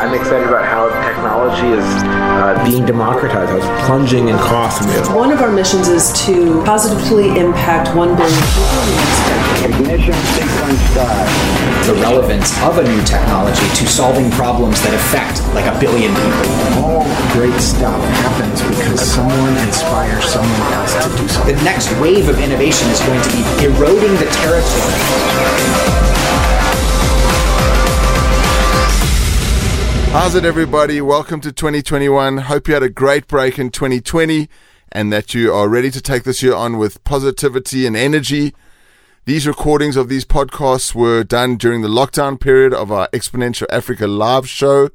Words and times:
I'm 0.00 0.14
excited 0.14 0.48
about 0.48 0.64
how 0.64 0.88
technology 1.04 1.76
is 1.76 1.84
uh, 1.84 2.56
being 2.64 2.86
democratized, 2.86 3.50
how 3.50 3.56
it's 3.58 3.86
plunging 3.86 4.28
in 4.28 4.36
cost. 4.38 4.80
One 5.14 5.30
of 5.30 5.42
our 5.42 5.52
missions 5.52 5.88
is 5.88 6.10
to 6.24 6.64
positively 6.64 7.38
impact 7.38 7.94
1 7.94 8.16
billion 8.16 8.44
people 8.48 9.44
Ignition 9.60 10.16
sequence 10.32 10.80
start. 10.88 11.28
The 11.84 11.92
relevance 12.00 12.48
of 12.62 12.78
a 12.78 12.82
new 12.82 13.04
technology 13.04 13.68
to 13.76 13.86
solving 13.86 14.30
problems 14.30 14.80
that 14.80 14.94
affect 14.96 15.44
like 15.52 15.68
a 15.68 15.76
billion 15.78 16.16
people. 16.16 16.48
All 16.80 17.04
great 17.36 17.60
stuff 17.60 18.00
happens 18.24 18.64
because 18.72 19.04
someone 19.04 19.56
inspires 19.68 20.24
someone 20.32 20.72
else 20.72 20.96
to 20.96 21.12
do 21.20 21.28
something. 21.28 21.56
The 21.56 21.62
next 21.62 21.92
wave 22.00 22.28
of 22.30 22.40
innovation 22.40 22.88
is 22.88 23.00
going 23.04 23.20
to 23.20 23.30
be 23.36 23.44
eroding 23.68 24.16
the 24.16 24.32
territory. 24.32 26.04
How's 30.14 30.36
it, 30.36 30.44
everybody? 30.44 31.00
Welcome 31.00 31.40
to 31.40 31.50
2021. 31.50 32.38
Hope 32.38 32.68
you 32.68 32.74
had 32.74 32.84
a 32.84 32.88
great 32.88 33.26
break 33.26 33.58
in 33.58 33.70
2020 33.70 34.48
and 34.92 35.12
that 35.12 35.34
you 35.34 35.52
are 35.52 35.68
ready 35.68 35.90
to 35.90 36.00
take 36.00 36.22
this 36.22 36.40
year 36.40 36.54
on 36.54 36.78
with 36.78 37.02
positivity 37.02 37.84
and 37.84 37.96
energy. 37.96 38.54
These 39.24 39.44
recordings 39.48 39.96
of 39.96 40.08
these 40.08 40.24
podcasts 40.24 40.94
were 40.94 41.24
done 41.24 41.56
during 41.56 41.82
the 41.82 41.88
lockdown 41.88 42.38
period 42.38 42.72
of 42.72 42.92
our 42.92 43.08
Exponential 43.08 43.66
Africa 43.70 44.06
live 44.06 44.48
show. 44.48 44.88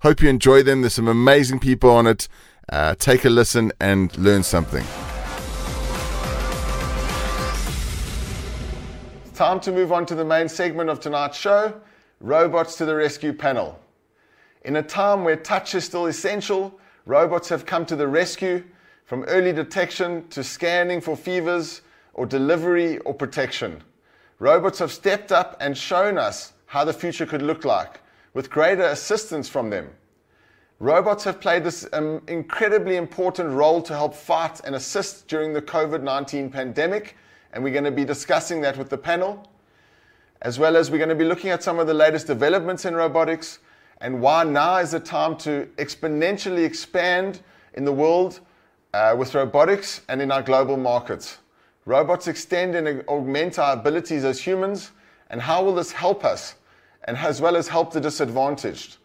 Hope 0.00 0.22
you 0.22 0.30
enjoy 0.30 0.62
them. 0.62 0.80
There's 0.80 0.94
some 0.94 1.06
amazing 1.06 1.60
people 1.60 1.90
on 1.90 2.06
it. 2.06 2.26
Uh, 2.72 2.94
take 2.94 3.26
a 3.26 3.30
listen 3.30 3.72
and 3.78 4.16
learn 4.16 4.42
something. 4.42 4.86
Time 9.34 9.60
to 9.60 9.70
move 9.70 9.92
on 9.92 10.06
to 10.06 10.14
the 10.14 10.24
main 10.24 10.48
segment 10.48 10.88
of 10.88 10.98
tonight's 10.98 11.36
show 11.36 11.78
Robots 12.20 12.76
to 12.76 12.86
the 12.86 12.96
Rescue 12.96 13.34
panel. 13.34 13.78
In 14.66 14.74
a 14.74 14.82
time 14.82 15.22
where 15.22 15.36
touch 15.36 15.76
is 15.76 15.84
still 15.84 16.06
essential, 16.06 16.76
robots 17.04 17.48
have 17.50 17.66
come 17.66 17.86
to 17.86 17.94
the 17.94 18.08
rescue 18.08 18.64
from 19.04 19.22
early 19.26 19.52
detection 19.52 20.26
to 20.30 20.42
scanning 20.42 21.00
for 21.00 21.16
fevers 21.16 21.82
or 22.14 22.26
delivery 22.26 22.98
or 22.98 23.14
protection. 23.14 23.80
Robots 24.40 24.80
have 24.80 24.90
stepped 24.90 25.30
up 25.30 25.56
and 25.60 25.78
shown 25.78 26.18
us 26.18 26.52
how 26.66 26.84
the 26.84 26.92
future 26.92 27.26
could 27.26 27.42
look 27.42 27.64
like 27.64 28.00
with 28.34 28.50
greater 28.50 28.82
assistance 28.86 29.48
from 29.48 29.70
them. 29.70 29.88
Robots 30.80 31.22
have 31.22 31.40
played 31.40 31.62
this 31.62 31.86
um, 31.92 32.20
incredibly 32.26 32.96
important 32.96 33.50
role 33.50 33.80
to 33.82 33.94
help 33.94 34.16
fight 34.16 34.60
and 34.64 34.74
assist 34.74 35.28
during 35.28 35.52
the 35.52 35.62
COVID 35.62 36.02
19 36.02 36.50
pandemic, 36.50 37.16
and 37.52 37.62
we're 37.62 37.72
going 37.72 37.84
to 37.84 37.92
be 37.92 38.04
discussing 38.04 38.60
that 38.62 38.76
with 38.76 38.90
the 38.90 38.98
panel. 38.98 39.48
As 40.42 40.58
well 40.58 40.76
as 40.76 40.90
we're 40.90 40.98
going 40.98 41.08
to 41.08 41.14
be 41.14 41.24
looking 41.24 41.50
at 41.50 41.62
some 41.62 41.78
of 41.78 41.86
the 41.86 41.94
latest 41.94 42.26
developments 42.26 42.84
in 42.84 42.96
robotics 42.96 43.60
and 44.00 44.20
why 44.20 44.44
now 44.44 44.76
is 44.76 44.90
the 44.90 45.00
time 45.00 45.36
to 45.38 45.68
exponentially 45.76 46.64
expand 46.64 47.40
in 47.74 47.84
the 47.84 47.92
world 47.92 48.40
uh, 48.94 49.14
with 49.16 49.34
robotics 49.34 50.02
and 50.08 50.20
in 50.20 50.30
our 50.30 50.42
global 50.42 50.76
markets. 50.76 51.38
Robots 51.84 52.28
extend 52.28 52.74
and 52.74 53.04
augment 53.08 53.58
our 53.58 53.74
abilities 53.74 54.24
as 54.24 54.40
humans, 54.40 54.90
and 55.30 55.40
how 55.40 55.62
will 55.64 55.74
this 55.74 55.92
help 55.92 56.24
us, 56.24 56.56
and 57.04 57.16
as 57.16 57.40
well 57.40 57.56
as 57.56 57.68
help 57.68 57.92
the 57.92 58.00
disadvantaged? 58.00 58.96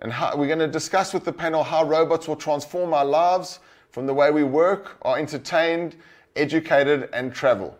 And 0.00 0.12
how, 0.12 0.36
we're 0.36 0.48
going 0.48 0.58
to 0.58 0.68
discuss 0.68 1.14
with 1.14 1.24
the 1.24 1.32
panel 1.32 1.62
how 1.62 1.84
robots 1.84 2.26
will 2.26 2.36
transform 2.36 2.92
our 2.92 3.04
lives 3.04 3.60
from 3.90 4.06
the 4.06 4.14
way 4.14 4.30
we 4.30 4.42
work, 4.42 4.98
are 5.02 5.18
entertained, 5.18 5.96
educated, 6.34 7.08
and 7.12 7.32
travel. 7.32 7.78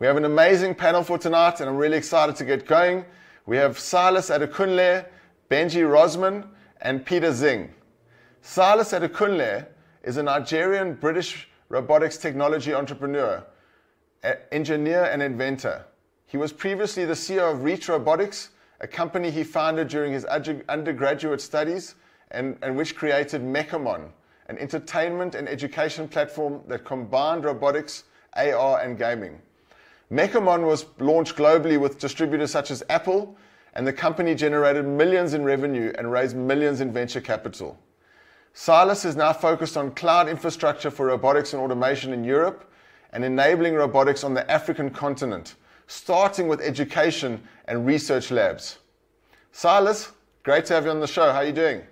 We 0.00 0.06
have 0.06 0.16
an 0.16 0.24
amazing 0.24 0.74
panel 0.74 1.04
for 1.04 1.16
tonight, 1.16 1.60
and 1.60 1.70
I'm 1.70 1.76
really 1.76 1.96
excited 1.96 2.34
to 2.36 2.44
get 2.44 2.66
going. 2.66 3.04
We 3.46 3.56
have 3.56 3.78
Silas 3.78 4.30
Adekunle, 4.30 5.06
Benji 5.50 5.82
Rosman, 5.82 6.46
and 6.82 7.04
Peter 7.06 7.30
Xing. 7.30 7.70
Silas 8.42 8.92
Adekunle 8.92 9.66
is 10.02 10.18
a 10.18 10.22
Nigerian 10.22 10.94
British 10.94 11.48
robotics 11.70 12.18
technology 12.18 12.74
entrepreneur, 12.74 13.42
engineer, 14.52 15.04
and 15.04 15.22
inventor. 15.22 15.86
He 16.26 16.36
was 16.36 16.52
previously 16.52 17.06
the 17.06 17.14
CEO 17.14 17.50
of 17.50 17.64
Reach 17.64 17.88
Robotics, 17.88 18.50
a 18.80 18.86
company 18.86 19.30
he 19.30 19.42
founded 19.42 19.88
during 19.88 20.12
his 20.12 20.26
undergraduate 20.26 21.40
studies 21.40 21.94
and, 22.30 22.58
and 22.60 22.76
which 22.76 22.94
created 22.94 23.40
MekaMon, 23.42 24.10
an 24.48 24.58
entertainment 24.58 25.34
and 25.34 25.48
education 25.48 26.06
platform 26.08 26.60
that 26.68 26.84
combined 26.84 27.44
robotics, 27.44 28.04
AR, 28.36 28.80
and 28.80 28.98
gaming. 28.98 29.40
MekaMon 30.12 30.66
was 30.66 30.84
launched 30.98 31.36
globally 31.36 31.80
with 31.80 31.98
distributors 31.98 32.50
such 32.50 32.70
as 32.70 32.82
Apple, 32.90 33.36
and 33.74 33.86
the 33.86 33.92
company 33.92 34.34
generated 34.34 34.86
millions 34.86 35.34
in 35.34 35.44
revenue 35.44 35.92
and 35.98 36.10
raised 36.10 36.36
millions 36.36 36.80
in 36.80 36.92
venture 36.92 37.20
capital. 37.20 37.78
Silas 38.52 39.04
is 39.04 39.14
now 39.14 39.32
focused 39.32 39.76
on 39.76 39.92
cloud 39.92 40.28
infrastructure 40.28 40.90
for 40.90 41.06
robotics 41.06 41.52
and 41.52 41.62
automation 41.62 42.12
in 42.12 42.24
Europe 42.24 42.70
and 43.12 43.24
enabling 43.24 43.74
robotics 43.74 44.24
on 44.24 44.34
the 44.34 44.50
African 44.50 44.90
continent, 44.90 45.54
starting 45.86 46.48
with 46.48 46.60
education 46.60 47.40
and 47.66 47.86
research 47.86 48.30
labs. 48.30 48.78
Silas, 49.52 50.12
great 50.42 50.64
to 50.66 50.74
have 50.74 50.84
you 50.84 50.90
on 50.90 51.00
the 51.00 51.06
show. 51.06 51.32
How 51.32 51.38
are 51.38 51.44
you 51.44 51.52
doing? 51.52 51.82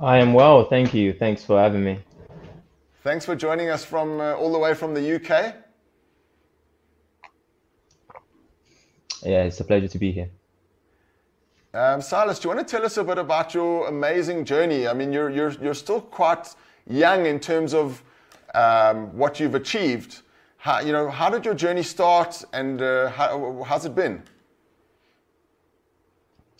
I 0.00 0.18
am 0.18 0.34
well, 0.34 0.68
thank 0.68 0.92
you. 0.92 1.12
Thanks 1.12 1.42
for 1.42 1.58
having 1.58 1.82
me. 1.82 1.98
Thanks 3.02 3.24
for 3.24 3.34
joining 3.34 3.70
us 3.70 3.84
from 3.84 4.20
uh, 4.20 4.34
all 4.34 4.52
the 4.52 4.58
way 4.58 4.74
from 4.74 4.92
the 4.92 5.16
UK. 5.16 5.54
Yeah, 9.26 9.42
it's 9.42 9.58
a 9.58 9.64
pleasure 9.64 9.88
to 9.88 9.98
be 9.98 10.12
here. 10.12 10.30
Um, 11.74 12.00
Silas, 12.00 12.38
do 12.38 12.48
you 12.48 12.54
want 12.54 12.66
to 12.66 12.76
tell 12.76 12.86
us 12.86 12.96
a 12.96 13.02
bit 13.02 13.18
about 13.18 13.54
your 13.54 13.88
amazing 13.88 14.44
journey? 14.44 14.86
I 14.86 14.94
mean, 14.94 15.12
you're, 15.12 15.30
you're, 15.30 15.50
you're 15.60 15.74
still 15.74 16.00
quite 16.00 16.54
young 16.88 17.26
in 17.26 17.40
terms 17.40 17.74
of 17.74 18.02
um, 18.54 19.16
what 19.18 19.40
you've 19.40 19.56
achieved. 19.56 20.22
How, 20.58 20.78
you 20.78 20.92
know, 20.92 21.10
how 21.10 21.28
did 21.28 21.44
your 21.44 21.54
journey 21.54 21.82
start 21.82 22.44
and 22.52 22.80
uh, 22.80 23.10
how, 23.10 23.64
how's 23.66 23.84
it 23.84 23.96
been? 23.96 24.22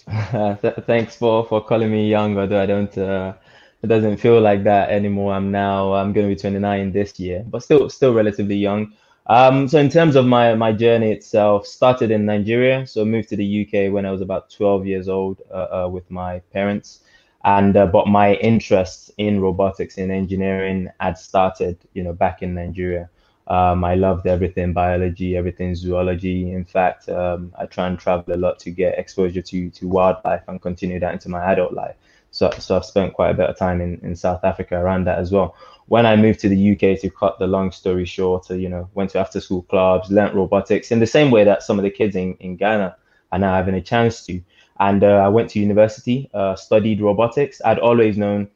Thanks 0.87 1.15
for, 1.17 1.47
for 1.47 1.65
calling 1.65 1.93
me 1.93 2.11
young, 2.11 2.37
although 2.37 2.61
I 2.61 2.67
don't, 2.67 2.99
uh, 2.99 3.35
it 3.83 3.87
doesn't 3.87 4.17
feel 4.17 4.41
like 4.41 4.65
that 4.65 4.91
anymore. 4.91 5.35
I'm 5.35 5.53
now, 5.53 5.95
I'm 5.95 6.13
going 6.13 6.29
to 6.29 6.35
be 6.35 6.41
29 6.41 6.91
this 6.91 7.19
year, 7.21 7.45
but 7.47 7.63
still, 7.63 7.89
still 7.91 8.13
relatively 8.13 8.57
young. 8.57 8.93
Um, 9.29 9.67
so 9.67 9.79
in 9.81 9.89
terms 9.91 10.15
of 10.15 10.25
my 10.25 10.55
my 10.55 10.73
journey 10.73 11.11
itself, 11.11 11.67
started 11.67 12.11
in 12.11 12.27
Nigeria. 12.27 12.87
So 12.87 13.05
moved 13.05 13.29
to 13.31 13.37
the 13.37 13.67
UK 13.67 13.93
when 13.93 14.07
I 14.07 14.13
was 14.13 14.21
about 14.21 14.51
12 14.51 14.87
years 14.87 15.09
old 15.09 15.43
uh, 15.51 15.85
uh, 15.85 15.89
with 15.91 16.09
my 16.11 16.41
parents, 16.53 17.01
and 17.45 17.77
uh, 17.77 17.87
but 17.87 18.07
my 18.07 18.35
interest 18.35 19.11
in 19.19 19.41
robotics 19.41 19.99
and 19.99 20.13
engineering 20.13 20.91
had 21.01 21.19
started, 21.19 21.77
you 21.93 22.05
know, 22.05 22.13
back 22.13 22.43
in 22.43 22.55
Nigeria. 22.55 23.11
Um, 23.49 23.85
I 23.85 23.95
loved 23.95 24.27
everything 24.27 24.73
biology, 24.73 25.37
everything 25.37 25.75
zoology. 25.75 26.53
In 26.53 26.65
fact, 26.65 27.09
um, 27.09 27.53
I 27.59 27.67
try 27.67 27.87
and 27.89 27.99
travel 27.99 28.35
a 28.35 28.37
lot 28.37 28.59
to 28.61 28.71
get 28.71 28.99
exposure 28.99 29.43
to 29.43 29.71
to 29.71 29.89
wildlife 29.89 30.43
and 30.47 30.63
continue 30.63 31.01
that 31.01 31.13
into 31.15 31.29
my 31.29 31.45
adult 31.53 31.73
life. 31.73 31.97
So, 32.31 32.51
so 32.59 32.77
I've 32.77 32.85
spent 32.85 33.15
quite 33.15 33.31
a 33.31 33.35
bit 33.35 33.49
of 33.49 33.57
time 33.57 33.81
in, 33.81 33.99
in 34.03 34.15
South 34.15 34.45
Africa 34.45 34.77
around 34.77 35.05
that 35.07 35.19
as 35.19 35.33
well 35.33 35.57
when 35.89 36.05
I 36.05 36.17
moved 36.17 36.41
to 36.41 36.49
the 36.49 36.73
UK, 36.73 37.01
to 37.01 37.11
cut 37.11 37.39
the 37.39 37.47
long 37.47 37.71
story 37.71 38.05
short, 38.05 38.51
you 38.51 38.69
know, 38.69 38.89
went 38.95 39.11
to 39.11 39.21
after 39.21 39.41
school 39.41 39.63
clubs, 39.63 40.11
learnt 40.11 40.35
robotics 40.35 40.91
in 40.91 40.99
the 40.99 41.07
same 41.07 41.31
way 41.31 41.45
that 41.45 41.63
some 41.63 41.79
of 41.79 41.85
the 41.85 41.91
kids 41.91 42.17
in, 42.17 42.35
in 42.35 42.57
Ghana 42.57 42.97
are 43.33 43.39
now 43.39 43.55
having 43.55 43.75
a 43.75 43.81
chance 43.81 44.25
to. 44.27 44.41
And 44.81 45.05
uh, 45.05 45.23
I 45.25 45.29
went 45.29 45.51
to 45.51 45.61
university, 45.61 46.29
uh, 46.35 46.57
studied 46.57 47.01
robotics. 47.01 47.63
I'd 47.65 47.79
always 47.79 48.19
known 48.19 48.49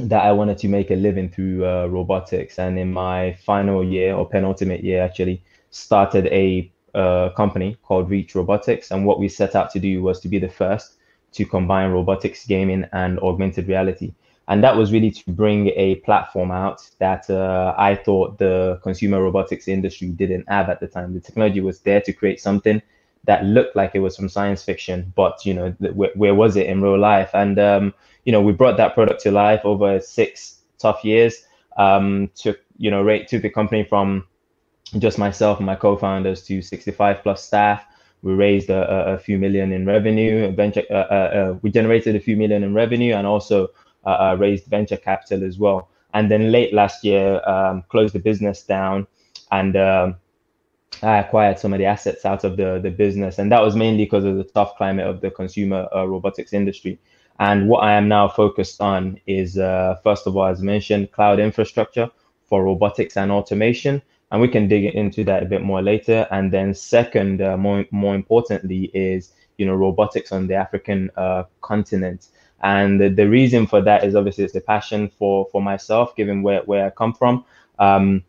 that 0.00 0.24
I 0.24 0.32
wanted 0.32 0.56
to 0.58 0.68
make 0.68 0.90
a 0.90 0.96
living 0.96 1.30
through 1.30 1.66
uh, 1.66 1.86
robotics. 1.86 2.58
And 2.58 2.78
in 2.78 2.92
my 2.92 3.34
final 3.44 3.84
year 3.84 4.14
or 4.14 4.26
penultimate 4.28 4.82
year, 4.82 5.02
actually, 5.02 5.42
started 5.70 6.26
a 6.28 6.72
uh, 6.94 7.28
company 7.36 7.76
called 7.82 8.10
Reach 8.10 8.34
Robotics. 8.34 8.90
And 8.90 9.04
what 9.04 9.20
we 9.20 9.28
set 9.28 9.54
out 9.54 9.70
to 9.72 9.78
do 9.78 10.02
was 10.02 10.20
to 10.20 10.28
be 10.28 10.38
the 10.38 10.48
first 10.48 10.96
to 11.32 11.44
combine 11.44 11.90
robotics, 11.90 12.46
gaming, 12.46 12.86
and 12.92 13.20
augmented 13.20 13.68
reality 13.68 14.14
and 14.50 14.64
that 14.64 14.76
was 14.76 14.92
really 14.92 15.12
to 15.12 15.30
bring 15.30 15.68
a 15.76 15.94
platform 16.06 16.50
out 16.50 16.82
that 16.98 17.30
uh, 17.30 17.72
I 17.78 17.94
thought 17.94 18.38
the 18.38 18.80
consumer 18.82 19.22
robotics 19.22 19.68
industry 19.68 20.08
didn't 20.08 20.44
have 20.48 20.68
at 20.68 20.80
the 20.80 20.88
time. 20.88 21.14
The 21.14 21.20
technology 21.20 21.60
was 21.60 21.78
there 21.82 22.00
to 22.00 22.12
create 22.12 22.40
something 22.40 22.82
that 23.24 23.44
looked 23.44 23.76
like 23.76 23.92
it 23.94 24.00
was 24.00 24.16
from 24.16 24.28
science 24.28 24.64
fiction, 24.64 25.12
but 25.14 25.46
you 25.46 25.54
know, 25.54 25.70
where, 25.78 26.10
where 26.16 26.34
was 26.34 26.56
it 26.56 26.66
in 26.66 26.82
real 26.82 26.98
life? 26.98 27.30
And 27.32 27.60
um, 27.60 27.94
you 28.24 28.32
know, 28.32 28.42
we 28.42 28.50
brought 28.50 28.76
that 28.78 28.92
product 28.92 29.22
to 29.22 29.30
life 29.30 29.60
over 29.64 30.00
six 30.00 30.56
tough 30.78 31.04
years. 31.04 31.44
Um, 31.76 32.28
took 32.34 32.58
you 32.76 32.90
know, 32.90 33.02
rate 33.02 33.28
took 33.28 33.42
the 33.42 33.50
company 33.50 33.84
from 33.84 34.26
just 34.98 35.16
myself 35.16 35.58
and 35.58 35.66
my 35.66 35.76
co-founders 35.76 36.42
to 36.44 36.60
65 36.60 37.22
plus 37.22 37.44
staff. 37.44 37.84
We 38.22 38.32
raised 38.32 38.68
a, 38.68 39.14
a 39.14 39.18
few 39.18 39.38
million 39.38 39.72
in 39.72 39.86
revenue. 39.86 40.50
Venture, 40.50 40.82
uh, 40.90 40.94
uh, 40.94 41.30
uh, 41.38 41.58
we 41.62 41.70
generated 41.70 42.16
a 42.16 42.20
few 42.20 42.36
million 42.36 42.64
in 42.64 42.74
revenue, 42.74 43.14
and 43.14 43.28
also 43.28 43.68
uh, 44.06 44.08
uh, 44.10 44.36
raised 44.38 44.66
venture 44.66 44.96
capital 44.96 45.44
as 45.44 45.58
well. 45.58 45.88
And 46.14 46.30
then 46.30 46.50
late 46.50 46.74
last 46.74 47.04
year, 47.04 47.40
um, 47.48 47.84
closed 47.88 48.14
the 48.14 48.18
business 48.18 48.62
down 48.62 49.06
and 49.50 49.76
um, 49.76 50.16
I 51.02 51.18
acquired 51.18 51.58
some 51.58 51.72
of 51.72 51.78
the 51.78 51.86
assets 51.86 52.24
out 52.24 52.44
of 52.44 52.56
the 52.56 52.78
the 52.82 52.90
business, 52.90 53.38
and 53.38 53.50
that 53.52 53.62
was 53.62 53.74
mainly 53.76 54.04
because 54.04 54.24
of 54.24 54.36
the 54.36 54.44
tough 54.44 54.76
climate 54.76 55.06
of 55.06 55.20
the 55.20 55.30
consumer 55.30 55.88
uh, 55.94 56.06
robotics 56.06 56.52
industry. 56.52 56.98
And 57.38 57.68
what 57.68 57.80
I 57.80 57.94
am 57.94 58.06
now 58.08 58.28
focused 58.28 58.82
on 58.82 59.18
is, 59.26 59.56
uh, 59.56 59.96
first 60.04 60.26
of 60.26 60.36
all, 60.36 60.46
as 60.46 60.62
mentioned, 60.62 61.10
cloud 61.12 61.40
infrastructure 61.40 62.10
for 62.44 62.64
robotics 62.64 63.16
and 63.16 63.32
automation, 63.32 64.02
and 64.30 64.42
we 64.42 64.48
can 64.48 64.68
dig 64.68 64.84
into 64.84 65.24
that 65.24 65.42
a 65.42 65.46
bit 65.46 65.62
more 65.62 65.80
later. 65.80 66.26
And 66.30 66.52
then, 66.52 66.74
second, 66.74 67.40
uh, 67.40 67.56
more 67.56 67.86
more 67.90 68.14
importantly, 68.14 68.90
is 68.92 69.32
you 69.56 69.66
know 69.66 69.74
robotics 69.74 70.32
on 70.32 70.48
the 70.48 70.54
African 70.54 71.10
uh, 71.16 71.44
continent. 71.62 72.28
And 72.62 73.00
the, 73.00 73.08
the, 73.08 73.28
reason 73.28 73.66
for 73.66 73.80
that 73.80 74.04
is 74.04 74.14
obviously 74.14 74.44
it's 74.44 74.54
a 74.54 74.60
passion 74.60 75.08
for 75.08 75.46
for 75.50 75.62
myself, 75.62 76.14
given 76.14 76.42
where 76.42 76.62
where 76.62 76.86
I 76.86 76.90
come 76.90 77.14
from. 77.14 77.44
Um, 77.78 78.22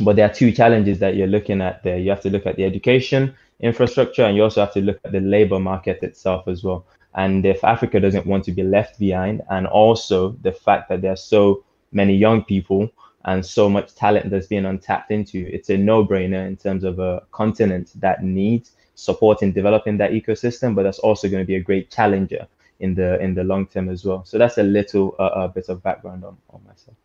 but 0.00 0.16
there 0.16 0.28
are 0.28 0.32
two 0.32 0.52
challenges 0.52 0.98
that 0.98 1.16
you're 1.16 1.28
looking 1.28 1.60
at 1.62 1.82
there. 1.82 1.98
You 1.98 2.10
have 2.10 2.20
to 2.22 2.30
look 2.30 2.46
at 2.46 2.56
the 2.56 2.64
education 2.64 3.34
infrastructure, 3.60 4.24
and 4.24 4.36
you 4.36 4.42
also 4.42 4.60
have 4.60 4.74
to 4.74 4.80
look 4.80 4.98
at 5.04 5.12
the 5.12 5.20
labor 5.20 5.58
market 5.58 6.02
itself 6.02 6.48
as 6.48 6.62
well. 6.62 6.84
And 7.14 7.46
if 7.46 7.62
Africa 7.62 8.00
doesn't 8.00 8.26
want 8.26 8.44
to 8.44 8.52
be 8.52 8.64
left 8.64 8.98
behind, 8.98 9.42
and 9.48 9.66
also 9.66 10.30
the 10.42 10.52
fact 10.52 10.88
that 10.88 11.00
there 11.00 11.12
are 11.12 11.16
so 11.16 11.64
many 11.92 12.14
young 12.14 12.42
people 12.42 12.90
and 13.24 13.46
so 13.46 13.70
much 13.70 13.94
talent 13.94 14.30
that's 14.30 14.48
being 14.48 14.66
untapped 14.66 15.10
into, 15.10 15.48
it's 15.50 15.70
a 15.70 15.76
no-brainer 15.76 16.46
in 16.46 16.56
terms 16.56 16.84
of 16.84 16.98
a 16.98 17.22
continent 17.30 17.92
that 18.00 18.22
needs 18.22 18.72
support 18.96 19.42
in 19.42 19.52
developing 19.52 19.96
that 19.98 20.10
ecosystem, 20.10 20.74
but 20.74 20.82
that's 20.82 20.98
also 20.98 21.28
going 21.28 21.42
to 21.42 21.46
be 21.46 21.56
a 21.56 21.60
great 21.60 21.90
challenger 21.90 22.46
in 22.80 22.94
the 22.94 23.20
in 23.20 23.34
the 23.34 23.44
long 23.44 23.66
term 23.66 23.88
as 23.88 24.04
well. 24.04 24.24
So 24.24 24.38
that's 24.38 24.58
a 24.58 24.62
little 24.62 25.14
uh, 25.18 25.30
a 25.34 25.48
bit 25.48 25.68
of 25.68 25.82
background 25.82 26.24
on, 26.24 26.36
on 26.50 26.62
myself. 26.66 26.96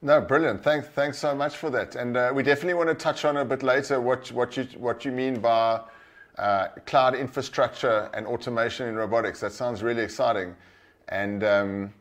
No, 0.00 0.20
brilliant. 0.20 0.62
Thanks, 0.62 0.86
thanks 0.86 1.18
so 1.18 1.34
much 1.34 1.56
for 1.56 1.70
that. 1.70 1.96
And 1.96 2.16
uh, 2.16 2.30
we 2.32 2.44
definitely 2.44 2.74
want 2.74 2.88
to 2.88 2.94
touch 2.94 3.24
on 3.24 3.36
a 3.36 3.44
bit 3.44 3.62
later 3.64 4.00
what 4.00 4.30
what 4.30 4.56
you 4.56 4.64
what 4.76 5.04
you 5.04 5.10
mean 5.10 5.40
by 5.40 5.80
uh, 6.38 6.68
cloud 6.86 7.16
infrastructure 7.16 8.08
and 8.14 8.26
automation 8.26 8.88
in 8.88 8.94
robotics. 8.94 9.40
That 9.40 9.52
sounds 9.52 9.82
really 9.82 10.02
exciting, 10.02 10.54
and 11.08 11.42
um, 11.42 11.94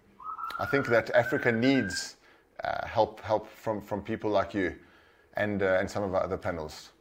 I 0.60 0.66
think 0.68 0.86
that 0.88 1.10
Africa 1.12 1.52
needs 1.52 2.18
uh, 2.64 2.86
help 2.86 3.20
help 3.22 3.48
from 3.48 3.82
from 3.82 4.02
people 4.04 4.30
like 4.30 4.54
you, 4.54 4.76
and 5.34 5.64
uh, 5.64 5.78
and 5.80 5.90
some 5.90 6.04
of 6.04 6.14
our 6.14 6.22
other 6.22 6.38
panels. 6.38 6.92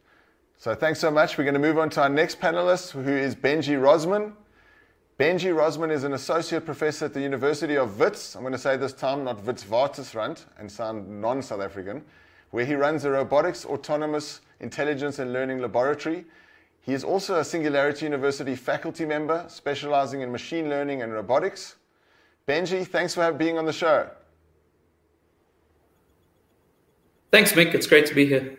So 0.57 0.73
thanks 0.73 0.99
so 0.99 1.11
much. 1.11 1.37
We're 1.37 1.43
going 1.43 1.53
to 1.53 1.59
move 1.59 1.77
on 1.77 1.91
to 1.91 2.01
our 2.01 2.09
next 2.09 2.39
panelist, 2.39 2.91
who 2.91 3.11
is 3.11 3.35
Benji 3.35 3.79
Rosman. 3.79 4.33
Benji 5.19 5.51
Rosman 5.51 5.91
is 5.91 6.03
an 6.03 6.13
associate 6.13 6.63
professor 6.63 7.05
at 7.05 7.13
the 7.15 7.21
University 7.21 7.75
of 7.75 7.99
Wits. 7.99 8.35
I'm 8.35 8.43
going 8.43 8.51
to 8.51 8.59
say 8.59 8.77
this 8.77 8.93
time, 8.93 9.23
not 9.23 9.43
Witwatersrand, 9.43 10.45
and 10.59 10.71
sound 10.71 11.09
non 11.09 11.41
South 11.41 11.59
African, 11.59 12.03
where 12.51 12.65
he 12.65 12.75
runs 12.75 13.03
a 13.03 13.09
robotics, 13.09 13.65
autonomous, 13.65 14.41
intelligence, 14.59 15.17
and 15.17 15.33
learning 15.33 15.57
laboratory. 15.59 16.23
He 16.81 16.93
is 16.93 17.03
also 17.03 17.39
a 17.39 17.43
Singularity 17.43 18.05
University 18.05 18.55
faculty 18.55 19.05
member, 19.05 19.43
specializing 19.47 20.21
in 20.21 20.31
machine 20.31 20.69
learning 20.69 21.01
and 21.01 21.11
robotics. 21.11 21.77
Benji, 22.47 22.85
thanks 22.85 23.15
for 23.15 23.31
being 23.31 23.57
on 23.57 23.65
the 23.65 23.73
show. 23.73 24.07
Thanks, 27.31 27.53
Mick. 27.53 27.73
It's 27.73 27.87
great 27.87 28.05
to 28.05 28.13
be 28.13 28.27
here. 28.27 28.57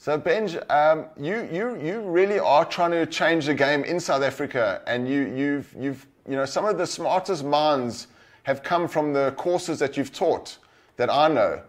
So 0.00 0.16
Benj, 0.16 0.56
um, 0.70 1.06
you 1.18 1.48
you 1.52 1.76
you 1.82 2.00
really 2.02 2.38
are 2.38 2.64
trying 2.64 2.92
to 2.92 3.04
change 3.04 3.46
the 3.46 3.54
game 3.54 3.82
in 3.82 3.98
South 3.98 4.22
Africa, 4.22 4.80
and 4.86 5.08
you 5.08 5.22
you've 5.34 5.74
you've 5.76 6.06
you 6.28 6.36
know 6.36 6.44
some 6.44 6.64
of 6.64 6.78
the 6.78 6.86
smartest 6.86 7.44
minds 7.44 8.06
have 8.44 8.62
come 8.62 8.86
from 8.86 9.12
the 9.12 9.32
courses 9.36 9.80
that 9.80 9.96
you've 9.96 10.12
taught 10.12 10.58
that 10.98 11.10
I 11.10 11.26
know. 11.26 11.62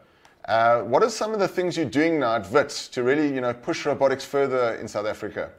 Uh, 0.48 0.82
what 0.82 1.02
are 1.02 1.10
some 1.10 1.34
of 1.34 1.40
the 1.40 1.48
things 1.48 1.76
you're 1.76 1.88
doing 1.88 2.20
now 2.20 2.36
at 2.36 2.52
WITS 2.52 2.88
to 2.90 3.02
really 3.02 3.34
you 3.34 3.42
know 3.42 3.52
push 3.52 3.88
robotics 3.88 4.26
further 4.26 4.76
in 4.76 4.88
South 4.88 5.08
Africa? 5.08 5.50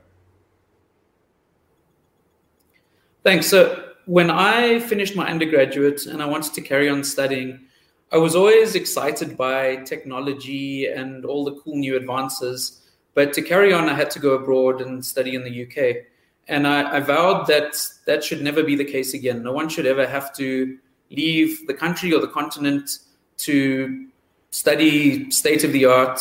Thanks. 3.24 3.48
So 3.48 3.94
when 4.06 4.30
I 4.30 4.78
finished 4.78 5.16
my 5.16 5.28
undergraduate 5.28 6.06
and 6.06 6.22
I 6.22 6.26
wanted 6.26 6.54
to 6.54 6.60
carry 6.60 6.88
on 6.88 7.02
studying, 7.02 7.66
I 8.12 8.16
was 8.16 8.34
always 8.34 8.74
excited 8.74 9.36
by 9.36 9.76
technology 9.76 10.86
and 10.86 11.24
all 11.24 11.44
the 11.44 11.54
cool 11.60 11.76
new 11.76 11.96
advances. 11.96 12.80
But 13.14 13.32
to 13.34 13.42
carry 13.42 13.72
on, 13.72 13.88
I 13.88 13.94
had 13.94 14.10
to 14.12 14.18
go 14.18 14.30
abroad 14.30 14.80
and 14.80 15.04
study 15.04 15.34
in 15.36 15.44
the 15.44 15.64
UK. 15.64 16.06
And 16.48 16.66
I, 16.66 16.96
I 16.96 17.00
vowed 17.00 17.46
that 17.46 17.76
that 18.06 18.24
should 18.24 18.42
never 18.42 18.64
be 18.64 18.74
the 18.74 18.84
case 18.84 19.14
again. 19.14 19.44
No 19.44 19.52
one 19.52 19.68
should 19.68 19.86
ever 19.86 20.08
have 20.08 20.34
to 20.36 20.76
leave 21.10 21.66
the 21.68 21.74
country 21.74 22.12
or 22.12 22.20
the 22.20 22.28
continent 22.28 22.98
to 23.38 24.06
study 24.50 25.30
state 25.30 25.62
of 25.62 25.72
the 25.72 25.84
art 25.84 26.20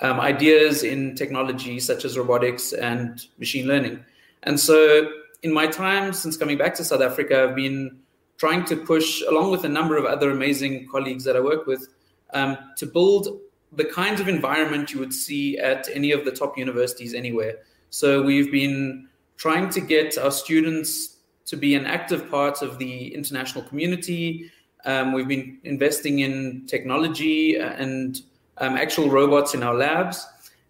um, 0.00 0.20
ideas 0.20 0.82
in 0.82 1.14
technology 1.14 1.78
such 1.80 2.06
as 2.06 2.16
robotics 2.16 2.72
and 2.72 3.26
machine 3.38 3.66
learning. 3.66 4.02
And 4.44 4.58
so, 4.58 5.10
in 5.42 5.52
my 5.52 5.66
time 5.66 6.12
since 6.12 6.36
coming 6.36 6.56
back 6.56 6.74
to 6.76 6.84
South 6.84 7.02
Africa, 7.02 7.44
I've 7.44 7.54
been 7.54 7.98
trying 8.38 8.64
to 8.64 8.76
push, 8.76 9.22
along 9.28 9.50
with 9.50 9.64
a 9.64 9.68
number 9.68 9.96
of 9.96 10.04
other 10.04 10.30
amazing 10.30 10.88
colleagues 10.88 11.24
that 11.24 11.36
I 11.36 11.40
work 11.40 11.66
with, 11.66 11.88
um, 12.32 12.56
to 12.76 12.86
build 12.86 13.40
the 13.72 13.84
kinds 13.84 14.20
of 14.20 14.28
environment 14.28 14.92
you 14.92 15.00
would 15.00 15.12
see 15.12 15.58
at 15.58 15.88
any 15.92 16.12
of 16.12 16.24
the 16.24 16.30
top 16.30 16.56
universities 16.56 17.12
anywhere. 17.12 17.58
So 17.90 18.22
we've 18.22 18.50
been 18.50 19.08
trying 19.36 19.70
to 19.70 19.80
get 19.80 20.16
our 20.16 20.30
students 20.30 21.16
to 21.46 21.56
be 21.56 21.74
an 21.74 21.86
active 21.86 22.30
part 22.30 22.62
of 22.62 22.78
the 22.78 23.14
international 23.14 23.64
community. 23.64 24.50
Um, 24.84 25.12
we've 25.12 25.28
been 25.28 25.58
investing 25.64 26.20
in 26.20 26.66
technology 26.66 27.56
and 27.56 28.20
um, 28.58 28.76
actual 28.76 29.10
robots 29.10 29.54
in 29.54 29.62
our 29.62 29.74
labs. 29.74 30.26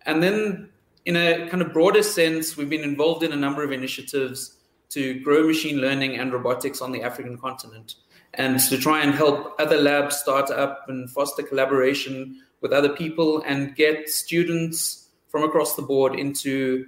And 0.06 0.23
then, 0.23 0.71
in 1.05 1.17
a 1.17 1.49
kind 1.49 1.62
of 1.62 1.73
broader 1.73 2.03
sense, 2.03 2.56
we've 2.56 2.71
been 2.71 2.85
involved 2.85 3.23
in 3.23 3.32
a 3.32 3.37
number 3.37 3.64
of 3.64 3.73
initiatives 3.73 4.57
to 4.90 5.20
grow 5.20 5.46
machine 5.46 5.79
learning 5.81 6.17
and 6.17 6.32
robotics 6.32 6.81
on 6.81 6.93
the 6.93 7.02
African 7.02 7.37
continent 7.38 7.96
and 8.35 8.61
to 8.61 8.79
try 8.79 9.02
and 9.02 9.14
help 9.14 9.55
other 9.58 9.81
labs 9.81 10.17
start 10.17 10.50
up 10.50 10.85
and 10.88 11.11
foster 11.11 11.43
collaboration 11.43 12.40
with 12.61 12.73
other 12.73 12.88
people 12.88 13.43
and 13.46 13.75
get 13.76 14.08
students 14.08 15.08
from 15.29 15.44
across 15.44 15.76
the 15.76 15.82
board 15.82 16.14
into 16.14 16.87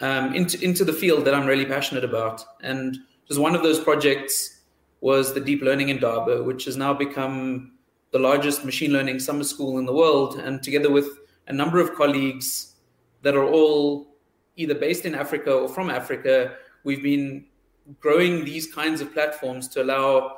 um, 0.00 0.34
into 0.34 0.62
into 0.64 0.84
the 0.84 0.92
field 0.92 1.24
that 1.24 1.34
I'm 1.34 1.46
really 1.46 1.66
passionate 1.66 2.04
about. 2.04 2.44
And 2.62 2.98
just 3.28 3.40
one 3.40 3.54
of 3.54 3.62
those 3.62 3.78
projects 3.78 4.60
was 5.00 5.34
the 5.34 5.40
Deep 5.40 5.62
Learning 5.62 5.88
in 5.88 5.96
Indaba, 5.96 6.42
which 6.42 6.64
has 6.64 6.76
now 6.76 6.92
become 6.92 7.72
the 8.12 8.18
largest 8.18 8.64
machine 8.64 8.92
learning 8.92 9.18
summer 9.18 9.44
school 9.44 9.78
in 9.78 9.86
the 9.86 9.92
world. 9.92 10.36
And 10.36 10.62
together 10.62 10.90
with 10.90 11.06
a 11.46 11.52
number 11.52 11.80
of 11.80 11.94
colleagues 11.94 12.74
that 13.22 13.36
are 13.36 13.46
all 13.46 14.14
either 14.56 14.74
based 14.74 15.04
in 15.04 15.14
Africa 15.14 15.52
or 15.52 15.68
from 15.68 15.90
Africa, 15.90 16.54
we've 16.84 17.02
been 17.02 17.44
growing 17.98 18.44
these 18.44 18.72
kinds 18.72 19.00
of 19.00 19.12
platforms 19.12 19.68
to 19.68 19.82
allow 19.82 20.36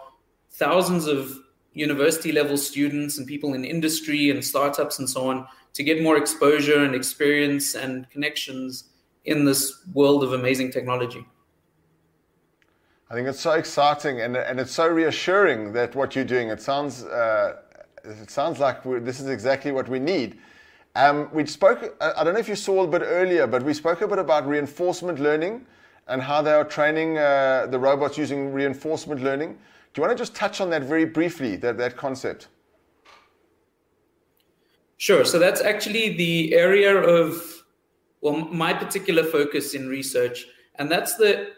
thousands 0.51 1.07
of 1.07 1.39
university 1.75 2.33
level 2.33 2.57
students 2.57 3.19
and 3.19 3.27
people 3.27 3.55
in 3.55 3.65
industry 3.65 4.31
and 4.31 4.45
startups 4.45 4.99
and 4.99 5.09
so 5.09 5.29
on 5.29 5.47
to 5.75 5.83
get 5.83 6.03
more 6.03 6.17
exposure 6.17 6.85
and 6.85 6.95
experience 6.95 7.75
and 7.75 8.09
connections 8.11 8.85
in 9.25 9.45
this 9.45 9.83
world 9.93 10.23
of 10.23 10.33
amazing 10.33 10.71
technology. 10.71 11.25
I 13.11 13.15
think 13.15 13.29
it's 13.29 13.41
so 13.41 13.53
exciting 13.53 14.21
and, 14.21 14.37
and 14.37 14.59
it's 14.59 14.73
so 14.73 14.89
reassuring 14.89 15.73
that 15.75 15.95
what 15.95 16.15
you're 16.17 16.25
doing. 16.25 16.49
It 16.49 16.61
sounds 16.61 17.05
uh, 17.05 17.57
it 18.05 18.31
sounds 18.31 18.59
like 18.59 18.83
this 18.83 19.21
is 19.21 19.29
exactly 19.29 19.71
what 19.71 19.89
we 19.89 19.99
need. 19.99 20.39
Um, 20.95 21.29
we 21.33 21.47
spoke. 21.47 21.95
I 22.01 22.25
don't 22.25 22.35
know 22.35 22.41
if 22.41 22.49
you 22.49 22.57
saw 22.57 22.85
a 22.85 22.87
bit 22.87 23.03
earlier, 23.05 23.47
but 23.47 23.63
we 23.63 23.75
spoke 23.75 24.01
a 24.01 24.09
bit 24.09 24.19
about 24.19 24.47
reinforcement 24.47 25.21
learning 25.21 25.67
and 26.09 26.21
how 26.21 26.43
they 26.43 26.53
are 26.53 26.65
training 26.65 27.19
uh, 27.19 27.67
the 27.71 27.79
robots 27.79 28.19
using 28.19 28.53
reinforcement 28.53 29.23
learning. 29.23 29.53
Do 29.93 30.01
you 30.01 30.07
want 30.07 30.17
to 30.17 30.21
just 30.21 30.35
touch 30.35 30.61
on 30.61 30.71
that 30.71 30.83
very 30.83 31.05
briefly, 31.05 31.57
that, 31.57 31.77
that 31.79 31.97
concept? 31.97 32.49
Sure. 34.97 35.25
So 35.25 35.39
that's 35.39 35.61
actually 35.61 36.17
the 36.17 36.55
area 36.55 36.97
of, 36.97 37.65
well, 38.21 38.37
my 38.37 38.73
particular 38.73 39.25
focus 39.25 39.75
in 39.75 39.89
research, 39.89 40.47
and 40.77 40.91
that's 40.91 41.17
the 41.17 41.51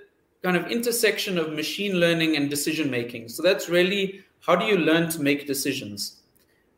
kind 0.43 0.57
of 0.57 0.71
intersection 0.71 1.39
of 1.39 1.53
machine 1.53 1.95
learning 2.01 2.37
and 2.37 2.51
decision 2.51 2.91
making. 2.91 3.29
So 3.29 3.43
that's 3.43 3.69
really 3.69 4.25
how 4.41 4.57
do 4.57 4.67
you 4.67 4.77
learn 4.77 5.09
to 5.11 5.23
make 5.23 5.47
decisions? 5.47 6.23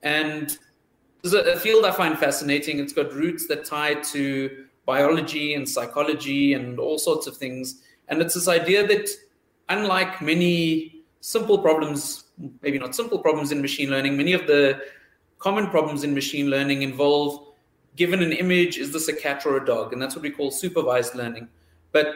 And 0.03 0.57
there's 1.23 1.35
a 1.35 1.59
field 1.59 1.85
I 1.85 1.91
find 1.91 2.17
fascinating. 2.17 2.79
It's 2.79 2.93
got 2.93 3.13
roots 3.13 3.49
that 3.49 3.65
tie 3.65 3.95
to 3.95 4.66
biology 4.87 5.55
and 5.55 5.69
psychology 5.69 6.55
and 6.55 6.79
all 6.79 6.99
sorts 6.99 7.27
of 7.27 7.37
things. 7.37 7.83
And 8.09 8.23
it's 8.23 8.35
this 8.35 8.49
idea 8.49 8.87
that, 8.87 9.09
unlike 9.69 10.23
many 10.23 11.03
simple 11.21 11.59
problems, 11.59 12.25
maybe 12.63 12.79
not 12.79 12.95
simple 12.95 13.19
problems 13.19 13.53
in 13.53 13.61
machine 13.61 13.91
learning, 13.91 14.17
many 14.17 14.33
of 14.33 14.47
the 14.47 14.81
common 15.39 15.67
problems 15.67 16.05
in 16.05 16.15
machine 16.15 16.49
learning 16.49 16.83
involve 16.83 17.47
given 17.97 18.23
an 18.23 18.33
image, 18.33 18.79
is 18.79 18.93
this 18.93 19.09
a 19.09 19.13
cat 19.13 19.45
or 19.45 19.57
a 19.57 19.65
dog? 19.65 19.93
And 19.93 20.01
that's 20.01 20.15
what 20.15 20.23
we 20.23 20.31
call 20.31 20.51
supervised 20.51 21.15
learning. 21.15 21.49
But 21.93 22.15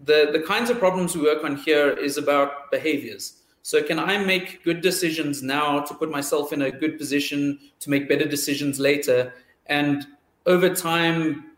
the, 0.00 0.30
the 0.32 0.40
kinds 0.40 0.70
of 0.70 0.78
problems 0.78 1.14
we 1.14 1.22
work 1.22 1.44
on 1.44 1.56
here 1.56 1.90
is 1.90 2.16
about 2.16 2.70
behaviors. 2.70 3.34
So, 3.62 3.82
can 3.82 3.98
I 3.98 4.16
make 4.16 4.64
good 4.64 4.80
decisions 4.80 5.42
now 5.42 5.80
to 5.80 5.94
put 5.94 6.10
myself 6.10 6.54
in 6.54 6.62
a 6.62 6.70
good 6.70 6.96
position 6.96 7.58
to 7.80 7.90
make 7.90 8.08
better 8.08 8.24
decisions 8.24 8.80
later? 8.80 9.34
And 9.66 10.06
over 10.46 10.74
time 10.74 11.49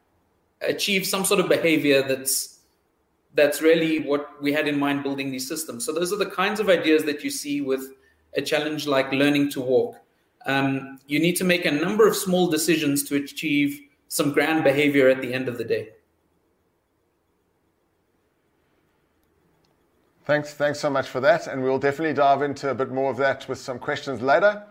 achieve 0.62 1.07
some 1.07 1.25
sort 1.25 1.40
of 1.40 1.49
behavior 1.49 2.02
that's 2.02 2.61
that's 3.35 3.62
really 3.62 4.00
what 4.00 4.42
we 4.42 4.52
had 4.52 4.69
in 4.69 4.78
mind 4.78 5.02
building 5.02 5.31
these 5.31 5.49
systems. 5.49 5.87
So 5.87 5.92
those 5.92 6.12
are 6.12 6.16
the 6.16 6.26
kinds 6.26 6.61
of 6.61 6.69
ideas 6.69 7.04
that 7.04 7.25
you 7.25 7.31
see 7.31 7.62
with 7.62 7.92
a 8.37 8.42
challenge 8.42 8.87
like 8.87 9.11
learning 9.12 9.50
to 9.52 9.61
walk. 9.61 9.97
Um, 10.45 10.99
you 11.07 11.19
need 11.19 11.37
to 11.37 11.45
make 11.45 11.64
a 11.64 11.71
number 11.71 12.07
of 12.07 12.16
small 12.16 12.49
decisions 12.49 13.04
to 13.04 13.16
achieve 13.16 13.81
some 14.09 14.33
grand 14.33 14.64
behavior 14.64 15.09
at 15.09 15.23
the 15.23 15.33
end 15.33 15.49
of 15.49 15.57
the 15.57 15.64
day. 15.64 15.90
Thanks, 20.25 20.54
thanks 20.54 20.78
so 20.78 20.88
much 20.88 21.09
for 21.09 21.21
that, 21.21 21.47
and 21.47 21.62
we'll 21.62 21.78
definitely 21.78 22.14
dive 22.14 22.42
into 22.42 22.71
a 22.71 22.75
bit 22.75 22.92
more 22.92 23.11
of 23.11 23.16
that 23.16 23.49
with 23.49 23.59
some 23.59 23.78
questions 23.78 24.23
later. 24.23 24.62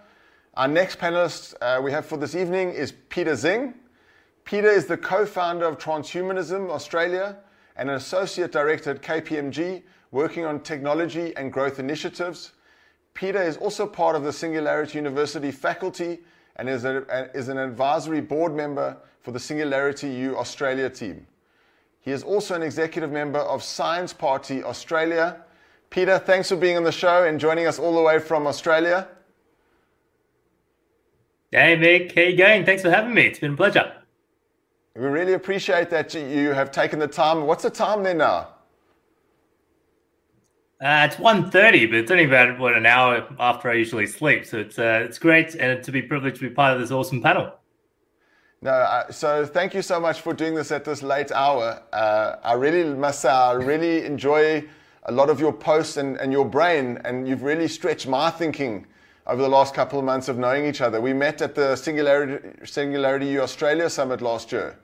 Our 0.54 0.68
next 0.68 0.98
panelist 0.98 1.56
uh, 1.62 1.82
we 1.84 1.92
have 1.92 2.06
for 2.06 2.18
this 2.18 2.36
evening 2.36 2.72
is 2.72 2.94
Peter 3.10 3.34
Xing. 3.34 3.74
Peter 4.46 4.68
is 4.68 4.86
the 4.86 4.98
co-founder 4.98 5.66
of 5.66 5.78
Transhumanism 5.78 6.70
Australia 6.70 7.38
and 7.76 7.90
an 7.90 7.96
associate 7.96 8.52
director 8.52 8.92
at 8.92 9.02
KPMG, 9.02 9.84
working 10.12 10.46
on 10.46 10.60
technology 10.62 11.36
and 11.38 11.54
growth 11.54 11.80
initiatives. 11.80 12.52
Peter 13.14 13.42
is 13.42 13.58
also 13.58 13.86
part 13.86 14.16
of 14.16 14.24
the 14.24 14.34
Singularity 14.34 14.98
University 14.98 15.52
faculty 15.52 16.20
and 16.58 16.70
is, 16.70 16.86
a, 16.86 17.30
is 17.34 17.48
an 17.50 17.58
advisory 17.58 18.22
board 18.22 18.54
member 18.54 18.98
for 19.22 19.32
the 19.32 19.40
Singularity 19.40 20.10
U 20.10 20.38
Australia 20.38 20.90
team. 20.90 21.26
He 22.02 22.12
is 22.12 22.24
also 22.24 22.56
an 22.56 22.64
executive 22.64 23.12
member 23.12 23.40
of 23.40 23.64
Science 23.64 24.12
Party 24.12 24.64
Australia. 24.64 25.44
Peter, 25.90 26.18
thanks 26.18 26.50
for 26.50 26.56
being 26.56 26.78
on 26.78 26.84
the 26.84 26.92
show 26.92 27.26
and 27.26 27.40
joining 27.40 27.68
us 27.68 27.78
all 27.78 27.96
the 27.96 28.02
way 28.02 28.20
from 28.20 28.48
Australia. 28.48 29.08
Hey, 31.52 31.78
Mick. 31.78 32.16
How 32.16 32.22
you 32.22 32.38
going? 32.38 32.66
Thanks 32.66 32.82
for 32.82 32.90
having 32.90 33.14
me. 33.14 33.24
It's 33.24 33.40
been 33.40 33.54
a 33.54 33.58
pleasure. 33.58 34.01
We 34.96 35.06
really 35.06 35.34
appreciate 35.34 35.90
that 35.92 36.14
you 36.14 36.52
have 36.52 36.70
taken 36.70 37.00
the 37.00 37.08
time. 37.08 37.46
What's 37.46 37.64
the 37.64 37.70
time 37.70 38.04
there 38.04 38.14
now? 38.14 38.50
Uh, 40.82 41.08
it's 41.10 41.16
1.30, 41.16 41.52
but 41.90 42.00
it's 42.00 42.12
only 42.12 42.26
about 42.26 42.60
what 42.60 42.76
an 42.76 42.86
hour 42.86 43.26
after 43.40 43.70
I 43.70 43.76
usually 43.76 44.08
sleep. 44.08 44.46
So 44.46 44.58
it's 44.58 44.80
uh, 44.80 45.04
it's 45.06 45.20
great 45.20 45.56
and 45.56 45.82
to 45.84 45.92
be 45.92 46.02
privileged 46.02 46.38
to 46.38 46.50
be 46.50 46.54
part 46.54 46.74
of 46.74 46.82
this 46.82 46.92
awesome 46.92 47.22
panel. 47.22 47.54
No, 48.64 48.72
uh, 48.72 49.12
so 49.12 49.46
thank 49.46 49.74
you 49.74 49.82
so 49.82 50.00
much 50.00 50.22
for 50.22 50.34
doing 50.34 50.56
this 50.56 50.72
at 50.72 50.84
this 50.84 51.02
late 51.02 51.32
hour. 51.32 51.82
Uh, 51.94 52.36
I 52.44 52.54
really 52.54 52.84
must 52.84 53.22
say, 53.22 53.30
I 53.30 53.54
really 53.54 54.06
enjoy 54.06 54.68
a 55.04 55.12
lot 55.12 55.30
of 55.30 55.40
your 55.40 55.54
posts 55.54 55.98
and, 55.98 56.18
and 56.18 56.32
your 56.32 56.46
brain, 56.46 57.00
and 57.06 57.28
you've 57.28 57.44
really 57.44 57.68
stretched 57.68 58.08
my 58.08 58.30
thinking 58.30 58.86
over 59.28 59.42
the 59.42 59.50
last 59.50 59.74
couple 59.74 60.00
of 60.00 60.06
months 60.06 60.28
of 60.28 60.38
knowing 60.38 60.66
each 60.66 60.82
other. 60.82 61.00
We 61.00 61.14
met 61.14 61.42
at 61.42 61.56
the 61.56 61.76
Singularity, 61.76 62.50
Singularity 62.66 63.28
U 63.28 63.42
Australia 63.42 63.90
Summit 63.90 64.22
last 64.22 64.52
year. 64.52 64.78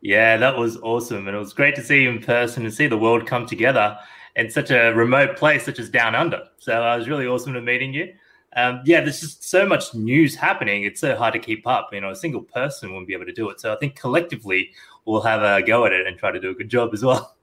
Yeah, 0.00 0.36
that 0.36 0.56
was 0.56 0.76
awesome. 0.78 1.26
And 1.26 1.36
it 1.36 1.40
was 1.40 1.52
great 1.52 1.74
to 1.76 1.82
see 1.82 2.02
you 2.02 2.10
in 2.10 2.22
person 2.22 2.64
and 2.64 2.72
see 2.72 2.86
the 2.86 2.98
world 2.98 3.26
come 3.26 3.46
together 3.46 3.98
in 4.36 4.50
such 4.50 4.70
a 4.70 4.92
remote 4.92 5.36
place, 5.36 5.64
such 5.64 5.78
as 5.78 5.88
Down 5.88 6.14
Under. 6.14 6.44
So 6.58 6.84
uh, 6.84 6.94
it 6.94 6.98
was 6.98 7.08
really 7.08 7.26
awesome 7.26 7.52
to 7.54 7.60
meeting 7.60 7.92
you 7.92 8.12
um, 8.56 8.80
yeah, 8.84 9.00
there's 9.00 9.20
just 9.20 9.44
so 9.44 9.66
much 9.66 9.94
news 9.94 10.34
happening. 10.34 10.84
It's 10.84 11.00
so 11.00 11.14
hard 11.16 11.34
to 11.34 11.38
keep 11.38 11.66
up. 11.66 11.90
You 11.92 12.00
know, 12.00 12.10
a 12.10 12.16
single 12.16 12.42
person 12.42 12.90
wouldn't 12.90 13.06
be 13.06 13.14
able 13.14 13.26
to 13.26 13.32
do 13.32 13.48
it. 13.50 13.60
So 13.60 13.72
I 13.72 13.76
think 13.76 13.94
collectively 13.94 14.70
we'll 15.04 15.20
have 15.20 15.42
a 15.42 15.64
go 15.64 15.84
at 15.84 15.92
it 15.92 16.06
and 16.06 16.18
try 16.18 16.32
to 16.32 16.40
do 16.40 16.50
a 16.50 16.54
good 16.54 16.68
job 16.68 16.90
as 16.92 17.04
well. 17.04 17.36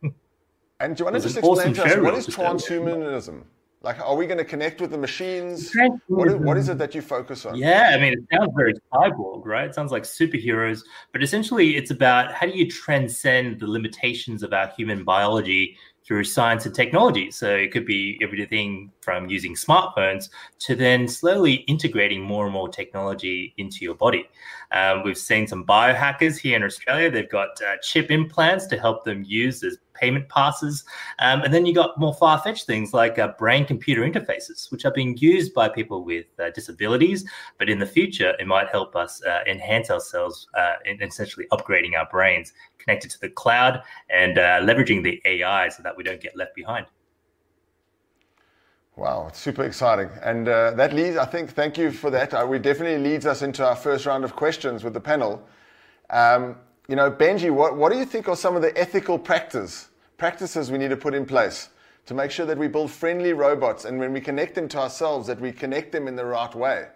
And 0.82 0.94
do 0.94 1.02
you 1.02 1.06
want 1.06 1.16
to 1.16 1.22
just 1.22 1.38
explain 1.38 1.74
to 1.74 1.84
us 1.86 1.98
what 2.00 2.16
is 2.16 2.28
transhumanism? 2.28 3.44
Like, 3.86 4.02
are 4.02 4.16
we 4.16 4.26
going 4.26 4.40
to 4.40 4.44
connect 4.44 4.82
with 4.82 4.90
the 4.90 4.98
machines? 4.98 5.72
What 6.08 6.28
is, 6.28 6.36
what 6.38 6.58
is 6.58 6.70
it 6.70 6.80
that 6.80 6.96
you 6.96 7.04
focus 7.04 7.46
on? 7.46 7.56
Yeah, 7.56 7.92
I 7.94 8.00
mean, 8.00 8.14
it 8.14 8.20
sounds 8.34 8.52
very 8.56 8.74
cyborg, 8.92 9.46
right? 9.46 9.68
It 9.70 9.76
sounds 9.76 9.92
like 9.92 10.02
superheroes, 10.02 10.82
but 11.14 11.22
essentially, 11.22 11.76
it's 11.76 11.92
about 11.92 12.34
how 12.34 12.48
do 12.48 12.58
you 12.58 12.68
transcend 12.68 13.60
the 13.60 13.68
limitations 13.68 14.42
of 14.42 14.54
our 14.54 14.70
human 14.76 15.04
biology 15.04 15.78
through 16.04 16.24
science 16.24 16.66
and 16.66 16.74
technology. 16.74 17.30
So 17.30 17.56
it 17.56 17.72
could 17.72 17.86
be 17.86 18.20
everything 18.24 18.92
from 19.02 19.30
using 19.30 19.54
smartphones 19.54 20.30
to 20.60 20.76
then 20.76 21.08
slowly 21.08 21.54
integrating 21.68 22.22
more 22.22 22.46
and 22.46 22.54
more 22.54 22.70
technology 22.70 23.54
into 23.58 23.78
your 23.82 23.96
body. 23.96 24.28
Um, 24.72 25.04
we've 25.04 25.18
seen 25.18 25.48
some 25.48 25.66
biohackers 25.66 26.38
here 26.38 26.56
in 26.56 26.64
Australia. 26.64 27.10
They've 27.10 27.30
got 27.30 27.50
uh, 27.62 27.78
chip 27.82 28.12
implants 28.12 28.68
to 28.68 28.78
help 28.78 29.04
them 29.04 29.24
use 29.26 29.64
as 29.64 29.78
payment 29.94 30.28
passes. 30.30 30.84
Um, 31.20 31.42
and 31.42 31.54
then 31.54 31.66
you 31.66 31.74
got 31.74 31.98
more 31.98 32.14
far 32.14 32.40
fetched 32.40 32.66
things 32.66 32.94
like 32.94 33.18
uh, 33.18 33.30
brain 33.40 33.66
computer 33.66 34.02
interfaces, 34.02 34.72
which 34.72 34.86
are 34.86 34.92
being 34.92 35.18
used 35.18 35.54
by 35.54 35.70
people 35.70 36.04
with 36.04 36.26
uh, 36.40 36.50
disabilities. 36.52 37.26
But 37.58 37.70
in 37.70 37.80
the 37.80 37.86
future, 37.86 38.36
it 38.40 38.48
might 38.48 38.70
help 38.70 38.96
us 38.96 39.24
uh, 39.24 39.40
enhance 39.48 39.90
ourselves 39.90 40.48
uh, 40.54 40.76
in 40.86 41.02
essentially 41.02 41.48
upgrading 41.52 41.98
our 41.98 42.08
brains 42.12 42.54
connected 42.78 43.10
to 43.12 43.20
the 43.20 43.30
cloud 43.30 43.82
and 44.10 44.38
uh, 44.38 44.60
leveraging 44.62 45.04
the 45.04 45.22
AI 45.26 45.70
so 45.70 45.82
that 45.84 45.96
we 45.96 46.04
don't 46.04 46.22
get 46.22 46.36
left 46.36 46.56
behind. 46.56 46.86
Wow, 48.98 49.26
it's 49.28 49.40
super 49.40 49.64
exciting. 49.64 50.10
And 50.24 50.48
uh, 50.48 50.72
that 50.72 50.94
leads, 50.94 51.18
I 51.18 51.26
think, 51.26 51.52
thank 51.52 51.78
you 51.78 51.92
for 51.92 52.10
that. 52.12 52.34
Uh, 52.34 52.46
we 52.48 52.60
definitely 52.60 53.04
leads 53.10 53.26
us 53.26 53.42
into 53.42 53.66
our 53.66 53.76
first 53.76 54.06
round 54.06 54.24
of 54.24 54.38
questions 54.38 54.86
with 54.86 54.94
the 54.94 55.02
panel. 55.02 55.46
Um, 56.10 56.56
you 56.88 56.96
know, 56.96 57.12
Benji, 57.12 57.52
what, 57.52 57.76
what 57.76 57.92
do 57.92 57.98
you 57.98 58.06
think 58.06 58.30
are 58.30 58.38
some 58.38 58.56
of 58.56 58.62
the 58.62 58.78
ethical 58.78 59.20
practice, 59.20 59.90
practices 60.18 60.72
we 60.72 60.78
need 60.78 60.92
to 60.92 60.98
put 60.98 61.14
in 61.14 61.26
place 61.26 61.70
to 62.06 62.14
make 62.14 62.32
sure 62.32 62.46
that 62.46 62.58
we 62.58 62.70
build 62.70 62.90
friendly 62.90 63.34
robots 63.34 63.84
and 63.84 64.00
when 64.00 64.14
we 64.14 64.22
connect 64.22 64.56
them 64.56 64.70
to 64.70 64.80
ourselves, 64.80 65.28
that 65.28 65.42
we 65.42 65.52
connect 65.52 65.92
them 65.92 66.08
in 66.08 66.16
the 66.16 66.26
right 66.26 66.56
way? 66.56 66.88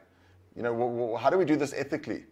You 0.55 0.63
know, 0.63 0.71
w- 0.71 0.97
w- 0.97 1.17
how 1.17 1.29
do 1.29 1.37
we 1.37 1.45
do 1.45 1.57
this 1.57 1.73
ethically? 1.75 2.23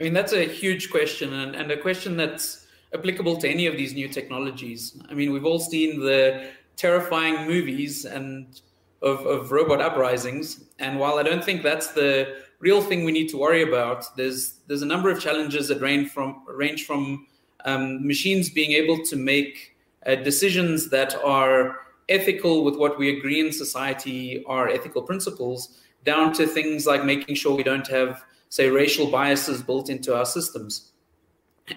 I 0.00 0.02
mean, 0.02 0.12
that's 0.12 0.32
a 0.32 0.44
huge 0.44 0.90
question 0.90 1.32
and, 1.32 1.54
and 1.54 1.70
a 1.70 1.76
question 1.76 2.16
that's 2.16 2.66
applicable 2.92 3.36
to 3.36 3.48
any 3.48 3.66
of 3.66 3.76
these 3.76 3.94
new 3.94 4.08
technologies. 4.08 5.00
I 5.08 5.14
mean, 5.14 5.32
we've 5.32 5.44
all 5.44 5.60
seen 5.60 6.00
the 6.00 6.50
terrifying 6.76 7.46
movies 7.46 8.04
and 8.04 8.60
of, 9.02 9.26
of 9.26 9.52
robot 9.52 9.80
uprisings. 9.80 10.64
And 10.78 10.98
while 10.98 11.18
I 11.18 11.22
don't 11.22 11.44
think 11.44 11.62
that's 11.62 11.88
the 11.88 12.36
real 12.58 12.80
thing 12.80 13.04
we 13.04 13.12
need 13.12 13.28
to 13.30 13.36
worry 13.36 13.62
about, 13.62 14.04
there's 14.16 14.54
there's 14.66 14.82
a 14.82 14.86
number 14.86 15.10
of 15.10 15.20
challenges 15.20 15.68
that 15.68 15.80
range 15.80 16.10
from 16.10 16.42
range 16.46 16.86
from 16.86 17.26
um, 17.64 18.06
machines 18.06 18.50
being 18.50 18.72
able 18.72 19.04
to 19.04 19.16
make 19.16 19.76
uh, 20.06 20.14
decisions 20.16 20.90
that 20.90 21.14
are 21.22 21.80
ethical 22.08 22.64
with 22.64 22.76
what 22.76 22.98
we 22.98 23.16
agree 23.16 23.40
in 23.40 23.52
society 23.52 24.44
are 24.46 24.68
ethical 24.68 25.02
principles, 25.02 25.78
down 26.04 26.32
to 26.34 26.46
things 26.46 26.86
like 26.86 27.04
making 27.04 27.34
sure 27.34 27.56
we 27.56 27.62
don't 27.62 27.86
have 27.88 28.22
say, 28.54 28.70
racial 28.70 29.10
biases 29.10 29.64
built 29.64 29.90
into 29.90 30.16
our 30.16 30.24
systems. 30.24 30.92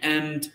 And 0.03 0.47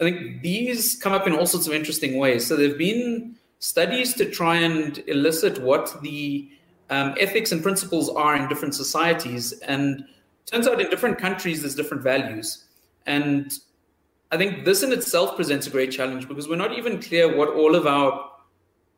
I 0.00 0.04
think 0.04 0.40
these 0.40 0.96
come 0.96 1.12
up 1.12 1.26
in 1.26 1.34
all 1.34 1.44
sorts 1.44 1.66
of 1.66 1.74
interesting 1.74 2.16
ways. 2.16 2.46
So 2.46 2.56
there 2.56 2.68
have 2.68 2.78
been 2.78 3.36
studies 3.58 4.14
to 4.14 4.30
try 4.30 4.56
and 4.56 5.02
elicit 5.06 5.58
what 5.62 6.00
the 6.02 6.50
um, 6.90 7.14
ethics 7.18 7.52
and 7.52 7.62
principles 7.62 8.08
are 8.10 8.36
in 8.36 8.48
different 8.48 8.74
societies. 8.74 9.52
And 9.60 10.04
turns 10.44 10.68
out 10.68 10.80
in 10.80 10.90
different 10.90 11.18
countries, 11.18 11.62
there's 11.62 11.74
different 11.74 12.02
values. 12.02 12.64
And 13.06 13.52
I 14.30 14.36
think 14.36 14.64
this 14.64 14.82
in 14.82 14.92
itself 14.92 15.36
presents 15.36 15.66
a 15.66 15.70
great 15.70 15.90
challenge 15.90 16.28
because 16.28 16.48
we're 16.48 16.56
not 16.56 16.76
even 16.76 17.00
clear 17.00 17.36
what 17.36 17.50
all 17.50 17.74
of 17.74 17.86
our 17.86 18.30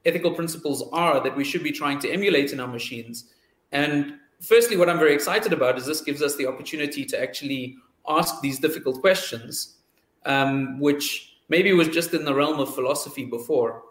ethical 0.05 0.33
principles 0.33 0.88
are 0.93 1.23
that 1.23 1.37
we 1.37 1.45
should 1.45 1.62
be 1.62 1.73
trying 1.73 1.99
to 2.00 2.11
emulate 2.11 2.53
in 2.53 2.61
our 2.61 2.69
machines. 2.69 3.33
And 3.73 4.15
firstly, 4.41 4.77
what 4.77 4.88
I'm 4.88 4.99
very 4.99 5.15
excited 5.15 5.53
about 5.53 5.77
is 5.77 5.87
this 5.87 6.00
gives 6.00 6.23
us 6.23 6.37
the 6.37 6.47
opportunity 6.47 7.05
to 7.05 7.21
actually 7.21 7.77
ask 8.09 8.41
these 8.41 8.59
difficult 8.59 9.00
questions, 9.00 9.77
um, 10.25 10.81
which 10.81 11.37
maybe 11.49 11.73
was 11.73 11.88
just 11.88 12.15
in 12.15 12.25
the 12.25 12.35
realm 12.35 12.59
of 12.59 12.75
philosophy 12.75 13.27
before. 13.27 13.83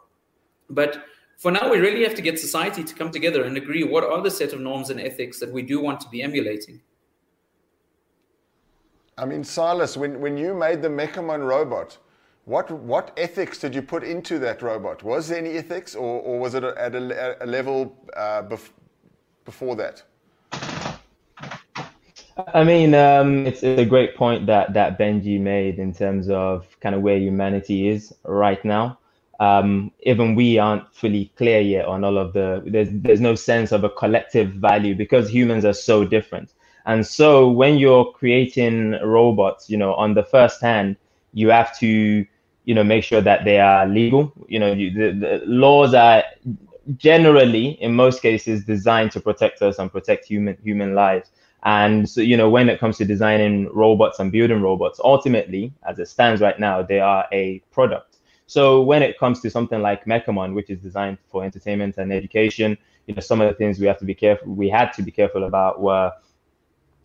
But 0.70 1.04
for 1.38 1.52
now, 1.52 1.70
we 1.70 1.78
really 1.78 2.04
have 2.04 2.16
to 2.16 2.22
get 2.22 2.40
society 2.40 2.84
to 2.84 2.96
come 2.96 3.12
together 3.12 3.44
and 3.44 3.56
agree 3.58 3.84
what 3.84 4.04
are 4.04 4.22
the 4.22 4.32
set 4.32 4.54
of 4.54 4.60
norms 4.60 4.90
and 4.90 5.00
ethics 5.00 5.40
that 5.40 5.52
we 5.52 5.62
do 5.62 5.80
want 5.80 6.00
to 6.02 6.10
be 6.10 6.22
emulating. 6.22 6.82
I 9.18 9.26
mean, 9.26 9.44
Silas, 9.44 9.98
when, 9.98 10.20
when 10.20 10.38
you 10.38 10.54
made 10.54 10.82
the 10.82 10.90
MekaMon 10.90 11.46
robot, 11.48 11.98
what, 12.46 12.72
what 12.72 13.12
ethics 13.18 13.58
did 13.58 13.76
you 13.76 13.82
put 13.82 14.04
into 14.04 14.40
that 14.40 14.62
robot? 14.62 15.04
Was 15.04 15.28
there 15.28 15.38
any 15.38 15.52
ethics, 15.58 15.96
or, 15.96 16.22
or 16.22 16.40
was 16.40 16.54
it 16.56 16.64
at 16.64 16.96
a, 16.96 17.44
a 17.44 17.46
level 17.46 17.98
uh, 18.16 18.44
bef- 18.44 18.70
before 19.44 19.76
that? 19.76 20.04
I 22.54 22.64
mean, 22.64 22.94
um, 22.94 23.48
it's, 23.48 23.64
it's, 23.64 23.82
a 23.82 23.86
great 23.86 24.16
point 24.16 24.46
that 24.46 24.74
that 24.74 25.00
Benji 25.00 25.42
made 25.42 25.80
in 25.80 25.94
terms 25.94 26.30
of 26.30 26.66
kind 26.80 26.94
of 26.94 27.02
where 27.02 27.18
humanity 27.18 27.90
is 27.90 28.14
right 28.24 28.64
now. 28.64 29.00
Um, 29.40 29.92
even 30.02 30.36
we 30.36 30.58
aren't 30.58 30.94
fully 30.96 31.32
clear 31.38 31.62
yet 31.62 31.86
on 31.86 32.04
all 32.04 32.18
of 32.18 32.34
the. 32.34 32.64
There's 32.66 32.90
there's 32.92 33.22
no 33.22 33.36
sense 33.36 33.72
of 33.72 33.84
a 33.84 33.90
collective 33.90 34.54
value 34.54 34.96
because 34.96 35.30
humans 35.30 35.64
are 35.66 35.74
so 35.74 36.04
different. 36.04 36.54
And 36.86 37.06
so 37.06 37.50
when 37.52 37.78
you're 37.78 38.06
creating 38.14 38.92
robots, 39.04 39.70
you 39.70 39.78
know, 39.78 39.94
on 39.96 40.14
the 40.14 40.24
first 40.24 40.62
hand, 40.62 40.96
you 41.34 41.50
have 41.50 41.78
to, 41.80 42.26
you 42.66 42.74
know, 42.74 42.84
make 42.84 43.04
sure 43.04 43.22
that 43.22 43.44
they 43.44 43.60
are 43.60 43.86
legal. 43.86 44.32
You 44.48 44.60
know, 44.60 44.72
you, 44.72 44.92
the, 44.92 45.12
the 45.20 45.42
laws 45.46 45.94
are 45.94 46.24
generally, 46.96 47.72
in 47.82 47.94
most 47.94 48.22
cases, 48.22 48.64
designed 48.64 49.12
to 49.12 49.20
protect 49.20 49.62
us 49.62 49.80
and 49.80 49.92
protect 49.92 50.26
human 50.26 50.58
human 50.64 50.96
lives. 50.96 51.30
And 51.64 52.10
so, 52.10 52.22
you 52.22 52.38
know, 52.38 52.50
when 52.50 52.70
it 52.70 52.80
comes 52.80 52.98
to 52.98 53.06
designing 53.06 53.70
robots 53.74 54.20
and 54.20 54.32
building 54.32 54.62
robots, 54.62 55.02
ultimately, 55.04 55.74
as 55.88 56.00
it 56.00 56.08
stands 56.08 56.42
right 56.42 56.58
now, 56.60 56.82
they 56.82 57.00
are 57.00 57.28
a 57.34 57.60
product. 57.72 58.17
So 58.48 58.82
when 58.82 59.04
it 59.04 59.20
comes 59.20 59.42
to 59.42 59.50
something 59.50 59.82
like 59.82 60.06
MekaMon, 60.06 60.54
which 60.56 60.70
is 60.70 60.80
designed 60.80 61.18
for 61.28 61.44
entertainment 61.44 61.98
and 61.98 62.12
education, 62.14 62.78
you 63.06 63.14
know, 63.14 63.20
some 63.20 63.42
of 63.42 63.50
the 63.50 63.56
things 63.56 63.80
we 63.80 63.88
have 63.88 64.00
to 64.00 64.06
be 64.06 64.16
careful, 64.16 64.54
we 64.54 64.70
had 64.70 64.94
to 64.94 65.04
be 65.04 65.12
careful 65.12 65.44
about 65.44 65.82
were, 65.82 66.12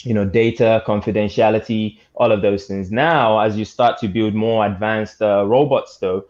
you 0.05 0.15
know, 0.15 0.25
data, 0.25 0.83
confidentiality, 0.87 1.99
all 2.15 2.31
of 2.31 2.43
those 2.43 2.67
things. 2.67 2.93
Now, 2.93 3.41
as 3.41 3.57
you 3.57 3.65
start 3.65 3.99
to 3.99 4.09
build 4.09 4.35
more 4.35 4.65
advanced 4.65 5.21
uh, 5.21 5.45
robots, 5.47 5.99
though, 5.99 6.25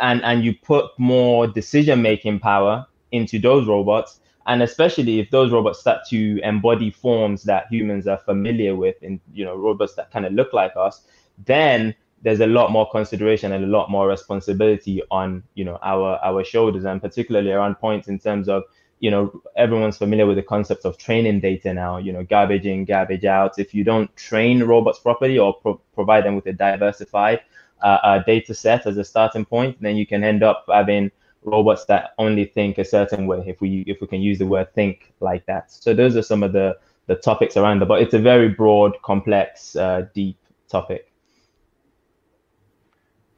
and 0.00 0.22
and 0.22 0.44
you 0.44 0.54
put 0.54 0.90
more 0.98 1.46
decision 1.46 2.02
making 2.02 2.40
power 2.40 2.86
into 3.12 3.38
those 3.38 3.66
robots, 3.66 4.20
and 4.46 4.62
especially 4.62 5.20
if 5.20 5.30
those 5.30 5.52
robots 5.52 5.80
start 5.80 6.00
to 6.10 6.40
embody 6.42 6.90
forms 6.90 7.44
that 7.44 7.66
humans 7.70 8.06
are 8.06 8.18
familiar 8.18 8.74
with 8.74 9.00
in 9.02 9.20
you 9.32 9.44
know 9.44 9.56
robots 9.56 9.94
that 9.94 10.10
kind 10.10 10.26
of 10.26 10.32
look 10.32 10.52
like 10.52 10.72
us 10.76 11.02
then 11.44 11.94
there's 12.26 12.40
a 12.40 12.46
lot 12.48 12.72
more 12.72 12.90
consideration 12.90 13.52
and 13.52 13.62
a 13.62 13.68
lot 13.68 13.88
more 13.88 14.08
responsibility 14.08 15.00
on 15.12 15.44
you 15.54 15.64
know 15.64 15.78
our 15.80 16.18
our 16.24 16.42
shoulders 16.42 16.84
and 16.84 17.00
particularly 17.00 17.52
around 17.52 17.76
points 17.76 18.08
in 18.08 18.18
terms 18.18 18.48
of 18.48 18.64
you 18.98 19.12
know 19.12 19.40
everyone's 19.54 19.96
familiar 19.96 20.26
with 20.26 20.36
the 20.36 20.42
concept 20.42 20.84
of 20.84 20.98
training 20.98 21.38
data 21.38 21.72
now 21.72 21.98
you 21.98 22.12
know 22.12 22.24
garbage 22.24 22.66
in 22.66 22.84
garbage 22.84 23.24
out. 23.24 23.60
If 23.60 23.72
you 23.72 23.84
don't 23.84 24.10
train 24.16 24.64
robots 24.64 24.98
properly 24.98 25.38
or 25.38 25.54
pro- 25.54 25.80
provide 25.94 26.24
them 26.24 26.34
with 26.34 26.46
a 26.46 26.52
diversified 26.52 27.42
uh, 27.80 27.98
uh, 28.02 28.18
data 28.24 28.54
set 28.54 28.86
as 28.86 28.96
a 28.96 29.04
starting 29.04 29.44
point 29.44 29.80
then 29.80 29.94
you 29.94 30.04
can 30.04 30.24
end 30.24 30.42
up 30.42 30.64
having 30.68 31.12
robots 31.44 31.84
that 31.84 32.10
only 32.18 32.46
think 32.46 32.78
a 32.78 32.84
certain 32.84 33.28
way 33.28 33.44
if 33.46 33.60
we 33.60 33.84
if 33.86 34.00
we 34.00 34.08
can 34.08 34.20
use 34.20 34.40
the 34.40 34.46
word 34.46 34.74
think 34.74 35.12
like 35.20 35.46
that. 35.46 35.70
So 35.70 35.94
those 35.94 36.16
are 36.16 36.22
some 36.22 36.42
of 36.42 36.52
the 36.52 36.76
the 37.06 37.14
topics 37.14 37.56
around 37.56 37.82
it 37.82 37.86
but 37.86 38.02
it's 38.02 38.14
a 38.14 38.18
very 38.18 38.48
broad 38.48 39.00
complex 39.02 39.76
uh, 39.76 40.08
deep 40.12 40.36
topic 40.68 41.12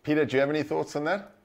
peter 0.02 0.24
do 0.24 0.36
you 0.36 0.40
have 0.40 0.50
any 0.50 0.62
thoughts 0.62 0.96
on 0.96 1.04
that 1.04 1.38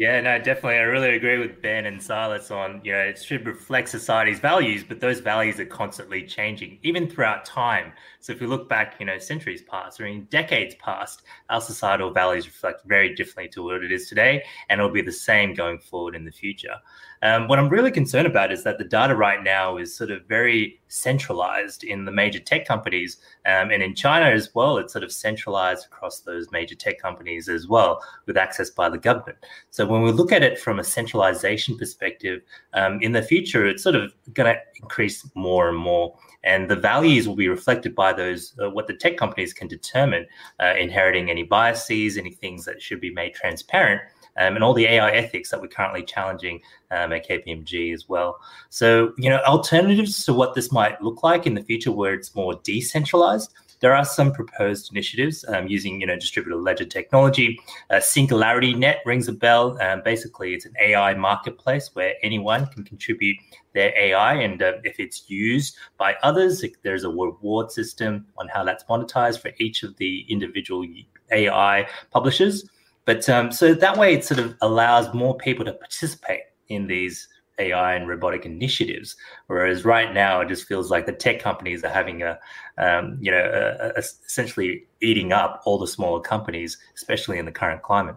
yeah, 0.00 0.18
no, 0.22 0.38
definitely. 0.38 0.78
I 0.78 0.84
really 0.84 1.14
agree 1.14 1.36
with 1.36 1.60
Ben 1.60 1.84
and 1.84 2.02
Silas 2.02 2.50
on, 2.50 2.80
you 2.82 2.92
know, 2.92 3.00
it 3.00 3.22
should 3.22 3.46
reflect 3.46 3.90
society's 3.90 4.38
values, 4.38 4.82
but 4.82 4.98
those 4.98 5.20
values 5.20 5.60
are 5.60 5.66
constantly 5.66 6.22
changing, 6.22 6.78
even 6.82 7.06
throughout 7.06 7.44
time. 7.44 7.92
So 8.18 8.32
if 8.32 8.40
we 8.40 8.46
look 8.46 8.66
back, 8.66 8.94
you 8.98 9.04
know, 9.04 9.18
centuries 9.18 9.60
past 9.60 10.00
or 10.00 10.06
in 10.06 10.24
decades 10.30 10.74
past, 10.76 11.20
our 11.50 11.60
societal 11.60 12.12
values 12.12 12.46
reflect 12.46 12.80
very 12.86 13.14
differently 13.14 13.50
to 13.50 13.62
what 13.62 13.84
it 13.84 13.92
is 13.92 14.08
today, 14.08 14.42
and 14.70 14.80
it'll 14.80 14.90
be 14.90 15.02
the 15.02 15.12
same 15.12 15.52
going 15.52 15.78
forward 15.78 16.16
in 16.16 16.24
the 16.24 16.32
future. 16.32 16.76
Um, 17.22 17.48
what 17.48 17.58
I'm 17.58 17.68
really 17.68 17.90
concerned 17.90 18.26
about 18.26 18.50
is 18.50 18.64
that 18.64 18.78
the 18.78 18.84
data 18.84 19.14
right 19.14 19.42
now 19.42 19.76
is 19.76 19.94
sort 19.94 20.10
of 20.10 20.24
very 20.26 20.80
centralized 20.88 21.84
in 21.84 22.04
the 22.04 22.12
major 22.12 22.38
tech 22.38 22.66
companies. 22.66 23.18
Um, 23.44 23.70
and 23.70 23.82
in 23.82 23.94
China 23.94 24.26
as 24.26 24.54
well, 24.54 24.78
it's 24.78 24.92
sort 24.92 25.04
of 25.04 25.12
centralized 25.12 25.86
across 25.86 26.20
those 26.20 26.50
major 26.50 26.74
tech 26.74 26.98
companies 26.98 27.48
as 27.48 27.68
well, 27.68 28.02
with 28.26 28.38
access 28.38 28.70
by 28.70 28.88
the 28.88 28.98
government. 28.98 29.38
So 29.70 29.86
when 29.86 30.02
we 30.02 30.12
look 30.12 30.32
at 30.32 30.42
it 30.42 30.58
from 30.58 30.78
a 30.78 30.84
centralization 30.84 31.76
perspective, 31.76 32.40
um, 32.72 33.00
in 33.02 33.12
the 33.12 33.22
future, 33.22 33.66
it's 33.66 33.82
sort 33.82 33.96
of 33.96 34.14
going 34.32 34.54
to 34.54 34.60
increase 34.80 35.28
more 35.34 35.68
and 35.68 35.76
more. 35.76 36.16
And 36.42 36.70
the 36.70 36.76
values 36.76 37.28
will 37.28 37.36
be 37.36 37.48
reflected 37.48 37.94
by 37.94 38.14
those, 38.14 38.54
uh, 38.62 38.70
what 38.70 38.86
the 38.86 38.94
tech 38.94 39.18
companies 39.18 39.52
can 39.52 39.68
determine, 39.68 40.26
uh, 40.58 40.74
inheriting 40.78 41.28
any 41.28 41.42
biases, 41.42 42.16
any 42.16 42.30
things 42.30 42.64
that 42.64 42.80
should 42.80 43.00
be 43.00 43.12
made 43.12 43.34
transparent 43.34 44.00
um, 44.38 44.54
and 44.54 44.64
all 44.64 44.74
the 44.74 44.86
AI 44.86 45.10
ethics 45.10 45.50
that 45.50 45.60
we're 45.60 45.68
currently 45.68 46.02
challenging 46.02 46.60
um, 46.90 47.12
at 47.12 47.28
KPMG 47.28 47.92
as 47.94 48.08
well. 48.08 48.38
So, 48.68 49.12
you 49.16 49.30
know, 49.30 49.38
alternatives 49.46 50.24
to 50.24 50.32
what 50.32 50.54
this 50.54 50.72
might 50.72 51.00
look 51.02 51.22
like 51.22 51.46
in 51.46 51.54
the 51.54 51.62
future 51.62 51.92
where 51.92 52.14
it's 52.14 52.34
more 52.34 52.54
decentralized 52.62 53.54
there 53.80 53.94
are 53.94 54.04
some 54.04 54.32
proposed 54.32 54.92
initiatives 54.92 55.44
um, 55.48 55.66
using 55.66 56.00
you 56.00 56.06
know 56.06 56.16
distributed 56.16 56.58
ledger 56.58 56.84
technology. 56.84 57.58
Uh, 57.90 57.98
Singularity 58.00 58.74
Net 58.74 58.98
rings 59.04 59.26
a 59.28 59.32
bell. 59.32 59.80
Um, 59.82 60.02
basically, 60.04 60.54
it's 60.54 60.66
an 60.66 60.74
AI 60.80 61.14
marketplace 61.14 61.90
where 61.94 62.14
anyone 62.22 62.66
can 62.66 62.84
contribute 62.84 63.36
their 63.74 63.92
AI, 63.96 64.34
and 64.34 64.62
uh, 64.62 64.74
if 64.84 65.00
it's 65.00 65.28
used 65.28 65.76
by 65.96 66.14
others, 66.22 66.64
there's 66.82 67.04
a 67.04 67.08
reward 67.08 67.70
system 67.70 68.26
on 68.38 68.48
how 68.48 68.64
that's 68.64 68.84
monetized 68.84 69.40
for 69.40 69.50
each 69.58 69.82
of 69.82 69.96
the 69.96 70.24
individual 70.28 70.84
AI 71.32 71.88
publishers. 72.10 72.68
But 73.04 73.28
um, 73.28 73.50
so 73.50 73.74
that 73.74 73.96
way, 73.96 74.14
it 74.14 74.24
sort 74.24 74.40
of 74.40 74.56
allows 74.60 75.12
more 75.14 75.36
people 75.36 75.64
to 75.64 75.72
participate 75.72 76.42
in 76.68 76.86
these 76.86 77.28
AI 77.58 77.94
and 77.94 78.08
robotic 78.08 78.46
initiatives. 78.46 79.16
Whereas 79.46 79.84
right 79.84 80.12
now, 80.12 80.40
it 80.40 80.48
just 80.48 80.66
feels 80.66 80.90
like 80.90 81.06
the 81.06 81.12
tech 81.12 81.40
companies 81.40 81.84
are 81.84 81.90
having 81.90 82.22
a, 82.22 82.38
um, 82.78 83.18
you 83.20 83.30
know, 83.30 83.38
a, 83.38 83.88
a 83.88 83.98
essentially 83.98 84.86
eating 85.00 85.32
up 85.32 85.62
all 85.64 85.78
the 85.78 85.86
smaller 85.86 86.20
companies, 86.20 86.78
especially 86.96 87.38
in 87.38 87.44
the 87.44 87.52
current 87.52 87.82
climate. 87.82 88.16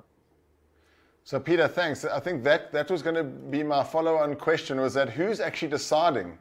So, 1.26 1.40
Peter, 1.40 1.68
thanks. 1.68 2.04
I 2.04 2.20
think 2.20 2.44
that 2.44 2.72
that 2.74 2.90
was 2.90 3.02
going 3.02 3.16
to 3.16 3.24
be 3.24 3.64
my 3.64 3.84
follow-on 3.84 4.36
question: 4.36 4.80
was 4.82 4.94
that 4.96 5.10
who's 5.10 5.40
actually 5.40 5.70
deciding? 5.70 6.38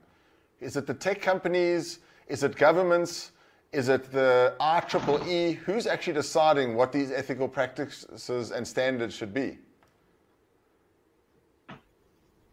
Is 0.61 0.77
it 0.77 0.87
the 0.87 0.95
tech 0.95 1.21
companies? 1.21 2.01
Is 2.29 2.43
it 2.43 2.57
governments? 2.57 3.32
Is 3.73 3.89
it 3.89 4.13
the 4.13 4.55
IEEE? 4.61 5.55
Who's 5.55 5.87
actually 5.87 6.13
deciding 6.13 6.75
what 6.75 6.93
these 6.93 7.11
ethical 7.11 7.49
practices 7.49 8.51
and 8.51 8.69
standards 8.69 9.15
should 9.15 9.33
be? 9.33 9.59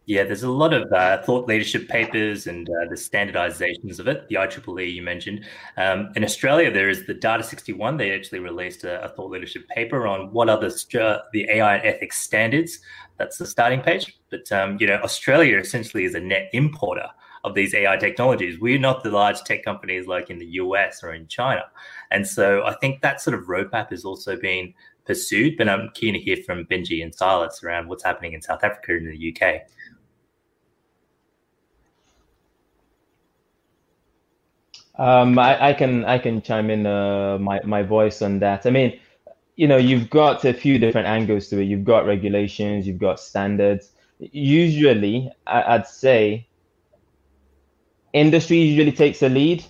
Yeah, 0.06 0.24
there's 0.24 0.44
a 0.44 0.50
lot 0.50 0.74
of 0.74 0.92
uh, 0.92 1.22
thought 1.22 1.46
leadership 1.46 1.88
papers 1.90 2.48
and 2.48 2.68
uh, 2.68 2.90
the 2.90 2.96
standardizations 2.96 4.00
of 4.00 4.08
it. 4.08 4.28
The 4.30 4.36
IEEE 4.36 4.94
you 4.94 5.04
mentioned. 5.04 5.46
Um, 5.76 6.10
in 6.16 6.24
Australia, 6.24 6.72
there 6.72 6.90
is 6.90 7.06
the 7.06 7.14
Data 7.14 7.44
61. 7.44 7.98
They 7.98 8.12
actually 8.16 8.40
released 8.40 8.86
a, 8.86 9.04
a 9.04 9.10
thought 9.10 9.30
leadership 9.30 9.68
paper 9.68 10.08
on 10.08 10.32
what 10.32 10.50
are 10.50 10.60
the, 10.60 11.24
the 11.34 11.48
AI 11.52 11.76
and 11.76 11.86
ethics 11.86 12.18
standards. 12.18 12.80
That's 13.18 13.38
the 13.38 13.46
starting 13.46 13.82
page. 13.82 14.18
But, 14.32 14.50
um, 14.54 14.78
you 14.80 14.88
know, 14.88 14.96
Australia 15.04 15.60
essentially 15.60 16.06
is 16.06 16.16
a 16.16 16.22
net 16.22 16.50
importer 16.54 17.10
of 17.44 17.56
these 17.56 17.74
AI 17.74 17.98
technologies. 17.98 18.60
We're 18.60 18.80
not 18.80 19.04
the 19.04 19.12
large 19.12 19.42
tech 19.44 19.64
companies 19.64 20.08
like 20.08 20.30
in 20.30 20.40
the 20.40 20.46
US 20.46 21.04
or 21.04 21.14
in 21.14 21.28
China. 21.28 21.64
And 22.12 22.28
so 22.28 22.64
I 22.66 22.74
think 22.76 23.02
that 23.02 23.22
sort 23.22 23.38
of 23.38 23.46
roadmap 23.46 23.92
is 23.92 24.06
also 24.06 24.38
being 24.38 24.74
pursued. 25.06 25.58
But 25.58 25.70
I'm 25.70 25.90
keen 25.94 26.14
to 26.14 26.20
hear 26.20 26.38
from 26.46 26.66
Benji 26.66 27.04
and 27.04 27.14
Silas 27.14 27.64
around 27.64 27.88
what's 27.88 28.04
happening 28.04 28.34
in 28.34 28.42
South 28.42 28.64
Africa 28.64 28.94
and 28.94 29.08
the 29.08 29.36
UK. 29.36 29.62
Um, 35.00 35.40
I, 35.40 35.70
I, 35.70 35.74
can 35.74 36.04
I 36.04 36.18
can 36.20 36.42
chime 36.42 36.70
in 36.70 36.86
uh, 36.86 37.38
my 37.40 37.62
my 37.64 37.84
voice 37.84 38.22
on 38.22 38.40
that. 38.40 38.66
I 38.66 38.70
mean, 38.70 39.00
you 39.56 39.66
know, 39.66 39.78
you've 39.78 40.10
got 40.10 40.44
a 40.44 40.54
few 40.54 40.78
different 40.78 41.08
angles 41.08 41.48
to 41.50 41.60
it. 41.60 41.66
You've 41.66 41.86
got 41.86 42.06
regulations, 42.06 42.86
you've 42.86 43.00
got 43.00 43.18
standards. 43.18 43.92
Usually, 44.20 45.32
I, 45.48 45.78
would 45.78 45.88
say 45.88 46.49
industry 48.14 48.58
usually 48.58 48.92
takes 48.92 49.22
a 49.22 49.30
lead 49.30 49.64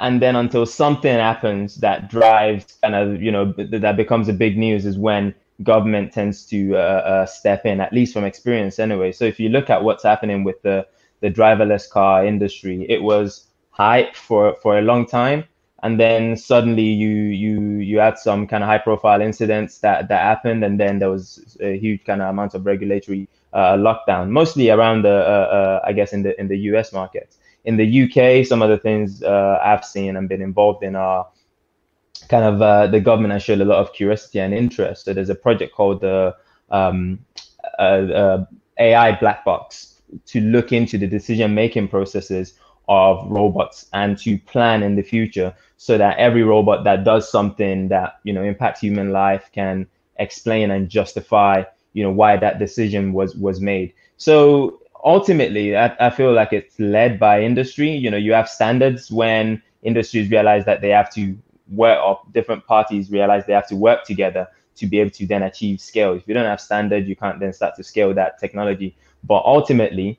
and 0.00 0.20
then 0.20 0.36
until 0.36 0.66
something 0.66 1.14
happens 1.14 1.76
that 1.76 2.10
drives 2.10 2.78
kind 2.82 2.94
of 2.94 3.22
you 3.22 3.30
know 3.30 3.52
that 3.52 3.96
becomes 3.96 4.28
a 4.28 4.32
big 4.32 4.56
news 4.56 4.86
is 4.86 4.98
when 4.98 5.34
government 5.62 6.12
tends 6.12 6.46
to 6.46 6.74
uh, 6.74 6.78
uh, 6.78 7.26
step 7.26 7.66
in 7.66 7.80
at 7.80 7.92
least 7.92 8.14
from 8.14 8.24
experience 8.24 8.78
anyway. 8.78 9.12
So 9.12 9.26
if 9.26 9.38
you 9.38 9.50
look 9.50 9.68
at 9.68 9.82
what's 9.84 10.02
happening 10.02 10.42
with 10.44 10.60
the 10.62 10.86
the 11.20 11.30
driverless 11.30 11.88
car 11.88 12.24
industry 12.24 12.86
it 12.88 13.02
was 13.02 13.46
hype 13.70 14.16
for 14.16 14.54
for 14.62 14.78
a 14.78 14.82
long 14.82 15.06
time 15.06 15.44
and 15.82 15.98
then 15.98 16.36
suddenly 16.36 16.82
you 16.82 17.10
you 17.10 17.60
you 17.76 17.98
had 17.98 18.18
some 18.18 18.46
kind 18.46 18.62
of 18.62 18.68
high 18.68 18.78
profile 18.78 19.20
incidents 19.20 19.78
that 19.78 20.08
that 20.08 20.22
happened 20.22 20.64
and 20.64 20.78
then 20.80 20.98
there 20.98 21.10
was 21.10 21.56
a 21.60 21.78
huge 21.78 22.04
kind 22.04 22.22
of 22.22 22.28
amount 22.28 22.54
of 22.54 22.66
regulatory 22.66 23.28
uh, 23.52 23.74
lockdown 23.76 24.28
mostly 24.28 24.70
around 24.70 25.02
the 25.02 25.12
uh, 25.14 25.48
uh, 25.58 25.80
i 25.84 25.92
guess 25.92 26.12
in 26.12 26.22
the 26.22 26.38
in 26.40 26.48
the 26.48 26.56
us 26.56 26.92
market 26.92 27.36
in 27.64 27.76
the 27.76 28.02
UK, 28.04 28.46
some 28.46 28.62
of 28.62 28.70
the 28.70 28.78
things 28.78 29.22
uh, 29.22 29.58
I've 29.62 29.84
seen 29.84 30.16
and 30.16 30.28
been 30.28 30.42
involved 30.42 30.82
in 30.82 30.96
are 30.96 31.28
kind 32.28 32.44
of 32.44 32.62
uh, 32.62 32.86
the 32.86 33.00
government 33.00 33.32
has 33.32 33.42
showed 33.42 33.60
a 33.60 33.64
lot 33.64 33.78
of 33.78 33.92
curiosity 33.92 34.40
and 34.40 34.54
interest. 34.54 35.04
So 35.04 35.12
there's 35.12 35.30
a 35.30 35.34
project 35.34 35.74
called 35.74 36.00
the 36.00 36.36
um, 36.70 37.18
uh, 37.78 37.82
uh 37.82 38.44
AI 38.78 39.18
Black 39.18 39.44
Box 39.44 40.00
to 40.26 40.40
look 40.40 40.72
into 40.72 40.98
the 40.98 41.06
decision 41.06 41.54
making 41.54 41.88
processes 41.88 42.54
of 42.88 43.24
robots 43.30 43.86
and 43.92 44.18
to 44.18 44.38
plan 44.38 44.82
in 44.82 44.96
the 44.96 45.02
future 45.02 45.54
so 45.76 45.96
that 45.96 46.18
every 46.18 46.42
robot 46.42 46.84
that 46.84 47.04
does 47.04 47.30
something 47.30 47.88
that 47.88 48.18
you 48.24 48.32
know 48.32 48.42
impacts 48.42 48.80
human 48.80 49.12
life 49.12 49.48
can 49.52 49.86
explain 50.16 50.70
and 50.72 50.88
justify 50.88 51.62
you 51.92 52.02
know 52.02 52.10
why 52.10 52.36
that 52.36 52.58
decision 52.58 53.12
was 53.12 53.36
was 53.36 53.60
made 53.60 53.94
so 54.16 54.79
ultimately, 55.04 55.76
I, 55.76 55.94
I 55.98 56.10
feel 56.10 56.32
like 56.32 56.52
it's 56.52 56.78
led 56.78 57.18
by 57.18 57.42
industry. 57.42 57.90
You 57.90 58.10
know, 58.10 58.16
you 58.16 58.32
have 58.32 58.48
standards 58.48 59.10
when 59.10 59.62
industries 59.82 60.30
realize 60.30 60.64
that 60.64 60.80
they 60.80 60.90
have 60.90 61.12
to 61.14 61.36
work, 61.68 61.98
or 62.04 62.20
different 62.32 62.66
parties 62.66 63.10
realize 63.10 63.46
they 63.46 63.52
have 63.52 63.68
to 63.68 63.76
work 63.76 64.04
together 64.04 64.48
to 64.76 64.86
be 64.86 65.00
able 65.00 65.10
to 65.10 65.26
then 65.26 65.42
achieve 65.42 65.80
scale. 65.80 66.14
If 66.14 66.26
you 66.26 66.34
don't 66.34 66.44
have 66.44 66.60
standards, 66.60 67.08
you 67.08 67.16
can't 67.16 67.40
then 67.40 67.52
start 67.52 67.76
to 67.76 67.84
scale 67.84 68.14
that 68.14 68.38
technology. 68.38 68.96
But 69.24 69.42
ultimately, 69.44 70.18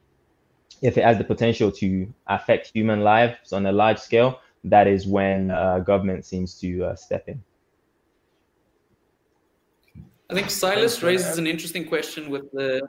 if 0.81 0.97
it 0.97 1.03
has 1.03 1.17
the 1.17 1.23
potential 1.23 1.71
to 1.71 2.11
affect 2.27 2.71
human 2.73 3.01
lives 3.01 3.53
on 3.53 3.65
a 3.65 3.71
large 3.71 3.99
scale, 3.99 4.39
that 4.63 4.87
is 4.87 5.07
when 5.07 5.51
uh, 5.51 5.79
government 5.79 6.25
seems 6.25 6.59
to 6.59 6.85
uh, 6.85 6.95
step 6.95 7.27
in. 7.27 7.41
I 10.29 10.33
think 10.33 10.49
Silas 10.49 11.03
raises 11.03 11.37
an 11.37 11.45
interesting 11.45 11.85
question 11.85 12.29
with 12.29 12.49
the 12.51 12.87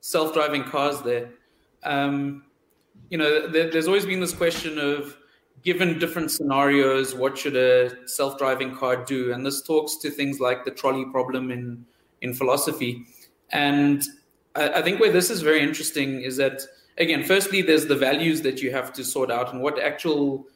self-driving 0.00 0.64
cars 0.64 1.00
there. 1.02 1.30
Um, 1.82 2.44
you 3.10 3.18
know, 3.18 3.48
there, 3.48 3.70
there's 3.70 3.86
always 3.86 4.06
been 4.06 4.20
this 4.20 4.34
question 4.34 4.78
of 4.78 5.16
given 5.62 5.98
different 5.98 6.30
scenarios, 6.30 7.14
what 7.14 7.36
should 7.36 7.56
a 7.56 8.06
self-driving 8.08 8.74
car 8.76 9.04
do? 9.04 9.32
And 9.32 9.44
this 9.44 9.62
talks 9.62 9.96
to 9.98 10.10
things 10.10 10.40
like 10.40 10.64
the 10.64 10.70
trolley 10.70 11.04
problem 11.06 11.50
in 11.50 11.84
in 12.20 12.34
philosophy. 12.34 13.06
And 13.50 14.02
I, 14.54 14.68
I 14.70 14.82
think 14.82 15.00
where 15.00 15.12
this 15.12 15.30
is 15.30 15.42
very 15.42 15.60
interesting 15.60 16.22
is 16.22 16.36
that 16.36 16.62
again, 16.98 17.22
firstly, 17.22 17.62
there's 17.62 17.86
the 17.86 17.96
values 17.96 18.42
that 18.42 18.60
you 18.60 18.70
have 18.72 18.92
to 18.94 19.04
sort 19.04 19.30
out 19.30 19.52
and 19.52 19.62
what 19.62 19.78
actual 19.78 20.46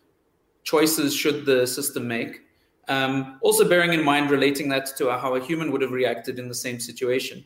choices 0.65 1.15
should 1.15 1.47
the 1.47 1.67
system 1.67 2.07
make. 2.07 2.41
Um, 2.89 3.39
also, 3.43 3.69
bearing 3.69 3.93
in 3.93 4.05
mind 4.05 4.31
relating 4.31 4.69
that 4.71 4.87
to 4.99 5.11
how 5.11 5.35
a 5.35 5.41
human 5.41 5.71
would 5.71 5.83
have 5.83 5.93
reacted 5.93 6.39
in 6.39 6.49
the 6.49 6.55
same 6.55 6.81
situation. 6.81 7.45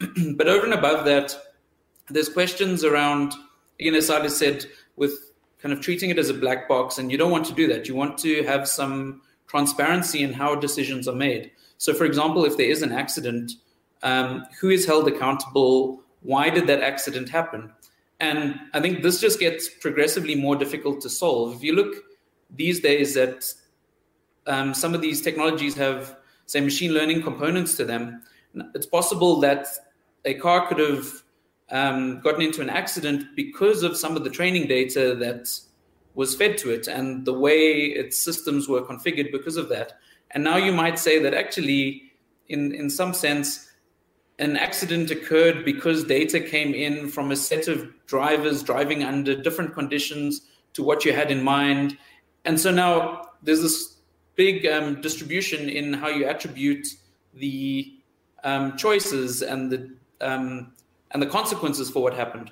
but 0.36 0.48
over 0.48 0.64
and 0.64 0.74
above 0.74 1.04
that, 1.06 1.36
there's 2.08 2.28
questions 2.28 2.84
around, 2.84 3.34
again, 3.80 3.94
as 3.94 4.06
Silas 4.06 4.36
said, 4.36 4.64
with 4.96 5.32
kind 5.60 5.72
of 5.72 5.80
treating 5.80 6.10
it 6.10 6.18
as 6.18 6.30
a 6.30 6.34
black 6.34 6.68
box, 6.68 6.98
and 6.98 7.10
you 7.10 7.18
don't 7.18 7.30
want 7.30 7.44
to 7.46 7.52
do 7.52 7.66
that. 7.68 7.88
You 7.88 7.94
want 7.94 8.16
to 8.18 8.42
have 8.44 8.68
some 8.68 9.22
transparency 9.46 10.22
in 10.22 10.32
how 10.32 10.54
decisions 10.54 11.08
are 11.08 11.14
made. 11.14 11.50
So, 11.78 11.94
for 11.94 12.04
example, 12.04 12.44
if 12.44 12.56
there 12.56 12.70
is 12.70 12.82
an 12.82 12.92
accident, 12.92 13.52
um, 14.02 14.46
who 14.60 14.70
is 14.70 14.86
held 14.86 15.08
accountable? 15.08 16.02
Why 16.20 16.50
did 16.50 16.66
that 16.66 16.82
accident 16.82 17.28
happen? 17.28 17.72
And 18.20 18.58
I 18.74 18.80
think 18.80 19.02
this 19.02 19.20
just 19.20 19.38
gets 19.38 19.68
progressively 19.68 20.34
more 20.34 20.56
difficult 20.56 21.00
to 21.02 21.10
solve. 21.10 21.56
If 21.56 21.62
you 21.62 21.74
look 21.74 21.94
these 22.50 22.80
days 22.80 23.16
at 23.16 23.44
um, 24.46 24.74
some 24.74 24.94
of 24.94 25.00
these 25.00 25.22
technologies 25.22 25.74
have, 25.76 26.16
say, 26.46 26.60
machine 26.60 26.92
learning 26.92 27.22
components 27.22 27.76
to 27.76 27.84
them, 27.84 28.22
it's 28.74 28.86
possible 28.86 29.40
that 29.40 29.68
a 30.28 30.34
car 30.34 30.66
could 30.68 30.78
have 30.78 31.22
um, 31.70 32.20
gotten 32.20 32.42
into 32.42 32.60
an 32.60 32.68
accident 32.68 33.24
because 33.34 33.82
of 33.82 33.96
some 33.96 34.14
of 34.14 34.24
the 34.24 34.30
training 34.30 34.68
data 34.68 35.14
that 35.14 35.50
was 36.14 36.36
fed 36.36 36.58
to 36.58 36.70
it 36.70 36.86
and 36.86 37.24
the 37.24 37.32
way 37.32 37.84
its 38.02 38.18
systems 38.18 38.68
were 38.68 38.82
configured 38.82 39.32
because 39.32 39.56
of 39.56 39.70
that. 39.70 39.98
And 40.32 40.44
now 40.44 40.56
you 40.56 40.72
might 40.72 40.98
say 40.98 41.18
that 41.22 41.32
actually, 41.32 42.12
in, 42.48 42.74
in 42.74 42.90
some 42.90 43.14
sense, 43.14 43.70
an 44.38 44.56
accident 44.56 45.10
occurred 45.10 45.64
because 45.64 46.04
data 46.04 46.40
came 46.40 46.74
in 46.74 47.08
from 47.08 47.30
a 47.32 47.36
set 47.36 47.66
of 47.66 47.88
drivers 48.06 48.62
driving 48.62 49.02
under 49.02 49.34
different 49.40 49.72
conditions 49.72 50.42
to 50.74 50.82
what 50.82 51.04
you 51.04 51.12
had 51.14 51.30
in 51.30 51.42
mind. 51.42 51.96
And 52.44 52.60
so 52.60 52.70
now 52.70 53.30
there's 53.42 53.62
this 53.62 53.96
big 54.36 54.66
um, 54.66 55.00
distribution 55.00 55.70
in 55.70 55.94
how 55.94 56.08
you 56.08 56.26
attribute 56.26 56.86
the 57.34 57.94
um, 58.44 58.76
choices 58.76 59.42
and 59.42 59.72
the 59.72 59.97
um, 60.20 60.72
and 61.10 61.22
the 61.22 61.26
consequences 61.26 61.90
for 61.90 62.02
what 62.02 62.14
happened. 62.14 62.50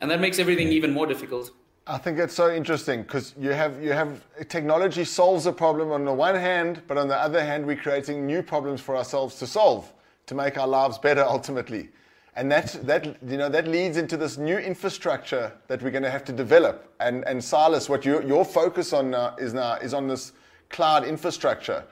And 0.00 0.10
that 0.10 0.20
makes 0.20 0.38
everything 0.38 0.68
even 0.68 0.92
more 0.92 1.06
difficult. 1.06 1.50
I 1.86 1.98
think 1.98 2.18
it's 2.18 2.34
so 2.34 2.52
interesting 2.52 3.02
because 3.02 3.32
you 3.38 3.50
have 3.50 3.82
you 3.82 3.92
have 3.92 4.20
technology 4.48 5.04
solves 5.04 5.46
a 5.46 5.52
problem 5.52 5.92
on 5.92 6.04
the 6.04 6.12
one 6.12 6.34
hand, 6.34 6.82
but 6.88 6.98
on 6.98 7.06
the 7.06 7.16
other 7.16 7.42
hand, 7.44 7.64
we're 7.64 7.76
creating 7.76 8.26
new 8.26 8.42
problems 8.42 8.80
for 8.80 8.96
ourselves 8.96 9.38
to 9.38 9.46
solve 9.46 9.92
to 10.26 10.34
make 10.34 10.58
our 10.58 10.66
lives 10.66 10.98
better 10.98 11.22
ultimately. 11.22 11.88
And 12.34 12.52
that, 12.52 12.86
that, 12.86 13.06
you 13.26 13.38
know, 13.38 13.48
that 13.48 13.66
leads 13.66 13.96
into 13.96 14.16
this 14.18 14.36
new 14.36 14.58
infrastructure 14.58 15.52
that 15.68 15.80
we're 15.80 15.90
going 15.90 16.02
to 16.02 16.10
have 16.10 16.24
to 16.26 16.32
develop. 16.32 16.92
And, 17.00 17.26
and 17.26 17.42
Silas, 17.42 17.88
what 17.88 18.04
you, 18.04 18.22
your 18.26 18.44
focus 18.44 18.92
on 18.92 19.14
uh, 19.14 19.34
is 19.38 19.54
now 19.54 19.76
is 19.76 19.94
on 19.94 20.06
this 20.06 20.32
cloud 20.68 21.04
infrastructure. 21.04 21.82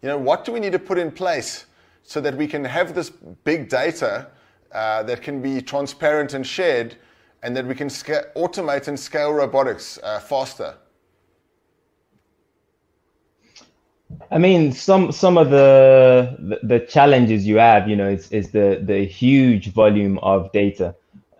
You 0.00 0.08
know, 0.08 0.18
what 0.18 0.46
do 0.46 0.52
we 0.52 0.60
need 0.60 0.72
to 0.72 0.78
put 0.78 0.96
in 0.96 1.10
place 1.10 1.66
so 2.10 2.20
that 2.20 2.34
we 2.34 2.48
can 2.48 2.64
have 2.64 2.92
this 2.92 3.08
big 3.44 3.68
data 3.68 4.26
uh, 4.72 5.00
that 5.04 5.22
can 5.22 5.40
be 5.40 5.62
transparent 5.62 6.34
and 6.34 6.44
shared, 6.44 6.96
and 7.44 7.56
that 7.56 7.64
we 7.64 7.72
can 7.72 7.88
sca- 7.88 8.26
automate 8.34 8.88
and 8.88 8.98
scale 8.98 9.32
robotics 9.32 9.96
uh, 10.02 10.18
faster? 10.18 10.74
I 14.32 14.38
mean, 14.38 14.72
some 14.72 15.12
some 15.12 15.38
of 15.38 15.50
the, 15.50 16.58
the, 16.64 16.80
challenges 16.80 17.46
you 17.46 17.58
have, 17.58 17.88
you 17.88 17.94
know, 17.94 18.08
is, 18.08 18.28
is 18.32 18.50
the 18.50 18.82
the 18.84 19.04
huge 19.04 19.72
volume 19.72 20.18
of 20.18 20.50
data. 20.50 20.96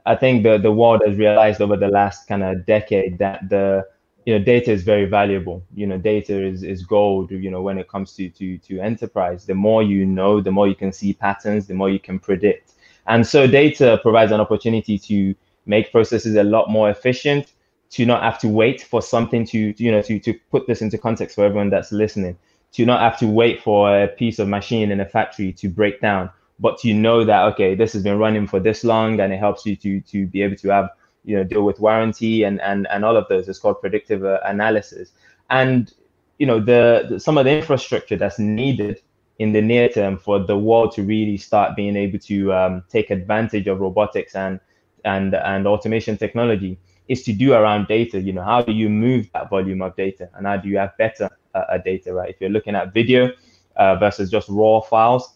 I 0.07 0.15
think 0.15 0.45
the 0.45 0.57
the 0.57 0.71
world 0.71 1.03
has 1.05 1.17
realized 1.17 1.61
over 1.61 1.77
the 1.77 1.89
last 1.89 2.29
kind 2.29 2.45
of 2.45 2.65
decade 2.65 3.19
that 3.19 3.49
the 3.49 3.85
you 4.27 4.39
know 4.39 4.45
data 4.45 4.71
is 4.71 4.83
very 4.83 5.07
valuable. 5.07 5.63
You 5.75 5.87
know, 5.87 5.99
data 5.99 6.43
is, 6.43 6.63
is 6.63 6.85
gold. 6.85 7.31
You 7.31 7.51
know, 7.51 7.63
when 7.63 7.79
it 7.79 7.89
comes 7.89 8.15
to 8.15 8.29
to 8.31 8.59
to 8.59 8.81
enterprise, 8.81 9.47
the 9.47 9.55
more 9.55 9.83
you 9.83 10.05
know, 10.07 10.41
the 10.41 10.51
more 10.51 10.69
you 10.69 10.75
can 10.75 10.93
see 10.93 11.13
patterns, 11.13 11.67
the 11.67 11.75
more 11.75 11.91
you 11.91 12.01
can 12.01 12.19
predict. 12.19 12.73
And 13.07 13.27
so, 13.27 13.47
data 13.47 13.99
provides 14.03 14.33
an 14.33 14.41
opportunity 14.41 14.99
to 14.99 15.35
make 15.67 15.91
processes 15.93 16.37
a 16.37 16.45
lot 16.45 16.71
more 16.71 16.91
efficient. 16.91 17.53
To 17.95 18.07
not 18.07 18.23
have 18.23 18.39
to 18.43 18.49
wait 18.49 18.83
for 18.83 19.03
something 19.03 19.45
to 19.47 19.75
you 19.77 19.91
know 19.91 20.01
to 20.03 20.21
to 20.21 20.33
put 20.53 20.69
this 20.69 20.81
into 20.81 20.97
context 20.97 21.35
for 21.35 21.45
everyone 21.45 21.71
that's 21.71 21.91
listening 21.91 22.39
to 22.73 22.87
not 22.87 23.01
have 23.01 23.19
to 23.19 23.27
wait 23.27 23.63
for 23.63 24.03
a 24.03 24.09
piece 24.09 24.39
of 24.39 24.49
machine 24.49 24.91
in 24.91 25.01
a 25.01 25.07
factory 25.07 25.53
to 25.53 25.69
break 25.69 26.01
down, 26.01 26.31
but 26.59 26.85
you 26.85 26.95
know 26.95 27.25
that 27.25 27.45
okay, 27.53 27.75
this 27.75 27.93
has 27.93 28.03
been 28.03 28.19
running 28.19 28.47
for 28.47 28.61
this 28.61 28.85
long, 28.85 29.19
and 29.21 29.33
it 29.33 29.39
helps 29.39 29.67
you 29.67 29.75
to 29.77 30.01
to 30.03 30.27
be 30.27 30.43
able 30.43 30.57
to 30.57 30.69
have 30.69 30.91
you 31.25 31.37
know 31.37 31.45
deal 31.45 31.63
with 31.63 31.81
warranty 31.81 32.43
and 32.45 32.61
and 32.61 32.87
and 32.89 33.05
all 33.05 33.17
of 33.17 33.27
those. 33.29 33.49
It's 33.49 33.59
called 33.59 33.81
predictive 33.81 34.25
uh, 34.25 34.41
analysis, 34.45 35.13
and 35.51 35.93
you 36.39 36.47
know 36.47 36.61
the, 36.61 37.07
the 37.09 37.21
some 37.21 37.39
of 37.39 37.45
the 37.45 37.57
infrastructure 37.57 38.17
that's 38.17 38.39
needed 38.39 39.01
in 39.39 39.53
the 39.53 39.63
near 39.63 39.89
term 39.89 40.19
for 40.19 40.39
the 40.39 40.57
world 40.57 40.93
to 40.93 41.03
really 41.03 41.37
start 41.37 41.75
being 41.75 41.97
able 41.97 42.19
to 42.19 42.53
um, 42.53 42.85
take 42.91 43.11
advantage 43.11 43.67
of 43.67 43.81
robotics 43.81 44.35
and 44.35 44.61
and 45.05 45.35
and 45.35 45.67
automation 45.67 46.17
technology 46.17 46.79
is 47.09 47.23
to 47.25 47.33
do 47.33 47.55
around 47.55 47.89
data. 47.89 48.21
You 48.21 48.33
know, 48.33 48.43
how 48.43 48.63
do 48.63 48.73
you 48.73 48.89
move 48.89 49.31
that 49.33 49.51
volume 49.51 49.83
of 49.83 49.97
data, 49.97 50.29
and 50.35 50.47
how 50.47 50.57
do 50.57 50.69
you 50.69 50.79
have 50.79 50.97
better 50.97 51.29
uh, 51.55 51.79
data, 51.79 52.15
right? 52.15 52.31
If 52.31 52.41
you're 52.41 52.51
looking 52.51 52.75
at 52.75 52.95
video 52.95 53.31
uh, 53.77 53.97
versus 53.97 54.31
just 54.31 54.49
raw 54.49 54.81
files, 54.81 55.35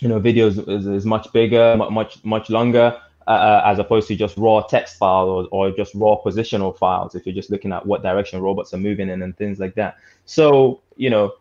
you 0.00 0.08
know, 0.08 0.18
video 0.18 0.46
is, 0.48 0.58
is, 0.58 0.86
is 0.86 1.06
much 1.06 1.32
bigger, 1.32 1.76
much 1.76 2.24
much 2.24 2.50
longer. 2.50 3.00
Uh, 3.26 3.30
uh, 3.30 3.62
as 3.66 3.78
opposed 3.78 4.08
to 4.08 4.16
just 4.16 4.36
raw 4.38 4.62
text 4.62 4.96
file 4.96 5.28
or, 5.28 5.48
or 5.52 5.70
just 5.70 5.94
raw 5.94 6.16
positional 6.24 6.76
files 6.76 7.14
if 7.14 7.26
you're 7.26 7.34
just 7.34 7.50
looking 7.50 7.70
at 7.70 7.84
what 7.84 8.02
direction 8.02 8.40
robots 8.40 8.72
are 8.72 8.78
moving 8.78 9.10
in 9.10 9.20
and 9.22 9.36
things 9.36 9.60
like 9.60 9.74
that 9.74 9.98
so 10.24 10.80
you 10.96 11.10
know 11.10 11.32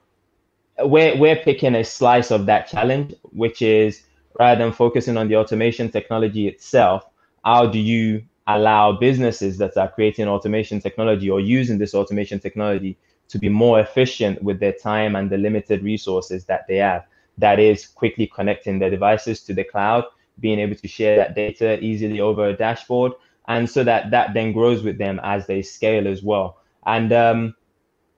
we're, 0.83 1.17
we're 1.17 1.37
picking 1.37 1.75
a 1.75 1.83
slice 1.83 2.31
of 2.31 2.45
that 2.45 2.67
challenge 2.67 3.15
which 3.31 3.61
is 3.61 4.03
rather 4.37 4.61
than 4.61 4.73
focusing 4.73 5.15
on 5.15 5.29
the 5.29 5.35
automation 5.35 5.89
technology 5.89 6.47
itself 6.49 7.05
how 7.45 7.65
do 7.65 7.79
you 7.79 8.21
allow 8.49 8.91
businesses 8.91 9.57
that 9.59 9.77
are 9.77 9.89
creating 9.89 10.27
automation 10.27 10.81
technology 10.81 11.29
or 11.29 11.39
using 11.39 11.77
this 11.77 11.93
automation 11.93 12.39
technology 12.39 12.97
to 13.27 13.37
be 13.37 13.47
more 13.47 13.79
efficient 13.79 14.41
with 14.41 14.59
their 14.59 14.73
time 14.73 15.15
and 15.15 15.29
the 15.29 15.37
limited 15.37 15.83
resources 15.83 16.45
that 16.45 16.65
they 16.67 16.77
have. 16.77 17.05
That 17.37 17.59
is 17.59 17.87
quickly 17.87 18.25
connecting 18.25 18.79
their 18.79 18.89
devices 18.89 19.41
to 19.43 19.53
the 19.53 19.63
cloud, 19.63 20.03
being 20.39 20.59
able 20.59 20.75
to 20.75 20.87
share 20.87 21.17
that 21.17 21.35
data 21.35 21.79
easily 21.83 22.19
over 22.19 22.47
a 22.47 22.53
dashboard, 22.55 23.13
and 23.47 23.69
so 23.69 23.83
that 23.83 24.11
that 24.11 24.33
then 24.33 24.51
grows 24.51 24.83
with 24.83 24.97
them 24.97 25.19
as 25.23 25.47
they 25.47 25.61
scale 25.61 26.07
as 26.07 26.23
well. 26.23 26.57
And 26.85 27.11
um, 27.11 27.55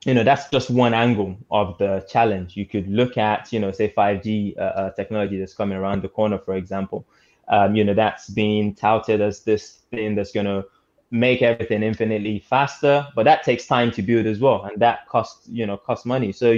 you 0.04 0.14
know 0.14 0.24
that's 0.24 0.48
just 0.50 0.70
one 0.70 0.94
angle 0.94 1.36
of 1.50 1.78
the 1.78 2.06
challenge. 2.08 2.56
You 2.56 2.66
could 2.66 2.88
look 2.88 3.16
at 3.16 3.52
you 3.52 3.60
know 3.60 3.70
say 3.70 3.92
5G 3.96 4.58
uh, 4.58 4.60
uh, 4.60 4.90
technology 4.92 5.38
that's 5.38 5.54
coming 5.54 5.78
around 5.78 6.02
the 6.02 6.08
corner, 6.08 6.38
for 6.38 6.54
example. 6.54 7.06
Um, 7.48 7.74
you 7.74 7.84
know 7.84 7.94
that's 7.94 8.30
being 8.30 8.74
touted 8.74 9.20
as 9.20 9.40
this 9.40 9.80
thing 9.90 10.14
that's 10.14 10.32
going 10.32 10.46
to 10.46 10.64
make 11.10 11.42
everything 11.42 11.82
infinitely 11.82 12.38
faster, 12.38 13.06
but 13.14 13.24
that 13.24 13.42
takes 13.42 13.66
time 13.66 13.90
to 13.92 14.02
build 14.02 14.26
as 14.26 14.40
well, 14.40 14.64
and 14.64 14.80
that 14.80 15.06
costs 15.08 15.46
you 15.48 15.66
know 15.66 15.76
costs 15.76 16.06
money. 16.06 16.32
So 16.32 16.56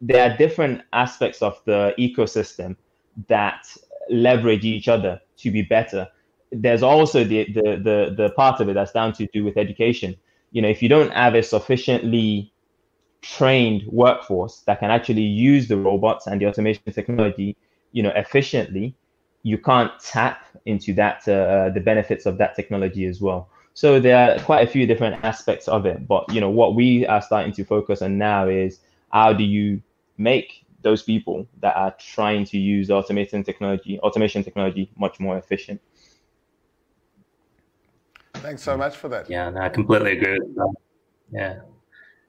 there 0.00 0.30
are 0.30 0.36
different 0.36 0.82
aspects 0.92 1.42
of 1.42 1.60
the 1.66 1.94
ecosystem 1.98 2.76
that 3.28 3.66
leverage 4.10 4.64
each 4.64 4.88
other 4.88 5.20
to 5.38 5.50
be 5.50 5.62
better. 5.62 6.08
There's 6.52 6.82
also 6.82 7.24
the 7.24 7.50
the 7.52 7.62
the, 7.62 8.14
the 8.16 8.30
part 8.36 8.60
of 8.60 8.68
it 8.68 8.74
that's 8.74 8.92
down 8.92 9.12
to 9.14 9.26
do 9.32 9.44
with 9.44 9.56
education. 9.56 10.16
You 10.52 10.62
know, 10.62 10.68
if 10.68 10.82
you 10.82 10.88
don't 10.88 11.12
have 11.12 11.34
a 11.34 11.42
sufficiently 11.42 12.52
trained 13.22 13.82
workforce 13.86 14.60
that 14.66 14.80
can 14.80 14.90
actually 14.90 15.22
use 15.22 15.68
the 15.68 15.76
robots 15.76 16.26
and 16.26 16.40
the 16.40 16.46
automation 16.46 16.82
technology, 16.92 17.56
you 17.92 18.02
know, 18.02 18.10
efficiently, 18.16 18.94
you 19.42 19.58
can't 19.58 19.92
tap 20.00 20.44
into 20.66 20.92
that 20.94 21.26
uh, 21.28 21.70
the 21.70 21.80
benefits 21.80 22.26
of 22.26 22.38
that 22.38 22.56
technology 22.56 23.06
as 23.06 23.20
well. 23.20 23.48
So 23.74 24.00
there 24.00 24.16
are 24.16 24.38
quite 24.40 24.66
a 24.66 24.70
few 24.70 24.86
different 24.86 25.24
aspects 25.24 25.68
of 25.68 25.86
it. 25.86 26.06
But 26.06 26.32
you 26.32 26.40
know, 26.40 26.50
what 26.50 26.74
we 26.74 27.06
are 27.06 27.22
starting 27.22 27.52
to 27.52 27.64
focus 27.64 28.02
on 28.02 28.18
now 28.18 28.48
is 28.48 28.80
how 29.12 29.32
do 29.32 29.44
you 29.44 29.80
make 30.18 30.64
those 30.82 31.02
people 31.02 31.46
that 31.60 31.76
are 31.76 31.94
trying 31.98 32.44
to 32.46 32.58
use 32.58 32.90
automation 32.90 33.44
technology, 33.44 33.98
automation 34.00 34.42
technology, 34.42 34.90
much 34.96 35.20
more 35.20 35.36
efficient. 35.36 35.80
Thanks 38.34 38.62
so 38.62 38.76
much 38.76 38.96
for 38.96 39.08
that. 39.08 39.28
Yeah, 39.28 39.50
no, 39.50 39.60
I 39.60 39.68
completely 39.68 40.12
agree 40.12 40.38
with 40.38 40.54
that. 40.54 40.74
Yeah. 41.32 41.60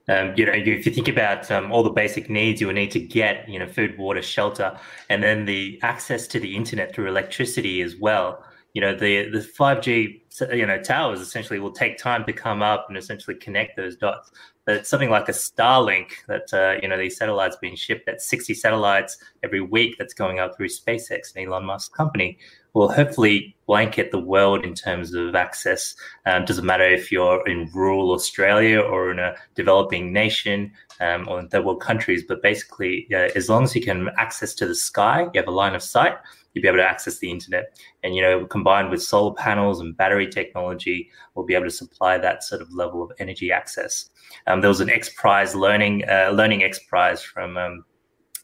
Um, 0.09 0.33
you 0.35 0.45
know, 0.45 0.51
if 0.53 0.85
you 0.85 0.91
think 0.91 1.07
about 1.07 1.49
um, 1.51 1.71
all 1.71 1.83
the 1.83 1.91
basic 1.91 2.29
needs 2.29 2.59
you 2.59 2.67
will 2.67 2.73
need 2.73 2.91
to 2.91 2.99
get, 2.99 3.47
you 3.47 3.59
know, 3.59 3.67
food, 3.67 3.97
water, 3.97 4.21
shelter, 4.21 4.77
and 5.09 5.23
then 5.23 5.45
the 5.45 5.79
access 5.83 6.27
to 6.27 6.39
the 6.39 6.55
internet 6.55 6.93
through 6.93 7.07
electricity 7.07 7.81
as 7.81 7.95
well. 7.95 8.43
You 8.73 8.81
know, 8.81 8.95
the 8.95 9.29
the 9.29 9.41
five 9.41 9.81
G, 9.81 10.23
you 10.53 10.65
know, 10.65 10.81
towers 10.81 11.19
essentially 11.19 11.59
will 11.59 11.73
take 11.73 11.97
time 11.97 12.23
to 12.25 12.33
come 12.33 12.61
up 12.61 12.85
and 12.87 12.97
essentially 12.97 13.35
connect 13.35 13.75
those 13.75 13.97
dots. 13.97 14.31
But 14.65 14.85
something 14.85 15.09
like 15.09 15.27
a 15.27 15.33
Starlink, 15.33 16.09
that 16.27 16.53
uh, 16.53 16.79
you 16.81 16.87
know, 16.87 16.97
these 16.97 17.17
satellites 17.17 17.57
being 17.59 17.75
shipped 17.75 18.07
at 18.07 18.21
sixty 18.21 18.53
satellites 18.53 19.17
every 19.43 19.59
week, 19.59 19.95
that's 19.97 20.13
going 20.13 20.39
up 20.39 20.55
through 20.55 20.69
SpaceX 20.69 21.35
and 21.35 21.47
Elon 21.47 21.65
Musk's 21.65 21.89
company, 21.89 22.37
will 22.73 22.89
hopefully 22.89 23.55
blanket 23.65 24.11
the 24.11 24.19
world 24.19 24.63
in 24.63 24.73
terms 24.73 25.13
of 25.13 25.35
access. 25.35 25.95
Um, 26.25 26.45
doesn't 26.45 26.65
matter 26.65 26.85
if 26.85 27.11
you're 27.11 27.45
in 27.47 27.69
rural 27.73 28.11
Australia 28.11 28.79
or 28.79 29.11
in 29.11 29.19
a 29.19 29.35
developing 29.55 30.13
nation 30.13 30.71
um, 31.01 31.27
or 31.27 31.39
in 31.39 31.49
third 31.49 31.65
world 31.65 31.81
countries, 31.81 32.23
but 32.25 32.41
basically, 32.41 33.07
uh, 33.11 33.29
as 33.35 33.49
long 33.49 33.63
as 33.63 33.75
you 33.75 33.81
can 33.81 34.09
access 34.17 34.53
to 34.53 34.67
the 34.67 34.75
sky, 34.75 35.23
you 35.33 35.39
have 35.41 35.47
a 35.47 35.51
line 35.51 35.75
of 35.75 35.83
sight, 35.83 36.15
you'll 36.53 36.61
be 36.61 36.67
able 36.67 36.77
to 36.77 36.87
access 36.87 37.19
the 37.19 37.31
internet. 37.31 37.77
And, 38.03 38.15
you 38.15 38.21
know, 38.21 38.45
combined 38.45 38.89
with 38.89 39.01
solar 39.01 39.33
panels 39.33 39.79
and 39.79 39.95
battery 39.95 40.27
technology, 40.27 41.09
we'll 41.35 41.45
be 41.45 41.55
able 41.55 41.65
to 41.65 41.71
supply 41.71 42.17
that 42.17 42.43
sort 42.43 42.61
of 42.61 42.73
level 42.73 43.03
of 43.03 43.11
energy 43.19 43.51
access. 43.51 44.09
Um, 44.47 44.61
there 44.61 44.69
was 44.69 44.81
an 44.81 44.89
X 44.89 45.09
Prize 45.09 45.55
learning, 45.55 46.03
uh, 46.09 46.31
learning 46.33 46.63
X 46.63 46.79
Prize 46.87 47.21
from 47.21 47.57
um, 47.57 47.85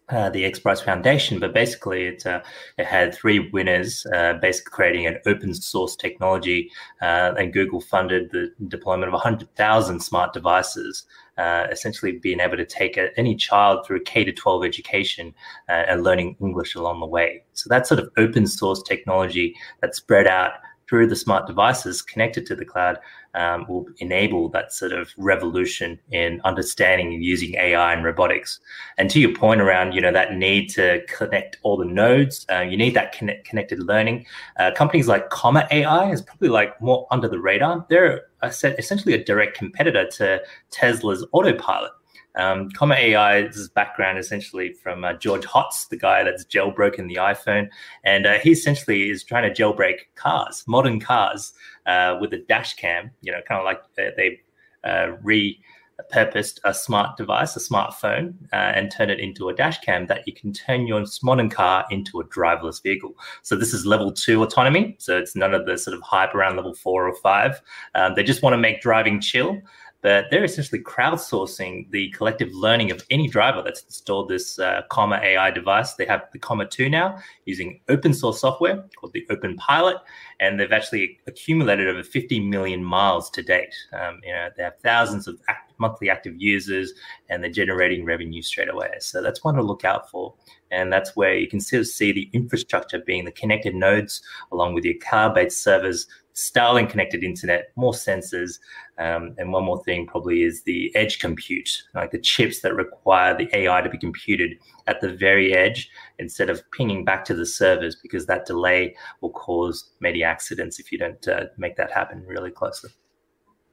uh, 0.10 0.30
the 0.30 0.46
X 0.46 0.60
Prize 0.60 0.82
Foundation, 0.82 1.40
but 1.40 1.54
basically 1.54 2.06
it, 2.06 2.26
uh, 2.26 2.42
it 2.78 2.86
had 2.86 3.14
three 3.14 3.50
winners, 3.50 4.06
uh, 4.14 4.34
basically 4.42 4.72
creating 4.72 5.06
an 5.06 5.18
open 5.26 5.54
source 5.54 5.96
technology, 5.96 6.72
uh, 7.02 7.34
and 7.38 7.52
Google 7.54 7.82
funded 7.82 8.32
the 8.32 8.54
deployment 8.70 9.10
of 9.10 9.14
100,000 9.14 10.00
smart 10.00 10.34
devices, 10.34 11.06
uh, 11.38 11.68
essentially 11.72 12.14
being 12.14 12.40
able 12.40 12.58
to 12.58 12.66
take 12.66 12.98
a, 12.98 13.10
any 13.18 13.36
child 13.36 13.86
through 13.86 14.04
K 14.04 14.24
to 14.24 14.32
12 14.32 14.64
education 14.64 15.34
and 15.68 16.04
learning 16.04 16.36
English 16.42 16.76
along 16.76 17.00
the 17.00 17.06
way. 17.06 17.44
So 17.54 17.70
that 17.70 17.88
sort 17.88 18.00
of 18.00 18.10
open 18.18 18.48
source 18.48 18.82
technology 18.82 19.56
that's 19.82 19.98
spread 19.98 20.28
out 20.28 20.54
through 20.88 21.08
the 21.08 21.16
smart 21.16 21.48
devices 21.48 22.02
connected 22.02 22.46
to 22.46 22.56
the 22.56 22.66
cloud 22.66 22.98
um, 23.38 23.66
will 23.70 23.86
enable 24.00 24.50
that 24.50 24.74
sort 24.74 24.92
of 24.92 25.10
revolution 25.18 26.00
in 26.12 26.42
understanding 26.44 27.14
and 27.14 27.24
using 27.24 27.56
AI 27.56 27.94
and 27.94 28.04
robotics. 28.04 28.60
And 28.98 29.10
to 29.12 29.20
your 29.20 29.34
point 29.34 29.62
around, 29.62 29.94
you 29.94 30.02
know, 30.02 30.12
that 30.12 30.34
need 30.34 30.70
to 30.72 31.06
connect 31.08 31.58
all 31.62 31.78
the 31.78 31.86
nodes, 31.86 32.46
uh, 32.52 32.62
you 32.62 32.76
need 32.76 32.96
that 32.96 33.12
connect, 33.14 33.46
connected 33.46 33.80
learning. 33.84 34.26
Uh, 34.60 34.72
companies 34.72 35.08
like 35.08 35.30
Comma 35.30 35.68
AI 35.72 36.12
is 36.12 36.22
probably 36.22 36.50
like 36.50 36.82
more 36.82 37.08
under 37.12 37.28
the 37.28 37.40
radar. 37.40 37.86
They're 37.90 38.26
essentially 38.44 39.14
a 39.14 39.24
direct 39.24 39.56
competitor 39.56 40.08
to 40.18 40.42
Tesla's 40.72 41.26
autopilot. 41.32 41.92
Um, 42.38 42.70
Comma 42.70 42.96
AI's 42.96 43.68
background 43.70 44.20
essentially 44.20 44.72
from 44.72 45.04
uh, 45.04 45.14
George 45.14 45.46
Hotz, 45.46 45.90
the 45.90 45.98
guy 45.98 46.24
that's 46.24 46.46
jailbroken 46.46 47.08
the 47.08 47.16
iPhone, 47.16 47.70
and 48.04 48.26
uh, 48.26 48.40
he 48.40 48.52
essentially 48.52 49.10
is 49.10 49.24
trying 49.24 49.52
to 49.52 49.62
jailbreak 49.62 50.02
cars, 50.16 50.64
modern 50.68 51.00
cars, 51.00 51.54
uh, 51.88 52.18
with 52.22 52.34
a 52.34 52.40
dash 52.48 52.76
cam. 52.76 53.12
You 53.22 53.32
know, 53.32 53.42
kind 53.48 53.60
of 53.60 53.66
like 53.66 53.82
they 53.96 54.40
uh, 54.84 55.18
repurposed 55.24 56.60
a 56.64 56.74
smart 56.74 57.18
device, 57.18 57.56
a 57.56 57.60
smartphone, 57.60 58.36
uh, 58.54 58.56
and 58.56 58.92
turn 58.92 59.10
it 59.10 59.20
into 59.20 59.50
a 59.50 59.54
dash 59.54 59.80
cam 59.80 60.06
that 60.08 60.28
you 60.28 60.34
can 60.34 60.54
turn 60.54 60.88
your 60.88 61.04
modern 61.24 61.50
car 61.50 61.86
into 61.90 62.20
a 62.20 62.26
driverless 62.26 62.82
vehicle. 62.82 63.16
So 63.42 63.56
this 63.56 63.74
is 63.74 63.86
level 63.86 64.12
two 64.12 64.44
autonomy. 64.44 64.96
So 65.00 65.18
it's 65.18 65.36
none 65.36 65.54
of 65.54 65.66
the 65.66 65.78
sort 65.78 65.96
of 65.96 66.04
hype 66.04 66.36
around 66.36 66.56
level 66.56 66.76
four 66.76 67.08
or 67.08 67.16
five. 67.16 67.62
Um, 67.96 68.14
they 68.16 68.24
just 68.24 68.44
want 68.44 68.54
to 68.54 68.58
make 68.58 68.82
driving 68.82 69.20
chill 69.20 69.60
but 70.02 70.26
they're 70.30 70.44
essentially 70.44 70.82
crowdsourcing 70.82 71.90
the 71.92 72.10
collective 72.12 72.54
learning 72.54 72.92
of 72.92 73.04
any 73.10 73.28
driver 73.28 73.62
that's 73.62 73.84
installed 73.84 74.30
this 74.30 74.60
uh, 74.60 74.84
Comma 74.90 75.20
AI 75.24 75.52
device. 75.52 75.96
They 75.96 76.06
have 76.06 76.26
the 76.32 76.40
Comma 76.40 76.68
2 76.68 76.90
now 76.90 77.18
using 77.46 77.80
open 77.90 78.14
source 78.14 78.40
software 78.40 78.86
called 78.96 79.14
the 79.14 79.26
Open 79.30 79.56
Pilot, 79.58 79.98
and 80.40 80.60
they've 80.60 80.72
actually 80.72 81.20
accumulated 81.28 81.88
over 81.88 82.04
50 82.04 82.40
million 82.42 82.84
miles 82.84 83.30
to 83.32 83.42
date. 83.42 83.74
Um, 83.94 84.20
you 84.24 84.34
know, 84.34 84.50
they 84.56 84.64
have 84.64 84.78
thousands 84.84 85.28
of 85.28 85.40
act- 85.48 85.74
monthly 85.80 86.10
active 86.10 86.36
users, 86.38 86.94
and 87.30 87.44
they're 87.44 87.52
generating 87.52 88.06
revenue 88.06 88.42
straight 88.42 88.70
away. 88.70 88.92
So 89.00 89.22
that's 89.22 89.44
one 89.44 89.56
to 89.56 89.64
look 89.64 89.84
out 89.86 90.10
for. 90.10 90.34
And 90.72 90.92
that's 90.92 91.16
where 91.16 91.38
you 91.38 91.48
can 91.48 91.62
still 91.62 91.86
see 91.86 92.12
the 92.12 92.30
infrastructure 92.34 93.00
being 93.00 93.26
the 93.26 93.32
connected 93.32 93.74
nodes 93.74 94.22
along 94.52 94.74
with 94.74 94.84
your 94.84 94.96
cloud-based 95.02 95.62
servers 95.62 96.08
Starlink 96.38 96.92
connected 96.92 97.24
internet, 97.24 97.72
more 97.76 97.94
sensors. 97.94 98.60
Um, 99.00 99.34
and 99.40 99.52
one 99.52 99.64
more 99.64 99.84
thing 99.84 100.06
probably 100.06 100.44
is 100.44 100.62
the 100.64 100.96
edge 100.96 101.18
compute, 101.18 101.84
like 101.96 102.12
the 102.12 102.20
chips 102.20 102.62
that 102.62 102.76
require 102.76 103.36
the 103.36 103.50
AI 103.58 103.82
to 103.82 103.90
be 103.90 103.98
computed 103.98 104.60
at 104.86 105.02
the 105.02 105.10
very 105.10 105.56
edge 105.56 105.90
instead 106.20 106.52
of 106.52 106.62
pinging 106.72 107.04
back 107.04 107.26
to 107.26 107.34
the 107.34 107.46
servers 107.46 107.96
because 107.96 108.28
that 108.28 108.46
delay 108.46 108.96
will 109.22 109.32
cause 109.32 109.90
many 110.00 110.24
accidents 110.24 110.80
if 110.80 110.92
you 110.92 111.00
don't 111.00 111.28
uh, 111.28 111.46
make 111.58 111.76
that 111.76 111.92
happen 111.92 112.24
really 112.28 112.52
closely. 112.52 112.92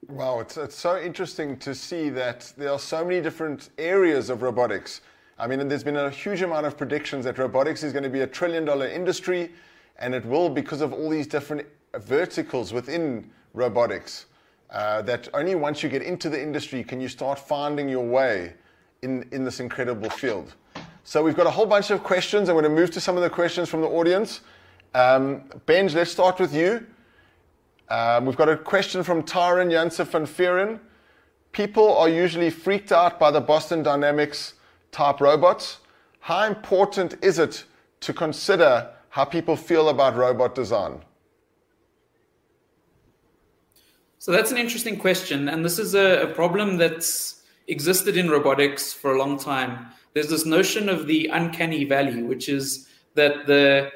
Wow, 0.08 0.40
it's, 0.40 0.56
it's 0.56 0.76
so 0.76 0.98
interesting 0.98 1.58
to 1.58 1.74
see 1.74 2.08
that 2.10 2.50
there 2.56 2.70
are 2.70 2.78
so 2.78 3.04
many 3.04 3.20
different 3.20 3.70
areas 3.76 4.30
of 4.30 4.40
robotics. 4.40 5.02
I 5.38 5.46
mean, 5.46 5.68
there's 5.68 5.84
been 5.84 5.96
a 5.96 6.10
huge 6.10 6.40
amount 6.40 6.64
of 6.64 6.78
predictions 6.78 7.26
that 7.26 7.36
robotics 7.36 7.82
is 7.82 7.92
going 7.92 8.04
to 8.04 8.10
be 8.10 8.20
a 8.20 8.26
trillion 8.26 8.64
dollar 8.64 8.86
industry, 8.86 9.50
and 9.98 10.14
it 10.14 10.24
will 10.24 10.48
because 10.48 10.80
of 10.80 10.94
all 10.94 11.10
these 11.10 11.26
different 11.26 11.66
verticals 12.00 12.72
within 12.72 13.30
robotics 13.52 14.26
uh, 14.70 15.02
that 15.02 15.28
only 15.34 15.54
once 15.54 15.82
you 15.82 15.88
get 15.88 16.02
into 16.02 16.28
the 16.28 16.40
industry 16.40 16.82
can 16.82 17.00
you 17.00 17.08
start 17.08 17.38
finding 17.38 17.88
your 17.88 18.04
way 18.04 18.54
in, 19.02 19.28
in 19.32 19.44
this 19.44 19.60
incredible 19.60 20.10
field. 20.10 20.54
So 21.04 21.22
we've 21.22 21.36
got 21.36 21.46
a 21.46 21.50
whole 21.50 21.66
bunch 21.66 21.90
of 21.90 22.02
questions. 22.02 22.48
I'm 22.48 22.54
going 22.54 22.64
to 22.64 22.70
move 22.70 22.90
to 22.92 23.00
some 23.00 23.16
of 23.16 23.22
the 23.22 23.30
questions 23.30 23.68
from 23.68 23.82
the 23.82 23.88
audience. 23.88 24.40
Um, 24.94 25.44
Benj, 25.66 25.94
let's 25.94 26.10
start 26.10 26.40
with 26.40 26.54
you. 26.54 26.86
Um, 27.88 28.24
we've 28.24 28.36
got 28.36 28.48
a 28.48 28.56
question 28.56 29.02
from 29.02 29.22
Tyron 29.22 29.70
Janse 29.70 30.06
van 30.06 30.26
Vuuren. 30.26 30.80
People 31.52 31.96
are 31.96 32.08
usually 32.08 32.50
freaked 32.50 32.90
out 32.90 33.20
by 33.20 33.30
the 33.30 33.40
Boston 33.40 33.82
Dynamics 33.82 34.54
type 34.90 35.20
robots. 35.20 35.80
How 36.20 36.44
important 36.46 37.16
is 37.22 37.38
it 37.38 37.64
to 38.00 38.12
consider 38.12 38.90
how 39.10 39.24
people 39.24 39.56
feel 39.56 39.90
about 39.90 40.16
robot 40.16 40.54
design? 40.54 41.00
So 44.24 44.32
that's 44.32 44.50
an 44.50 44.56
interesting 44.56 44.98
question. 44.98 45.50
And 45.50 45.62
this 45.62 45.78
is 45.78 45.94
a, 45.94 46.22
a, 46.22 46.26
problem 46.26 46.78
that's 46.78 47.42
existed 47.68 48.16
in 48.16 48.30
robotics 48.30 48.90
for 48.90 49.14
a 49.14 49.18
long 49.18 49.38
time. 49.38 49.88
There's 50.14 50.30
this 50.30 50.46
notion 50.46 50.88
of 50.88 51.06
the 51.06 51.26
uncanny 51.26 51.84
valley, 51.84 52.22
which 52.22 52.48
is 52.48 52.88
that 53.16 53.46
the 53.46 53.90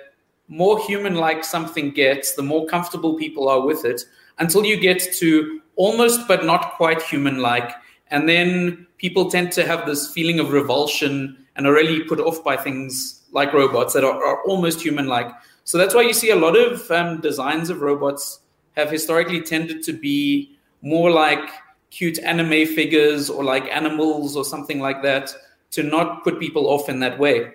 more 0.47 0.79
human 0.81 1.15
like 1.15 1.45
something 1.45 1.93
gets, 1.93 2.35
the 2.35 2.43
more 2.43 2.67
comfortable 2.67 3.15
people 3.15 3.49
are 3.49 3.65
with 3.65 3.87
it 3.87 4.03
until 4.39 4.67
you 4.67 4.79
get 4.79 5.01
to 5.15 5.63
almost 5.77 6.29
but 6.29 6.45
not 6.45 6.75
quite 6.75 7.01
human 7.01 7.39
like. 7.39 7.73
And 8.09 8.29
then 8.29 8.87
people 8.99 9.31
tend 9.31 9.51
to 9.53 9.65
have 9.65 9.87
this 9.87 10.13
feeling 10.13 10.41
of 10.41 10.53
revulsion 10.53 11.47
and 11.57 11.67
are 11.67 11.73
really 11.73 12.05
put 12.05 12.21
off 12.21 12.45
by 12.45 12.59
things 12.59 13.23
like 13.33 13.55
robots 13.55 13.95
that 13.95 14.05
are, 14.05 14.23
are 14.23 14.43
almost 14.43 14.83
human 14.83 15.07
like. 15.07 15.31
So 15.65 15.79
that's 15.79 15.95
why 15.95 16.03
you 16.03 16.13
see 16.13 16.29
a 16.29 16.37
lot 16.37 16.55
of 16.55 16.91
um, 16.91 17.23
designs 17.23 17.71
of 17.71 17.81
robots 17.81 18.41
have 18.79 18.91
historically 18.91 19.43
tended 19.43 19.83
to 19.83 19.93
be 19.93 20.57
more 20.83 21.11
like 21.11 21.51
cute 21.91 22.19
anime 22.21 22.65
figures 22.65 23.29
or 23.29 23.43
like 23.43 23.65
animals 23.65 24.37
or 24.37 24.45
something 24.45 24.79
like 24.79 25.03
that 25.03 25.35
to 25.73 25.83
not 25.83 26.23
put 26.23 26.39
people 26.39 26.69
off 26.69 26.89
in 26.89 27.01
that 27.01 27.19
way. 27.19 27.53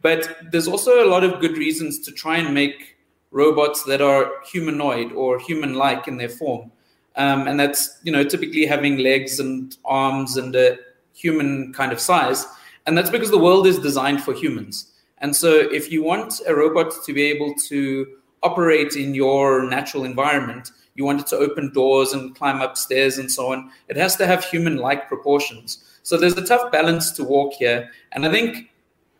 But 0.00 0.36
there's 0.52 0.68
also 0.68 1.04
a 1.04 1.08
lot 1.10 1.24
of 1.24 1.40
good 1.40 1.58
reasons 1.58 1.98
to 2.00 2.12
try 2.12 2.38
and 2.38 2.54
make 2.54 2.96
robots 3.32 3.82
that 3.84 4.00
are 4.00 4.30
humanoid 4.46 5.12
or 5.12 5.40
human-like 5.40 6.06
in 6.06 6.16
their 6.16 6.28
form. 6.28 6.70
Um, 7.16 7.48
and 7.48 7.58
that's 7.58 7.98
you 8.04 8.12
know 8.12 8.22
typically 8.22 8.64
having 8.64 8.98
legs 8.98 9.40
and 9.40 9.76
arms 9.84 10.36
and 10.36 10.54
a 10.54 10.78
human 11.14 11.72
kind 11.72 11.92
of 11.92 11.98
size. 11.98 12.46
And 12.86 12.96
that's 12.96 13.10
because 13.10 13.30
the 13.30 13.38
world 13.38 13.66
is 13.66 13.78
designed 13.78 14.22
for 14.22 14.32
humans. 14.32 14.92
And 15.18 15.34
so 15.34 15.50
if 15.50 15.90
you 15.90 16.02
want 16.02 16.40
a 16.46 16.54
robot 16.54 16.92
to 17.04 17.12
be 17.12 17.24
able 17.24 17.54
to 17.68 18.06
operate 18.42 18.96
in 18.96 19.14
your 19.14 19.68
natural 19.68 20.04
environment. 20.04 20.70
You 20.94 21.04
want 21.04 21.20
it 21.20 21.26
to 21.28 21.36
open 21.36 21.72
doors 21.72 22.12
and 22.12 22.34
climb 22.34 22.60
upstairs 22.60 23.18
and 23.18 23.30
so 23.30 23.52
on. 23.52 23.70
It 23.88 23.96
has 23.96 24.16
to 24.16 24.26
have 24.26 24.44
human 24.44 24.76
like 24.76 25.08
proportions. 25.08 25.84
So 26.02 26.16
there's 26.16 26.36
a 26.36 26.44
tough 26.44 26.72
balance 26.72 27.12
to 27.12 27.24
walk 27.24 27.54
here. 27.54 27.90
And 28.12 28.26
I 28.26 28.30
think 28.30 28.70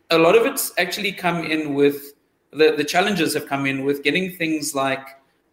a 0.09 0.17
lot 0.17 0.35
of 0.35 0.45
it's 0.45 0.73
actually 0.77 1.11
come 1.13 1.43
in 1.43 1.73
with 1.73 2.13
the, 2.51 2.73
the 2.75 2.83
challenges 2.83 3.33
have 3.33 3.47
come 3.47 3.65
in 3.65 3.85
with 3.85 4.03
getting 4.03 4.31
things 4.31 4.75
like 4.75 5.07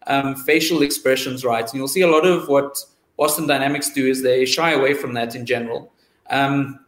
um, 0.07 0.35
facial 0.35 0.81
expressions 0.81 1.45
right. 1.45 1.63
And 1.63 1.73
you'll 1.73 1.87
see 1.87 2.01
a 2.01 2.07
lot 2.07 2.25
of 2.25 2.47
what 2.47 2.77
Boston 3.17 3.47
Dynamics 3.47 3.91
do 3.91 4.07
is 4.07 4.21
they 4.21 4.45
shy 4.45 4.71
away 4.71 4.93
from 4.93 5.13
that 5.13 5.35
in 5.35 5.45
general. 5.45 5.91
Um, 6.29 6.85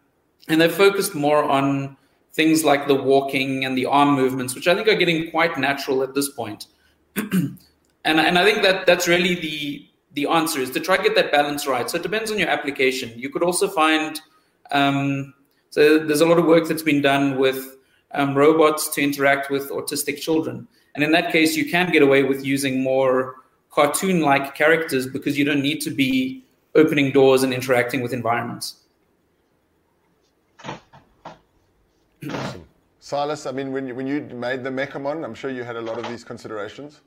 and 0.48 0.60
they're 0.60 0.70
focused 0.70 1.16
more 1.16 1.44
on 1.44 1.98
things 2.34 2.64
like 2.64 2.88
the 2.88 2.96
walking 2.96 3.66
and 3.66 3.78
the 3.78 3.86
arm 3.86 4.16
movements, 4.16 4.56
which 4.56 4.68
I 4.68 4.76
think 4.76 4.88
are 4.88 4.96
getting 4.96 5.32
quite 5.32 5.58
natural 5.58 6.04
at 6.04 6.14
this 6.14 6.30
point. 6.30 6.68
and 7.16 7.58
and 8.06 8.38
I 8.38 8.44
think 8.44 8.62
that 8.64 8.86
that's 8.86 9.08
really 9.08 9.36
the 9.36 9.88
the 10.14 10.28
answer 10.28 10.60
is 10.60 10.70
to 10.72 10.80
try 10.80 10.98
to 10.98 11.04
get 11.04 11.16
that 11.16 11.32
balance 11.32 11.68
right. 11.68 11.90
So 11.90 11.98
it 11.98 12.04
depends 12.04 12.32
on 12.32 12.40
your 12.40 12.50
application. 12.50 13.18
You 13.18 13.30
could 13.30 13.44
also 13.44 13.68
find 13.68 14.20
um, 14.72 15.34
so 15.70 16.00
there's 16.00 16.22
a 16.22 16.26
lot 16.26 16.38
of 16.38 16.46
work 16.46 16.68
that's 16.68 16.82
been 16.82 17.02
done 17.02 17.38
with 17.38 17.78
um, 18.12 18.36
robots 18.36 18.90
to 18.96 19.02
interact 19.02 19.50
with 19.50 19.70
autistic 19.70 20.20
children, 20.20 20.68
and 20.96 21.04
in 21.04 21.12
that 21.12 21.32
case, 21.32 21.56
you 21.56 21.70
can 21.70 21.92
get 21.92 22.02
away 22.02 22.24
with 22.24 22.46
using 22.46 22.82
more 22.84 23.36
cartoon-like 23.72 24.54
characters 24.54 25.08
because 25.08 25.38
you 25.38 25.46
don't 25.46 25.62
need 25.62 25.80
to 25.80 25.90
be 25.90 26.44
opening 26.76 27.12
doors 27.12 27.44
and 27.44 27.54
interacting 27.54 28.02
with 28.02 28.12
environments. 28.12 28.82
Awesome. 30.64 30.80
Silas, 33.00 33.46
I 33.46 33.52
mean, 33.52 33.72
when 33.72 33.88
you, 33.88 33.96
when 33.96 34.08
you 34.08 34.22
made 34.22 34.64
the 34.64 34.70
MekaMon, 34.70 35.24
I'm 35.26 35.34
sure 35.34 35.50
you 35.50 35.64
had 35.64 35.76
a 35.76 35.82
lot 35.82 35.98
of 35.98 36.08
these 36.08 36.24
considerations. 36.24 37.02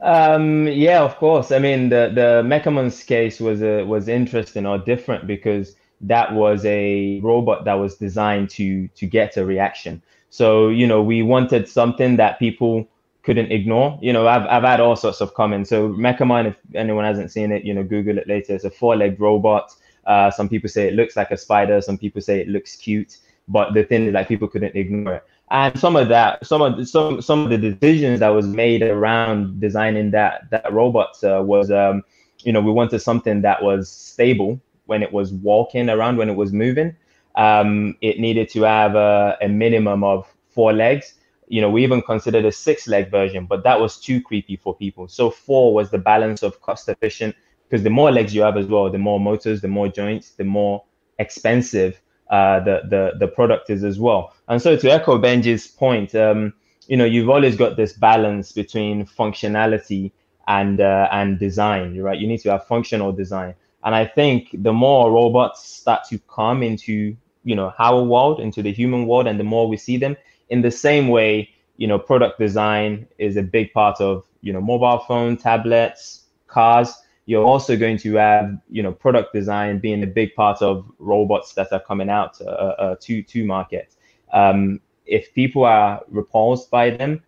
Um, 0.00 0.66
yeah, 0.66 1.00
of 1.02 1.16
course. 1.16 1.52
I 1.52 1.58
mean, 1.60 1.88
the 1.88 2.10
the 2.12 2.42
MekaMon's 2.44 3.02
case 3.04 3.38
was 3.40 3.62
a, 3.62 3.84
was 3.84 4.08
interesting 4.08 4.66
or 4.66 4.78
different 4.78 5.26
because 5.28 5.76
that 6.00 6.34
was 6.34 6.64
a 6.64 7.20
robot 7.20 7.64
that 7.66 7.74
was 7.74 7.96
designed 7.96 8.50
to 8.50 8.88
to 8.88 9.06
get 9.06 9.36
a 9.36 9.46
reaction. 9.46 10.02
So 10.30 10.68
you 10.70 10.86
know, 10.86 11.02
we 11.02 11.22
wanted 11.22 11.68
something 11.68 12.16
that 12.16 12.40
people 12.40 12.88
couldn't 13.22 13.52
ignore. 13.52 13.96
You 14.02 14.12
know, 14.12 14.26
I've 14.26 14.46
I've 14.46 14.64
had 14.64 14.80
all 14.80 14.96
sorts 14.96 15.20
of 15.20 15.34
comments. 15.34 15.70
So 15.70 15.90
MekaMon, 15.90 16.48
if 16.48 16.56
anyone 16.74 17.04
hasn't 17.04 17.30
seen 17.30 17.52
it, 17.52 17.64
you 17.64 17.72
know, 17.72 17.84
Google 17.84 18.18
it 18.18 18.26
later. 18.26 18.54
It's 18.56 18.64
a 18.64 18.70
four-legged 18.70 19.20
robot. 19.20 19.72
Uh, 20.06 20.30
some 20.30 20.48
people 20.48 20.68
say 20.68 20.88
it 20.88 20.94
looks 20.94 21.16
like 21.16 21.30
a 21.30 21.36
spider. 21.36 21.80
Some 21.80 21.98
people 21.98 22.20
say 22.20 22.40
it 22.40 22.48
looks 22.48 22.76
cute. 22.76 23.18
But 23.48 23.74
the 23.74 23.82
thing 23.84 24.06
is, 24.06 24.12
like, 24.12 24.28
people 24.28 24.48
couldn't 24.48 24.76
ignore 24.76 25.14
it. 25.14 25.24
And 25.50 25.78
some 25.78 25.96
of 25.96 26.08
that, 26.08 26.46
some 26.46 26.62
of 26.62 26.76
the, 26.76 26.86
some 26.86 27.20
some 27.20 27.44
of 27.44 27.50
the 27.50 27.58
decisions 27.58 28.20
that 28.20 28.28
was 28.28 28.46
made 28.46 28.82
around 28.82 29.60
designing 29.60 30.10
that 30.12 30.48
that 30.50 30.72
robot 30.72 31.22
uh, 31.22 31.42
was, 31.42 31.70
um, 31.70 32.02
you 32.38 32.52
know, 32.52 32.60
we 32.60 32.72
wanted 32.72 33.00
something 33.00 33.42
that 33.42 33.62
was 33.62 33.90
stable 33.90 34.60
when 34.86 35.02
it 35.02 35.12
was 35.12 35.32
walking 35.32 35.90
around, 35.90 36.16
when 36.16 36.30
it 36.30 36.36
was 36.36 36.52
moving. 36.52 36.96
Um, 37.34 37.96
it 38.00 38.18
needed 38.18 38.48
to 38.50 38.62
have 38.62 38.94
a, 38.94 39.36
a 39.42 39.48
minimum 39.48 40.04
of 40.04 40.26
four 40.48 40.72
legs 40.72 41.14
you 41.52 41.60
know, 41.60 41.68
we 41.68 41.82
even 41.82 42.00
considered 42.00 42.46
a 42.46 42.50
six 42.50 42.88
leg 42.88 43.10
version, 43.10 43.44
but 43.44 43.62
that 43.62 43.78
was 43.78 43.98
too 43.98 44.22
creepy 44.22 44.56
for 44.56 44.74
people. 44.74 45.06
So 45.06 45.30
four 45.30 45.74
was 45.74 45.90
the 45.90 45.98
balance 45.98 46.42
of 46.42 46.58
cost 46.62 46.88
efficient 46.88 47.36
because 47.72 47.84
the 47.84 47.90
more 47.90 48.12
legs 48.12 48.34
you 48.34 48.42
have 48.42 48.58
as 48.58 48.66
well, 48.66 48.90
the 48.90 48.98
more 48.98 49.18
motors, 49.18 49.62
the 49.62 49.68
more 49.68 49.88
joints, 49.88 50.32
the 50.32 50.44
more 50.44 50.84
expensive 51.18 51.98
uh, 52.28 52.60
the, 52.60 52.82
the, 52.90 53.12
the 53.18 53.26
product 53.26 53.70
is 53.70 53.82
as 53.82 53.98
well. 53.98 54.34
And 54.48 54.60
so 54.60 54.76
to 54.76 54.92
echo 54.92 55.18
Benji's 55.18 55.68
point, 55.68 56.14
um, 56.14 56.52
you 56.86 56.98
know, 56.98 57.06
you've 57.06 57.30
always 57.30 57.56
got 57.56 57.78
this 57.78 57.94
balance 57.94 58.52
between 58.52 59.06
functionality 59.06 60.12
and, 60.46 60.82
uh, 60.82 61.08
and 61.12 61.38
design, 61.38 61.98
right? 61.98 62.18
You 62.18 62.26
need 62.26 62.42
to 62.42 62.50
have 62.50 62.66
functional 62.66 63.10
design. 63.10 63.54
And 63.84 63.94
I 63.94 64.04
think 64.04 64.48
the 64.52 64.74
more 64.74 65.10
robots 65.10 65.64
start 65.64 66.04
to 66.10 66.18
come 66.28 66.62
into, 66.62 67.16
you 67.42 67.56
know, 67.56 67.72
our 67.78 68.02
world, 68.02 68.38
into 68.38 68.60
the 68.60 68.72
human 68.72 69.06
world, 69.06 69.26
and 69.26 69.40
the 69.40 69.44
more 69.44 69.66
we 69.66 69.78
see 69.78 69.96
them, 69.96 70.14
in 70.50 70.60
the 70.60 70.70
same 70.70 71.08
way, 71.08 71.48
you 71.78 71.86
know, 71.86 71.98
product 71.98 72.38
design 72.38 73.08
is 73.16 73.38
a 73.38 73.42
big 73.42 73.72
part 73.72 73.98
of, 73.98 74.26
you 74.42 74.52
know, 74.52 74.60
mobile 74.60 74.98
phone, 75.08 75.38
tablets, 75.38 76.26
cars. 76.48 76.92
You're 77.26 77.44
also 77.44 77.76
going 77.76 77.98
to 77.98 78.14
have, 78.14 78.58
you 78.68 78.82
know, 78.82 78.92
product 78.92 79.32
design 79.32 79.78
being 79.78 80.02
a 80.02 80.06
big 80.06 80.34
part 80.34 80.60
of 80.60 80.90
robots 80.98 81.54
that 81.54 81.72
are 81.72 81.80
coming 81.80 82.10
out 82.10 82.40
uh, 82.40 82.44
uh, 82.44 82.96
to 83.00 83.22
to 83.22 83.44
market. 83.44 83.94
Um, 84.32 84.80
if 85.06 85.32
people 85.34 85.64
are 85.64 86.02
repulsed 86.08 86.70
by 86.70 86.90
them, 86.90 87.22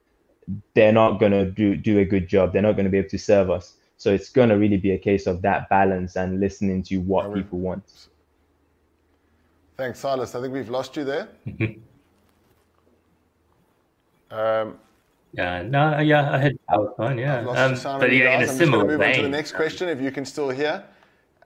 they're 0.74 0.92
not 0.92 1.20
going 1.20 1.32
to 1.32 1.50
do 1.50 1.76
do 1.76 1.98
a 1.98 2.04
good 2.04 2.28
job. 2.28 2.52
They're 2.52 2.62
not 2.62 2.72
going 2.72 2.86
to 2.86 2.90
be 2.90 2.98
able 2.98 3.10
to 3.10 3.18
serve 3.18 3.50
us. 3.50 3.74
So 3.96 4.12
it's 4.12 4.28
going 4.28 4.48
to 4.48 4.56
really 4.56 4.76
be 4.76 4.90
a 4.90 4.98
case 4.98 5.26
of 5.26 5.40
that 5.42 5.68
balance 5.68 6.16
and 6.16 6.40
listening 6.40 6.82
to 6.84 6.96
what 6.96 7.32
people 7.32 7.60
want. 7.60 8.08
Thanks, 9.76 10.00
Silas. 10.00 10.34
I 10.34 10.40
think 10.40 10.52
we've 10.52 10.68
lost 10.68 10.96
you 10.96 11.04
there. 11.04 11.28
Um, 14.30 14.78
yeah, 15.36 15.62
no, 15.62 15.98
yeah, 16.00 16.32
I 16.32 16.38
had 16.38 16.58
PowerPoint, 16.68 17.18
yeah. 17.18 17.38
Um, 17.40 18.00
but 18.00 18.12
yeah, 18.12 18.36
in 18.36 18.48
a 18.48 18.50
I'm 18.50 18.56
similar 18.56 18.84
move 18.84 18.98
vein. 19.00 19.10
on 19.10 19.16
to 19.16 19.22
the 19.22 19.28
next 19.28 19.52
question, 19.52 19.88
if 19.88 20.00
you 20.00 20.10
can 20.10 20.24
still 20.24 20.50
hear. 20.50 20.84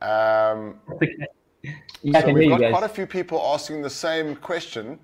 Um, 0.01 0.77
Yeah, 2.03 2.21
so 2.21 2.33
we've 2.33 2.49
got 2.49 2.71
quite 2.71 2.85
a 2.85 2.89
few 2.89 3.07
people 3.07 3.41
asking 3.43 3.83
the 3.83 3.91
same 3.91 4.37
question, 4.37 4.99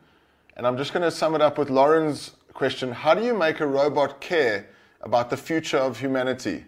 and 0.57 0.66
I'm 0.66 0.77
just 0.77 0.92
going 0.92 1.03
to 1.03 1.11
sum 1.11 1.35
it 1.35 1.42
up 1.42 1.59
with 1.59 1.68
Lauren's 1.68 2.33
question. 2.53 2.92
How 2.92 3.14
do 3.14 3.25
you 3.25 3.35
make 3.35 3.61
a 3.61 3.66
robot 3.66 4.20
care 4.20 4.68
about 5.01 5.29
the 5.31 5.37
future 5.37 5.79
of 5.79 5.99
humanity? 5.99 6.64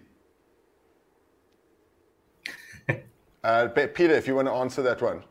uh, 3.45 3.69
Peter, 3.69 4.15
if 4.15 4.27
you 4.27 4.35
want 4.35 4.49
to 4.49 4.55
answer 4.55 4.83
that 4.83 5.01
one. 5.01 5.23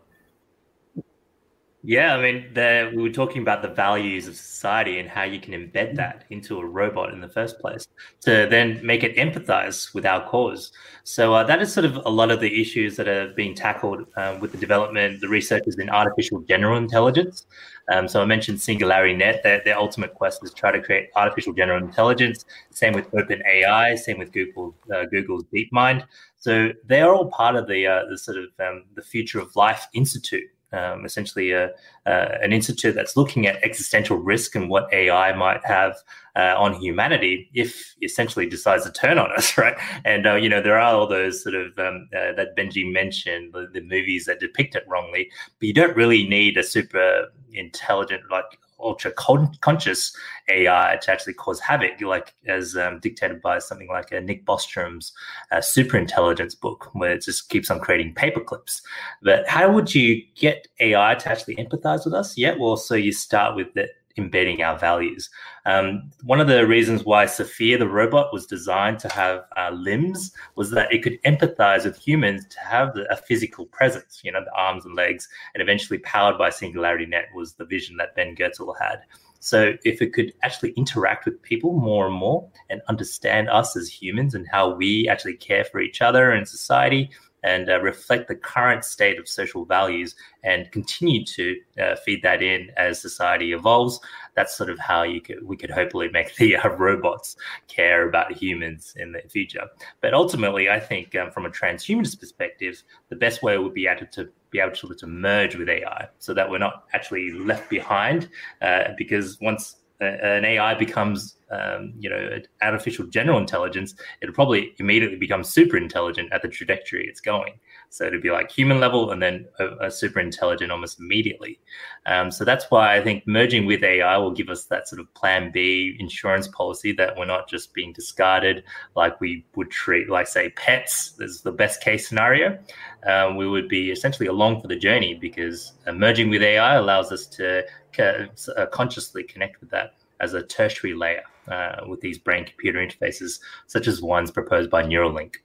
Yeah, 1.87 2.15
I 2.15 2.21
mean, 2.21 2.51
the, 2.55 2.91
we 2.95 3.03
were 3.03 3.11
talking 3.11 3.43
about 3.43 3.61
the 3.61 3.67
values 3.67 4.27
of 4.27 4.35
society 4.35 4.97
and 4.97 5.07
how 5.07 5.21
you 5.21 5.39
can 5.39 5.53
embed 5.53 5.95
that 5.97 6.23
into 6.31 6.57
a 6.57 6.65
robot 6.65 7.13
in 7.13 7.21
the 7.21 7.29
first 7.29 7.59
place 7.59 7.87
to 8.21 8.47
then 8.49 8.83
make 8.83 9.03
it 9.03 9.15
empathize 9.17 9.93
with 9.93 10.03
our 10.03 10.27
cause. 10.27 10.71
So 11.03 11.35
uh, 11.35 11.43
that 11.43 11.61
is 11.61 11.71
sort 11.71 11.85
of 11.85 11.97
a 11.97 12.09
lot 12.09 12.31
of 12.31 12.39
the 12.39 12.59
issues 12.59 12.95
that 12.95 13.07
are 13.07 13.27
being 13.35 13.53
tackled 13.53 14.07
um, 14.17 14.39
with 14.39 14.51
the 14.51 14.57
development, 14.57 15.21
the 15.21 15.27
researchers 15.27 15.77
in 15.77 15.91
artificial 15.91 16.39
general 16.41 16.75
intelligence. 16.79 17.45
Um, 17.93 18.07
so 18.07 18.19
I 18.19 18.25
mentioned 18.25 18.59
Singularity 18.59 19.13
Net. 19.13 19.43
Their, 19.43 19.61
their 19.63 19.77
ultimate 19.77 20.15
quest 20.15 20.43
is 20.43 20.49
to 20.49 20.55
try 20.55 20.71
to 20.71 20.81
create 20.81 21.09
artificial 21.15 21.53
general 21.53 21.77
intelligence. 21.83 22.45
Same 22.71 22.93
with 22.93 23.11
OpenAI. 23.11 23.95
Same 23.99 24.17
with 24.17 24.31
Google 24.31 24.73
uh, 24.91 25.05
Google's 25.05 25.43
DeepMind. 25.53 26.03
So 26.39 26.71
they 26.83 27.01
are 27.01 27.13
all 27.13 27.27
part 27.27 27.55
of 27.55 27.67
the 27.67 27.85
uh, 27.85 28.05
the 28.09 28.17
sort 28.17 28.37
of 28.37 28.45
um, 28.59 28.85
the 28.95 29.03
Future 29.03 29.39
of 29.39 29.55
Life 29.55 29.85
Institute 29.93 30.49
um, 30.71 31.05
essentially 31.05 31.51
a, 31.51 31.67
uh, 32.05 32.37
an 32.41 32.51
institute 32.53 32.95
that's 32.95 33.15
looking 33.15 33.47
at 33.47 33.63
existential 33.63 34.17
risk 34.17 34.55
and 34.55 34.69
what 34.69 34.91
AI 34.93 35.33
might 35.33 35.63
have 35.65 35.95
uh, 36.35 36.53
on 36.57 36.73
humanity 36.75 37.49
if 37.53 37.95
essentially 38.01 38.47
decides 38.47 38.83
to 38.83 38.91
turn 38.91 39.17
on 39.17 39.31
us, 39.31 39.57
right? 39.57 39.77
And 40.03 40.27
uh, 40.27 40.35
you 40.35 40.49
know 40.49 40.61
there 40.61 40.77
are 40.77 40.95
all 40.95 41.07
those 41.07 41.41
sort 41.41 41.55
of 41.55 41.77
um, 41.79 42.09
uh, 42.13 42.33
that 42.33 42.55
Benji 42.57 42.91
mentioned, 42.91 43.53
the, 43.53 43.67
the 43.71 43.81
movies 43.81 44.25
that 44.25 44.39
depict 44.39 44.75
it 44.75 44.83
wrongly, 44.87 45.29
but 45.59 45.67
you 45.67 45.73
don't 45.73 45.95
really 45.95 46.27
need 46.27 46.57
a 46.57 46.63
super 46.63 47.27
intelligent 47.53 48.23
like 48.29 48.45
ultra 48.85 49.11
con- 49.11 49.51
conscious 49.61 50.15
AI 50.49 50.97
to 51.01 51.11
actually 51.11 51.33
cause 51.33 51.59
havoc, 51.59 51.99
like 52.01 52.35
as 52.47 52.77
um, 52.77 52.99
dictated 52.99 53.41
by 53.41 53.59
something 53.59 53.89
like 53.89 54.11
a 54.11 54.21
Nick 54.21 54.45
Bostrom's 54.45 55.11
uh, 55.51 55.61
super 55.61 55.97
intelligence 55.97 56.55
book, 56.55 56.89
where 56.93 57.13
it 57.13 57.23
just 57.23 57.49
keeps 57.49 57.69
on 57.71 57.79
creating 57.79 58.13
paperclips. 58.13 58.81
But 59.21 59.47
how 59.47 59.71
would 59.71 59.93
you 59.93 60.21
get 60.35 60.67
AI 60.79 61.15
to 61.15 61.29
actually 61.29 61.55
empathize 61.55 62.05
with 62.05 62.13
us? 62.13 62.37
Yeah, 62.37 62.55
well, 62.57 62.77
so 62.77 62.95
you 62.95 63.11
start 63.11 63.55
with 63.55 63.73
the 63.73 63.89
embedding 64.17 64.61
our 64.61 64.77
values. 64.77 65.29
Um, 65.65 66.11
one 66.23 66.39
of 66.39 66.47
the 66.47 66.65
reasons 66.67 67.03
why 67.03 67.25
Sophia 67.25 67.77
the 67.77 67.87
robot 67.87 68.31
was 68.31 68.45
designed 68.45 68.99
to 68.99 69.09
have 69.09 69.45
uh, 69.57 69.71
limbs 69.71 70.31
was 70.55 70.71
that 70.71 70.93
it 70.93 71.03
could 71.03 71.21
empathize 71.23 71.85
with 71.85 71.97
humans 71.97 72.45
to 72.47 72.59
have 72.59 72.95
a 73.09 73.17
physical 73.17 73.65
presence, 73.65 74.21
you 74.23 74.31
know, 74.31 74.43
the 74.43 74.53
arms 74.55 74.85
and 74.85 74.95
legs, 74.95 75.27
and 75.53 75.61
eventually 75.61 75.99
powered 75.99 76.37
by 76.37 76.49
Singularity 76.49 77.05
Net 77.05 77.25
was 77.33 77.53
the 77.53 77.65
vision 77.65 77.97
that 77.97 78.15
Ben 78.15 78.35
Goertzel 78.35 78.73
had. 78.79 78.99
So 79.45 79.73
if 79.83 80.01
it 80.01 80.11
could 80.11 80.33
actually 80.41 80.71
interact 80.71 81.25
with 81.25 81.39
people 81.43 81.73
more 81.73 82.07
and 82.07 82.15
more 82.15 82.49
and 82.71 82.81
understand 82.87 83.47
us 83.47 83.75
as 83.75 83.87
humans 83.87 84.33
and 84.33 84.47
how 84.51 84.73
we 84.73 85.07
actually 85.07 85.35
care 85.35 85.63
for 85.63 85.79
each 85.79 86.01
other 86.01 86.31
and 86.31 86.47
society, 86.47 87.11
and 87.45 87.69
uh, 87.69 87.79
reflect 87.79 88.27
the 88.27 88.35
current 88.35 88.83
state 88.83 89.19
of 89.19 89.29
social 89.29 89.65
values 89.65 90.15
and 90.43 90.71
continue 90.71 91.23
to 91.23 91.55
uh, 91.79 91.95
feed 91.97 92.21
that 92.23 92.41
in 92.41 92.71
as 92.75 92.99
society 92.99 93.53
evolves. 93.53 93.99
That's 94.35 94.57
sort 94.57 94.71
of 94.71 94.79
how 94.79 95.03
you 95.03 95.21
could 95.21 95.45
we 95.45 95.55
could 95.55 95.69
hopefully 95.69 96.09
make 96.11 96.35
the 96.35 96.57
uh, 96.57 96.69
robots 96.69 97.37
care 97.67 98.09
about 98.09 98.33
humans 98.33 98.95
in 98.97 99.11
the 99.11 99.21
future. 99.29 99.65
But 100.01 100.13
ultimately, 100.13 100.69
I 100.69 100.79
think 100.79 101.15
um, 101.15 101.31
from 101.31 101.45
a 101.45 101.51
transhumanist 101.51 102.19
perspective, 102.19 102.83
the 103.09 103.15
best 103.15 103.43
way 103.43 103.57
would 103.57 103.75
be 103.75 103.87
able 103.87 104.07
to 104.07 104.27
be 104.49 104.59
able 104.59 104.75
to, 104.75 104.95
to 104.95 105.07
merge 105.07 105.55
with 105.55 105.69
AI, 105.69 106.07
so 106.17 106.33
that 106.33 106.49
we're 106.49 106.57
not 106.57 106.85
actually 106.93 107.31
left 107.31 107.69
behind. 107.69 108.29
Uh, 108.61 108.89
because 108.97 109.39
once 109.39 109.77
an 109.99 110.45
AI 110.45 110.73
becomes, 110.73 111.37
um, 111.51 111.93
you 111.97 112.09
know, 112.09 112.39
artificial 112.61 113.05
general 113.07 113.39
intelligence, 113.39 113.95
it'll 114.21 114.35
probably 114.35 114.73
immediately 114.77 115.17
become 115.17 115.43
super 115.43 115.77
intelligent 115.77 116.31
at 116.33 116.41
the 116.41 116.47
trajectory 116.47 117.07
it's 117.07 117.21
going. 117.21 117.59
So 117.89 118.05
it'd 118.05 118.21
be 118.21 118.31
like 118.31 118.51
human 118.51 118.81
level 118.81 119.11
and 119.11 119.21
then 119.21 119.45
a, 119.59 119.85
a 119.85 119.91
super 119.91 120.19
intelligent 120.19 120.69
almost 120.69 120.99
immediately. 120.99 121.59
Um, 122.05 122.29
so 122.29 122.43
that's 122.43 122.65
why 122.69 122.97
I 122.97 123.01
think 123.01 123.25
merging 123.25 123.65
with 123.65 123.83
AI 123.83 124.17
will 124.17 124.31
give 124.31 124.49
us 124.49 124.65
that 124.65 124.89
sort 124.89 124.99
of 124.99 125.13
plan 125.13 125.49
B 125.53 125.95
insurance 125.99 126.47
policy 126.49 126.91
that 126.93 127.15
we're 127.17 127.25
not 127.25 127.47
just 127.47 127.73
being 127.73 127.93
discarded 127.93 128.63
like 128.95 129.21
we 129.21 129.45
would 129.55 129.71
treat, 129.71 130.09
like, 130.09 130.27
say, 130.27 130.49
pets. 130.49 131.13
Is 131.19 131.41
the 131.41 131.51
best 131.53 131.81
case 131.81 132.07
scenario. 132.07 132.59
Um, 133.07 133.37
we 133.37 133.47
would 133.47 133.69
be 133.69 133.91
essentially 133.91 134.27
along 134.27 134.61
for 134.61 134.67
the 134.67 134.75
journey 134.75 135.13
because 135.13 135.73
uh, 135.87 135.93
merging 135.93 136.29
with 136.29 136.41
AI 136.41 136.75
allows 136.75 137.11
us 137.11 137.27
to 137.27 137.63
uh, 137.99 138.65
consciously 138.71 139.23
connect 139.23 139.59
with 139.61 139.69
that 139.71 139.95
as 140.19 140.33
a 140.33 140.41
tertiary 140.43 140.93
layer 140.93 141.23
uh, 141.47 141.85
with 141.87 142.01
these 142.01 142.17
brain-computer 142.17 142.79
interfaces, 142.79 143.39
such 143.67 143.87
as 143.87 144.01
ones 144.01 144.31
proposed 144.31 144.69
by 144.69 144.83
Neuralink. 144.83 145.35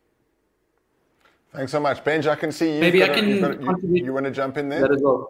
Thanks 1.52 1.72
so 1.72 1.80
much, 1.80 2.04
Benj. 2.04 2.26
I 2.26 2.36
can 2.36 2.52
see 2.52 2.74
you. 2.74 2.80
Maybe 2.80 3.02
I 3.02 3.08
got 3.08 3.16
a- 3.16 3.20
can 3.20 3.28
you've 3.28 3.42
a- 3.44 3.86
you, 3.86 4.04
you 4.04 4.12
want 4.12 4.26
to 4.26 4.30
jump 4.30 4.56
in 4.56 4.68
there? 4.68 4.82
that 4.82 4.92
as 4.92 5.02
well. 5.02 5.28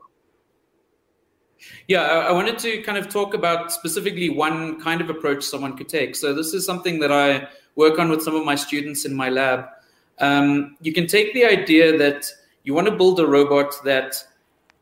Yeah, 1.88 2.02
I 2.02 2.28
I 2.28 2.32
wanted 2.32 2.58
to 2.60 2.82
kind 2.82 2.98
of 2.98 3.08
talk 3.08 3.34
about 3.34 3.72
specifically 3.72 4.30
one 4.30 4.80
kind 4.80 5.00
of 5.00 5.10
approach 5.10 5.44
someone 5.44 5.76
could 5.76 5.88
take. 5.88 6.16
So 6.16 6.34
this 6.34 6.54
is 6.54 6.64
something 6.64 7.00
that 7.00 7.12
I 7.12 7.48
work 7.76 7.98
on 7.98 8.10
with 8.10 8.22
some 8.22 8.34
of 8.34 8.44
my 8.44 8.54
students 8.54 9.04
in 9.04 9.14
my 9.14 9.28
lab. 9.28 9.66
Um, 10.18 10.76
you 10.80 10.92
can 10.92 11.06
take 11.06 11.32
the 11.32 11.44
idea 11.44 11.96
that 11.96 12.26
you 12.64 12.74
want 12.74 12.86
to 12.86 12.94
build 12.94 13.20
a 13.20 13.26
robot 13.26 13.74
that 13.84 14.16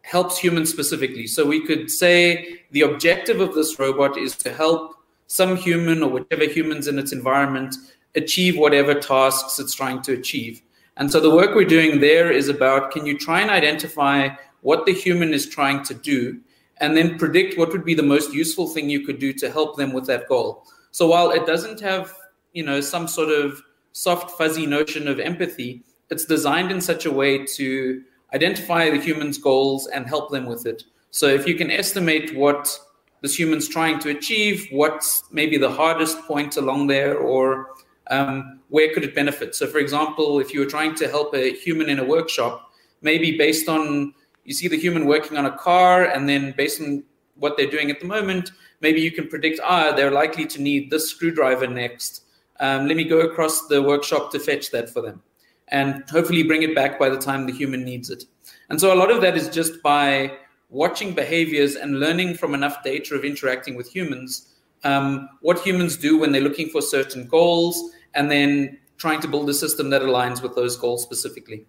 helps 0.08 0.38
humans 0.38 0.70
specifically. 0.70 1.26
So 1.26 1.44
we 1.44 1.60
could 1.66 1.90
say 1.90 2.62
the 2.70 2.80
objective 2.80 3.42
of 3.42 3.54
this 3.54 3.78
robot 3.78 4.16
is 4.16 4.34
to 4.38 4.50
help 4.50 4.94
some 5.26 5.54
human 5.54 6.02
or 6.02 6.08
whichever 6.08 6.46
humans 6.46 6.88
in 6.88 6.98
its 6.98 7.12
environment 7.12 7.76
achieve 8.14 8.56
whatever 8.56 8.94
tasks 8.94 9.58
it's 9.58 9.74
trying 9.74 10.00
to 10.00 10.14
achieve. 10.14 10.62
And 10.96 11.12
so 11.12 11.20
the 11.20 11.34
work 11.34 11.54
we're 11.54 11.66
doing 11.66 12.00
there 12.00 12.32
is 12.32 12.48
about 12.48 12.90
can 12.90 13.04
you 13.04 13.18
try 13.18 13.42
and 13.42 13.50
identify 13.50 14.30
what 14.62 14.86
the 14.86 14.94
human 14.94 15.34
is 15.34 15.46
trying 15.46 15.84
to 15.84 15.92
do 15.92 16.40
and 16.78 16.96
then 16.96 17.18
predict 17.18 17.58
what 17.58 17.70
would 17.70 17.84
be 17.84 17.94
the 17.94 18.02
most 18.02 18.32
useful 18.32 18.66
thing 18.66 18.88
you 18.88 19.04
could 19.04 19.18
do 19.18 19.34
to 19.34 19.50
help 19.50 19.76
them 19.76 19.92
with 19.92 20.06
that 20.06 20.26
goal. 20.26 20.64
So 20.90 21.06
while 21.06 21.32
it 21.32 21.44
doesn't 21.44 21.80
have, 21.80 22.14
you 22.54 22.64
know, 22.64 22.80
some 22.80 23.08
sort 23.08 23.28
of 23.28 23.60
soft 23.92 24.38
fuzzy 24.38 24.64
notion 24.64 25.06
of 25.06 25.20
empathy, 25.20 25.82
it's 26.08 26.24
designed 26.24 26.72
in 26.72 26.80
such 26.80 27.04
a 27.04 27.12
way 27.12 27.44
to 27.44 28.02
identify 28.34 28.90
the 28.90 29.00
human's 29.00 29.38
goals 29.38 29.86
and 29.86 30.06
help 30.06 30.30
them 30.30 30.46
with 30.46 30.66
it. 30.66 30.84
So 31.10 31.26
if 31.26 31.46
you 31.46 31.54
can 31.54 31.70
estimate 31.70 32.36
what 32.36 32.78
this 33.22 33.38
human's 33.38 33.68
trying 33.68 33.98
to 34.00 34.10
achieve, 34.10 34.68
what's 34.70 35.24
maybe 35.32 35.56
the 35.56 35.70
hardest 35.70 36.20
point 36.22 36.56
along 36.56 36.86
there, 36.86 37.16
or 37.16 37.68
um, 38.10 38.60
where 38.68 38.92
could 38.92 39.04
it 39.04 39.14
benefit? 39.14 39.54
So, 39.54 39.66
for 39.66 39.78
example, 39.78 40.38
if 40.38 40.52
you 40.54 40.60
were 40.60 40.66
trying 40.66 40.94
to 40.96 41.08
help 41.08 41.34
a 41.34 41.52
human 41.54 41.88
in 41.88 41.98
a 41.98 42.04
workshop, 42.04 42.70
maybe 43.02 43.36
based 43.36 43.68
on 43.68 44.14
you 44.44 44.54
see 44.54 44.68
the 44.68 44.78
human 44.78 45.06
working 45.06 45.36
on 45.36 45.46
a 45.46 45.58
car, 45.58 46.04
and 46.04 46.28
then 46.28 46.54
based 46.56 46.80
on 46.80 47.02
what 47.34 47.56
they're 47.56 47.70
doing 47.70 47.90
at 47.90 48.00
the 48.00 48.06
moment, 48.06 48.52
maybe 48.80 49.00
you 49.00 49.10
can 49.10 49.28
predict, 49.28 49.60
ah, 49.62 49.92
they're 49.92 50.10
likely 50.10 50.46
to 50.46 50.62
need 50.62 50.90
this 50.90 51.10
screwdriver 51.10 51.66
next. 51.66 52.22
Um, 52.60 52.88
let 52.88 52.96
me 52.96 53.04
go 53.04 53.20
across 53.20 53.66
the 53.66 53.82
workshop 53.82 54.32
to 54.32 54.38
fetch 54.38 54.70
that 54.70 54.90
for 54.90 55.02
them 55.02 55.22
and 55.70 56.04
hopefully 56.10 56.42
bring 56.42 56.62
it 56.62 56.74
back 56.74 56.98
by 56.98 57.08
the 57.08 57.18
time 57.18 57.46
the 57.46 57.52
human 57.52 57.84
needs 57.84 58.10
it. 58.10 58.24
And 58.70 58.80
so 58.80 58.92
a 58.92 58.96
lot 58.96 59.10
of 59.10 59.20
that 59.22 59.36
is 59.36 59.48
just 59.48 59.82
by 59.82 60.36
watching 60.68 61.14
behaviors 61.14 61.76
and 61.76 61.98
learning 61.98 62.34
from 62.34 62.54
enough 62.54 62.82
data 62.82 63.14
of 63.14 63.24
interacting 63.24 63.74
with 63.74 63.90
humans, 63.90 64.54
um, 64.84 65.28
what 65.40 65.58
humans 65.60 65.96
do 65.96 66.18
when 66.18 66.32
they're 66.32 66.42
looking 66.42 66.68
for 66.68 66.82
certain 66.82 67.26
goals, 67.26 67.92
and 68.14 68.30
then 68.30 68.78
trying 68.96 69.20
to 69.20 69.28
build 69.28 69.48
a 69.48 69.54
system 69.54 69.90
that 69.90 70.02
aligns 70.02 70.42
with 70.42 70.54
those 70.54 70.76
goals 70.76 71.02
specifically. 71.02 71.66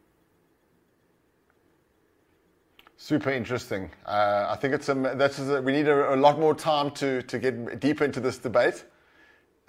Super 2.97 3.31
interesting. 3.31 3.89
Uh, 4.05 4.47
I 4.49 4.55
think 4.57 4.73
it's 4.73 4.89
a, 4.89 4.93
that's 5.15 5.39
we 5.39 5.71
need 5.71 5.87
a, 5.87 6.13
a, 6.13 6.17
lot 6.17 6.37
more 6.37 6.53
time 6.53 6.91
to, 6.91 7.21
to 7.23 7.39
get 7.39 7.79
deeper 7.79 8.03
into 8.03 8.19
this 8.19 8.37
debate. 8.37 8.83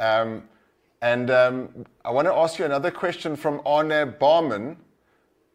Um, 0.01 0.49
and 1.03 1.31
um, 1.31 1.87
I 2.05 2.11
want 2.11 2.27
to 2.29 2.35
ask 2.35 2.59
you 2.59 2.65
another 2.65 2.91
question 2.91 3.35
from 3.35 3.63
Arne 3.65 4.15
Barman. 4.19 4.77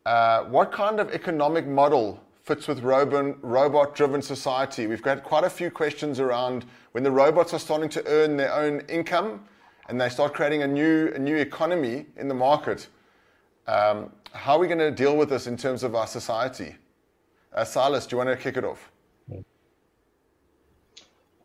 Uh, 0.05 0.43
what 0.45 0.71
kind 0.71 0.99
of 0.99 1.11
economic 1.11 1.67
model 1.67 2.19
fits 2.43 2.67
with 2.67 2.79
robot 2.81 3.95
driven 3.95 4.21
society? 4.21 4.87
We've 4.87 5.01
got 5.01 5.23
quite 5.23 5.43
a 5.43 5.49
few 5.49 5.69
questions 5.69 6.19
around 6.19 6.65
when 6.93 7.03
the 7.03 7.11
robots 7.11 7.53
are 7.53 7.59
starting 7.59 7.89
to 7.89 8.03
earn 8.07 8.37
their 8.37 8.53
own 8.53 8.81
income 8.89 9.45
and 9.87 10.01
they 10.01 10.09
start 10.09 10.33
creating 10.33 10.63
a 10.63 10.67
new, 10.67 11.11
a 11.13 11.19
new 11.19 11.37
economy 11.37 12.07
in 12.17 12.27
the 12.27 12.33
market. 12.33 12.87
Um, 13.67 14.11
how 14.31 14.55
are 14.55 14.59
we 14.59 14.67
going 14.67 14.79
to 14.79 14.91
deal 14.91 15.15
with 15.15 15.29
this 15.29 15.47
in 15.47 15.57
terms 15.57 15.83
of 15.83 15.95
our 15.95 16.07
society? 16.07 16.75
Uh, 17.53 17.63
Silas, 17.63 18.05
do 18.05 18.15
you 18.15 18.17
want 18.17 18.29
to 18.29 18.35
kick 18.35 18.57
it 18.57 18.63
off? 18.63 18.91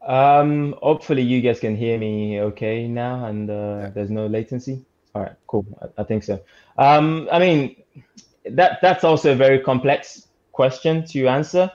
Um, 0.02 0.74
hopefully 0.82 1.22
you 1.22 1.40
guys 1.42 1.60
can 1.60 1.76
hear 1.76 1.98
me 1.98 2.40
okay 2.40 2.88
now 2.88 3.26
and 3.26 3.50
uh, 3.50 3.78
Yeah. 3.82 3.90
there's 3.90 4.10
no 4.10 4.26
latency. 4.26 4.84
All 5.14 5.22
right, 5.22 5.36
cool. 5.46 5.66
I, 5.82 6.02
I 6.02 6.04
think 6.04 6.22
so. 6.24 6.40
Um, 6.78 7.28
I 7.30 7.38
mean, 7.38 7.76
that 8.46 8.78
that's 8.80 9.04
also 9.04 9.32
a 9.32 9.34
very 9.34 9.58
complex 9.60 10.28
question 10.52 11.04
to 11.06 11.26
answer 11.28 11.70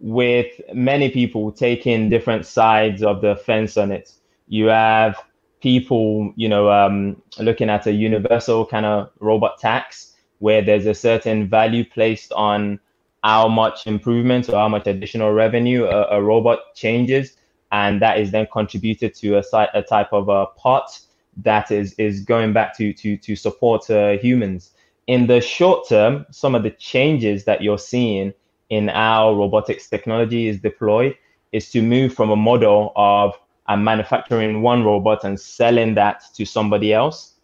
with 0.00 0.46
many 0.72 1.10
people 1.10 1.50
taking 1.50 2.10
different 2.10 2.46
sides 2.46 3.02
of 3.02 3.20
the 3.22 3.36
fence 3.36 3.76
on 3.76 3.90
it. 3.90 4.12
You 4.48 4.66
have 4.66 5.16
people, 5.60 6.32
you 6.36 6.48
know, 6.48 6.70
um, 6.70 7.22
looking 7.38 7.70
at 7.70 7.86
a 7.86 7.92
universal 7.92 8.66
kind 8.66 8.86
of 8.86 9.10
robot 9.20 9.58
tax 9.58 10.14
where 10.38 10.62
there's 10.62 10.86
a 10.86 10.94
certain 10.94 11.48
value 11.48 11.84
placed 11.84 12.32
on 12.32 12.78
how 13.22 13.48
much 13.48 13.86
improvement 13.86 14.48
or 14.48 14.56
how 14.56 14.68
much 14.68 14.86
additional 14.86 15.32
revenue 15.32 15.86
a, 15.86 16.18
a 16.18 16.22
robot 16.22 16.58
changes 16.74 17.36
and 17.74 18.00
that 18.00 18.20
is 18.20 18.30
then 18.30 18.46
contributed 18.52 19.16
to 19.16 19.36
a, 19.36 19.42
a 19.74 19.82
type 19.82 20.12
of 20.12 20.28
a 20.28 20.46
pot 20.56 21.00
that 21.38 21.72
is 21.72 21.92
is 21.94 22.20
going 22.20 22.52
back 22.52 22.76
to 22.76 22.92
to 22.92 23.16
to 23.16 23.34
support 23.34 23.90
uh, 23.90 24.12
humans. 24.18 24.70
In 25.08 25.26
the 25.26 25.40
short 25.40 25.88
term, 25.88 26.24
some 26.30 26.54
of 26.54 26.62
the 26.62 26.70
changes 26.70 27.44
that 27.44 27.62
you're 27.62 27.84
seeing 27.92 28.32
in 28.70 28.88
our 28.90 29.34
robotics 29.34 29.88
technology 29.88 30.46
is 30.46 30.60
deployed 30.60 31.16
is 31.50 31.70
to 31.72 31.82
move 31.82 32.14
from 32.14 32.30
a 32.30 32.36
model 32.36 32.92
of 32.94 33.34
manufacturing 33.76 34.62
one 34.62 34.84
robot 34.84 35.24
and 35.24 35.38
selling 35.38 35.94
that 35.94 36.22
to 36.34 36.44
somebody 36.44 36.92
else 36.92 37.34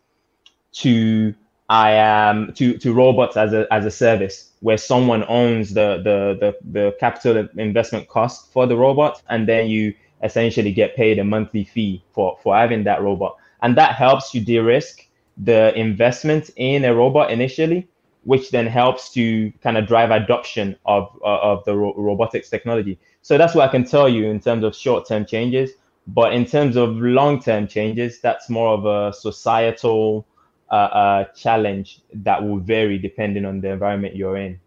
to 0.73 1.35
I 1.69 1.91
am 1.93 2.53
to 2.55 2.79
to 2.79 2.93
robots 2.93 3.37
as 3.37 3.53
a 3.53 3.67
as 3.73 3.85
a 3.85 3.91
service 3.91 4.51
where 4.61 4.79
someone 4.79 5.25
owns 5.29 5.75
the 5.75 5.89
the 6.07 6.17
the, 6.43 6.51
the 6.71 6.97
capital 7.01 7.49
investment 7.57 8.07
cost 8.09 8.53
for 8.53 8.67
the 8.67 8.77
robot 8.77 9.23
and 9.29 9.49
then 9.49 9.67
you 9.69 9.95
essentially 10.23 10.73
get 10.73 10.97
paid 10.97 11.19
a 11.19 11.25
monthly 11.25 11.65
fee 11.65 12.05
for 12.13 12.39
for 12.43 12.57
having 12.57 12.85
that 12.85 13.03
robot. 13.03 13.37
And 13.63 13.77
that 13.77 13.95
helps 13.95 14.35
you 14.35 14.41
de-risk 14.43 15.07
the 15.37 15.75
investment 15.75 16.51
in 16.57 16.85
a 16.85 16.95
robot 16.95 17.31
initially 17.31 17.89
which 18.25 18.51
then 18.51 18.67
helps 18.67 19.11
to 19.11 19.51
kind 19.63 19.79
of 19.79 19.87
drive 19.87 20.11
adoption 20.11 20.77
of 20.85 21.09
uh, 21.25 21.39
of 21.39 21.65
the 21.65 21.75
ro- 21.75 21.95
robotics 21.97 22.51
technology. 22.51 22.99
So 23.23 23.39
that's 23.39 23.55
what 23.55 23.69
i 23.69 23.73
can 23.73 23.85
tell 23.85 24.09
you 24.09 24.27
in 24.27 24.41
terms 24.41 24.65
of 24.65 24.75
short-term 24.75 25.27
changes. 25.27 25.71
But 26.07 26.33
in 26.33 26.45
terms 26.45 26.77
of 26.77 26.97
long-term 26.97 27.69
changes 27.69 28.21
that's 28.21 28.51
more 28.51 28.75
of 28.75 28.85
a 28.85 29.15
societal 29.17 30.27
uh, 30.71 30.75
uh, 30.75 31.25
challenge 31.33 32.01
that 32.13 32.43
will 32.43 32.59
vary 32.59 32.99
depending 32.99 33.45
on 33.45 33.61
the 33.61 33.71
environment 33.71 34.17
you're 34.17 34.37
in. 34.37 34.61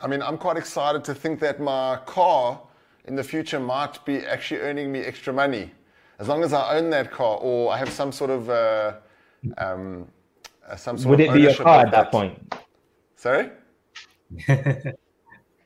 I 0.00 0.08
mean, 0.08 0.20
I'm 0.20 0.36
quite 0.36 0.56
excited 0.56 1.04
to 1.04 1.14
think 1.14 1.40
that 1.40 1.60
my 1.60 1.98
car 2.06 2.60
in 3.06 3.16
the 3.16 3.24
future 3.24 3.58
might 3.60 4.04
be 4.04 4.18
actually 4.18 4.60
earning 4.60 4.92
me 4.92 5.00
extra 5.00 5.32
money. 5.32 5.70
As 6.18 6.28
long 6.28 6.44
as 6.44 6.52
I 6.52 6.76
own 6.76 6.90
that 6.90 7.10
car 7.10 7.38
or 7.38 7.72
I 7.72 7.78
have 7.78 7.90
some 7.90 8.12
sort 8.12 8.30
of, 8.30 8.48
uh, 8.48 8.92
um, 9.58 10.06
uh, 10.68 10.76
some 10.76 10.96
sort 10.96 11.10
would 11.10 11.20
of 11.20 11.26
it 11.28 11.34
be 11.34 11.40
your 11.42 11.54
car 11.54 11.80
at 11.80 11.90
that 11.92 12.10
point 12.12 12.54
Sorry? 13.16 13.50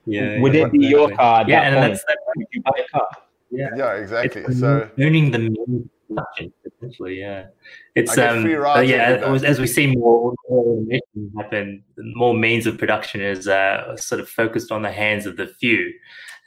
Yeah, 0.09 0.39
would 0.41 0.55
it 0.55 0.71
be 0.71 0.85
your 0.87 1.09
car 1.15 1.41
at 1.41 1.49
Yeah, 1.49 1.61
that 1.61 1.73
and 1.73 1.75
point 1.75 1.91
that's 1.91 2.05
that. 2.05 2.17
would 2.37 2.47
you 2.53 2.61
buy 2.61 2.71
a 2.79 2.87
car 2.87 3.07
Yeah, 3.51 3.69
Yeah, 3.75 3.93
exactly. 3.95 4.43
It's 4.43 4.59
So, 4.59 4.89
owning 4.99 5.31
the 5.31 5.39
means 5.39 5.57
of 5.83 5.91
production, 6.07 6.53
essentially. 6.65 7.19
Yeah, 7.19 7.47
it's 7.95 8.17
um, 8.17 8.47
yeah. 8.47 9.21
As, 9.25 9.43
as 9.43 9.59
we 9.59 9.67
see 9.67 9.87
more 9.87 10.33
more 10.49 10.65
automation 10.65 11.31
happen, 11.37 11.83
more 11.97 12.33
means 12.33 12.65
of 12.65 12.77
production 12.77 13.21
is 13.21 13.47
uh, 13.47 13.95
sort 13.97 14.21
of 14.21 14.29
focused 14.29 14.71
on 14.71 14.81
the 14.81 14.91
hands 14.91 15.25
of 15.25 15.37
the 15.37 15.47
few. 15.47 15.93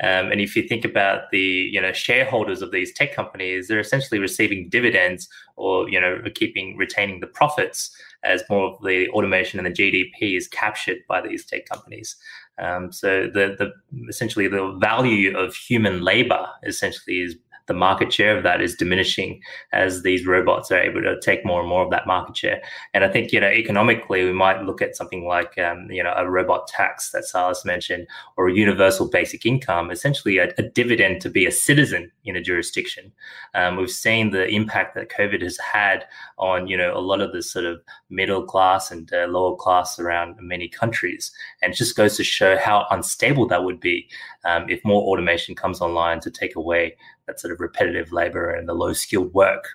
Um, 0.02 0.32
and 0.32 0.40
if 0.40 0.56
you 0.56 0.62
think 0.66 0.84
about 0.84 1.30
the 1.30 1.38
you 1.38 1.80
know 1.80 1.92
shareholders 1.92 2.62
of 2.62 2.70
these 2.70 2.92
tech 2.92 3.14
companies, 3.14 3.68
they're 3.68 3.80
essentially 3.80 4.18
receiving 4.18 4.68
dividends 4.68 5.28
or 5.56 5.88
you 5.90 6.00
know 6.00 6.22
keeping 6.34 6.76
retaining 6.76 7.20
the 7.20 7.26
profits 7.26 7.94
as 8.22 8.42
more 8.50 8.70
of 8.70 8.82
the 8.82 9.08
automation 9.10 9.58
and 9.58 9.66
the 9.66 9.82
GDP 9.82 10.36
is 10.36 10.46
captured 10.48 10.98
by 11.08 11.20
these 11.20 11.44
tech 11.44 11.66
companies. 11.66 12.16
Um, 12.58 12.92
so 12.92 13.28
the 13.32 13.56
the 13.58 13.72
essentially 14.08 14.48
the 14.48 14.76
value 14.80 15.36
of 15.36 15.54
human 15.54 16.02
labor 16.02 16.46
essentially 16.64 17.20
is 17.20 17.36
the 17.70 17.74
market 17.74 18.12
share 18.12 18.36
of 18.36 18.42
that 18.42 18.60
is 18.60 18.74
diminishing 18.74 19.40
as 19.72 20.02
these 20.02 20.26
robots 20.26 20.72
are 20.72 20.80
able 20.80 21.00
to 21.00 21.20
take 21.20 21.46
more 21.46 21.60
and 21.60 21.68
more 21.68 21.84
of 21.84 21.90
that 21.90 22.04
market 22.04 22.36
share. 22.36 22.60
And 22.92 23.04
I 23.04 23.08
think 23.08 23.30
you 23.32 23.38
know 23.38 23.46
economically 23.46 24.24
we 24.24 24.32
might 24.32 24.64
look 24.64 24.82
at 24.82 24.96
something 24.96 25.24
like 25.24 25.56
um, 25.56 25.88
you 25.88 26.02
know 26.02 26.12
a 26.16 26.28
robot 26.28 26.66
tax 26.66 27.12
that 27.12 27.24
Silas 27.24 27.64
mentioned, 27.64 28.08
or 28.36 28.48
a 28.48 28.52
universal 28.52 29.08
basic 29.08 29.46
income, 29.46 29.92
essentially 29.92 30.38
a, 30.38 30.52
a 30.58 30.62
dividend 30.62 31.20
to 31.20 31.30
be 31.30 31.46
a 31.46 31.52
citizen 31.52 32.10
in 32.24 32.34
a 32.34 32.42
jurisdiction. 32.42 33.12
Um, 33.54 33.76
we've 33.76 33.88
seen 33.88 34.30
the 34.30 34.48
impact 34.48 34.96
that 34.96 35.08
COVID 35.08 35.40
has 35.42 35.56
had 35.58 36.04
on 36.38 36.66
you 36.66 36.76
know 36.76 36.92
a 36.92 36.98
lot 36.98 37.20
of 37.20 37.32
the 37.32 37.40
sort 37.40 37.66
of 37.66 37.80
middle 38.10 38.42
class 38.42 38.90
and 38.90 39.12
uh, 39.12 39.26
lower 39.28 39.54
class 39.54 40.00
around 40.00 40.34
many 40.40 40.68
countries. 40.68 41.30
And 41.62 41.72
it 41.72 41.76
just 41.76 41.96
goes 41.96 42.16
to 42.16 42.24
show 42.24 42.58
how 42.58 42.86
unstable 42.90 43.46
that 43.46 43.62
would 43.62 43.78
be 43.78 44.08
um, 44.44 44.68
if 44.68 44.84
more 44.84 45.02
automation 45.02 45.54
comes 45.54 45.80
online 45.80 46.18
to 46.20 46.32
take 46.32 46.56
away 46.56 46.96
that 47.30 47.40
sort 47.40 47.52
of 47.52 47.60
repetitive 47.60 48.12
labor 48.12 48.50
and 48.50 48.68
the 48.68 48.74
low 48.74 48.92
skilled 48.92 49.32
work. 49.32 49.68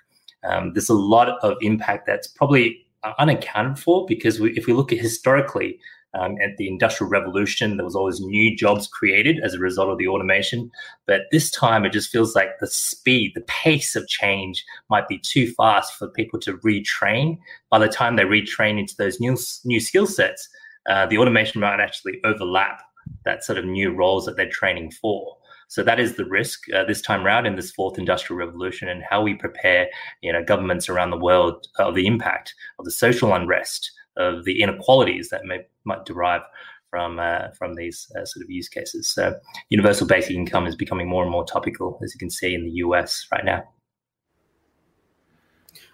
Um, 0.44 0.74
there's 0.74 0.90
a 0.90 0.94
lot 0.94 1.28
of 1.42 1.56
impact 1.62 2.06
that's 2.06 2.28
probably 2.28 2.86
unaccounted 3.18 3.78
for 3.78 4.04
because 4.06 4.38
we, 4.38 4.52
if 4.52 4.66
we 4.66 4.72
look 4.72 4.92
at 4.92 4.98
historically, 4.98 5.78
um, 6.14 6.36
at 6.42 6.56
the 6.56 6.68
Industrial 6.68 7.10
Revolution, 7.10 7.76
there 7.76 7.84
was 7.84 7.96
always 7.96 8.20
new 8.20 8.56
jobs 8.56 8.88
created 8.88 9.38
as 9.42 9.54
a 9.54 9.58
result 9.58 9.90
of 9.90 9.98
the 9.98 10.08
automation. 10.08 10.70
But 11.06 11.22
this 11.30 11.50
time, 11.50 11.84
it 11.84 11.92
just 11.92 12.10
feels 12.10 12.34
like 12.34 12.58
the 12.58 12.66
speed, 12.66 13.32
the 13.34 13.42
pace 13.42 13.94
of 13.96 14.08
change 14.08 14.64
might 14.88 15.08
be 15.08 15.18
too 15.18 15.52
fast 15.52 15.94
for 15.94 16.08
people 16.08 16.40
to 16.40 16.56
retrain. 16.58 17.38
By 17.70 17.78
the 17.80 17.88
time 17.88 18.16
they 18.16 18.22
retrain 18.22 18.78
into 18.78 18.94
those 18.96 19.20
new 19.20 19.36
new 19.64 19.80
skill 19.80 20.06
sets, 20.06 20.48
uh, 20.88 21.06
the 21.06 21.18
automation 21.18 21.60
might 21.60 21.80
actually 21.80 22.20
overlap 22.24 22.82
that 23.24 23.44
sort 23.44 23.58
of 23.58 23.64
new 23.64 23.92
roles 23.92 24.24
that 24.24 24.36
they're 24.36 24.48
training 24.48 24.92
for. 24.92 25.36
So 25.68 25.82
that 25.82 25.98
is 25.98 26.16
the 26.16 26.24
risk 26.24 26.64
uh, 26.72 26.84
this 26.84 27.02
time 27.02 27.26
around 27.26 27.46
in 27.46 27.56
this 27.56 27.72
fourth 27.72 27.98
industrial 27.98 28.38
revolution, 28.38 28.88
and 28.88 29.02
how 29.08 29.22
we 29.22 29.34
prepare, 29.34 29.88
you 30.22 30.32
know, 30.32 30.44
governments 30.44 30.88
around 30.88 31.10
the 31.10 31.18
world 31.18 31.66
of 31.78 31.94
the 31.94 32.06
impact 32.06 32.54
of 32.78 32.84
the 32.84 32.90
social 32.90 33.34
unrest 33.34 33.90
of 34.16 34.44
the 34.44 34.62
inequalities 34.62 35.28
that 35.30 35.44
may 35.44 35.60
might 35.84 36.04
derive 36.04 36.42
from 36.90 37.18
uh, 37.18 37.50
from 37.58 37.74
these 37.74 38.10
uh, 38.16 38.24
sort 38.24 38.44
of 38.44 38.50
use 38.50 38.68
cases. 38.68 39.08
So, 39.10 39.34
universal 39.68 40.06
basic 40.06 40.34
income 40.34 40.66
is 40.66 40.76
becoming 40.76 41.08
more 41.08 41.22
and 41.22 41.32
more 41.32 41.44
topical, 41.44 41.98
as 42.02 42.14
you 42.14 42.18
can 42.18 42.30
see 42.30 42.54
in 42.54 42.64
the 42.64 42.72
US 42.86 43.26
right 43.32 43.44
now. 43.44 43.64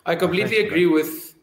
I 0.04 0.16
completely 0.16 0.58
agree 0.58 0.86
with 0.86 1.34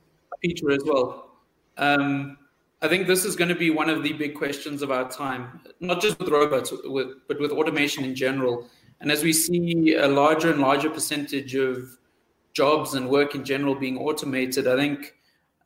Peter 0.42 0.72
as 0.72 0.84
well. 0.86 1.32
Um, 1.78 2.38
I 2.82 2.88
think 2.88 3.08
this 3.08 3.26
is 3.26 3.36
going 3.36 3.50
to 3.50 3.56
be 3.56 3.72
one 3.72 3.90
of 3.90 4.04
the 4.04 4.14
big 4.14 4.36
questions 4.36 4.82
of 4.82 4.92
our 4.92 5.10
time, 5.10 5.62
not 5.80 6.02
just 6.02 6.18
with 6.20 6.30
robots, 6.30 6.72
with, 6.86 7.10
but 7.28 7.40
with 7.40 7.52
automation 7.52 8.06
in 8.06 8.16
general. 8.16 8.68
And 9.02 9.12
as 9.12 9.24
we 9.24 9.34
see 9.34 9.96
a 9.96 10.08
larger 10.08 10.52
and 10.52 10.62
larger 10.62 10.90
percentage 10.90 11.56
of 11.56 11.98
jobs 12.54 12.94
and 12.94 13.10
work 13.10 13.36
in 13.36 13.44
general 13.44 13.76
being 13.76 13.98
automated, 13.98 14.68
I 14.68 14.76
think 14.78 15.14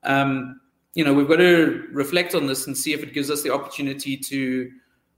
um, 0.03 0.59
you 0.93 1.03
know, 1.03 1.13
we've 1.13 1.27
got 1.27 1.37
to 1.37 1.87
reflect 1.91 2.35
on 2.35 2.45
this 2.47 2.67
and 2.67 2.77
see 2.77 2.93
if 2.93 3.01
it 3.03 3.13
gives 3.13 3.31
us 3.31 3.41
the 3.41 3.51
opportunity 3.51 4.15
to 4.15 4.71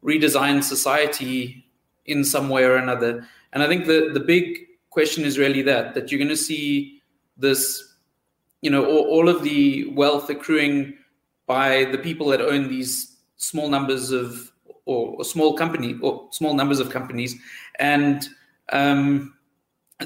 redesign 0.04 0.64
society 0.64 1.66
in 2.06 2.24
some 2.24 2.50
way 2.50 2.64
or 2.64 2.76
another. 2.76 3.28
And 3.54 3.62
I 3.62 3.68
think 3.68 3.86
the 3.86 4.12
the 4.14 4.20
big 4.20 4.60
question 4.89 5.26
is 5.26 5.38
really 5.38 5.62
that 5.64 5.93
that 5.96 6.12
you're 6.12 6.20
going 6.20 6.30
to 6.30 6.38
see 6.38 7.02
this, 7.38 7.96
you 8.62 8.70
know, 8.70 8.86
all, 8.86 9.06
all 9.08 9.30
of 9.30 9.43
the 9.43 9.88
wealth 9.89 10.30
accruing 10.30 10.93
by 11.48 11.86
the 11.86 11.98
people 11.98 12.28
that 12.28 12.41
own 12.41 12.68
these 12.68 13.18
small 13.38 13.70
numbers 13.70 14.12
of 14.12 14.52
or, 14.86 15.16
or 15.18 15.26
small 15.26 15.56
company 15.56 15.98
or 16.02 16.28
small 16.32 16.54
numbers 16.54 16.80
of 16.80 16.89
companies, 16.89 17.36
and 17.80 18.28
um, 18.72 19.34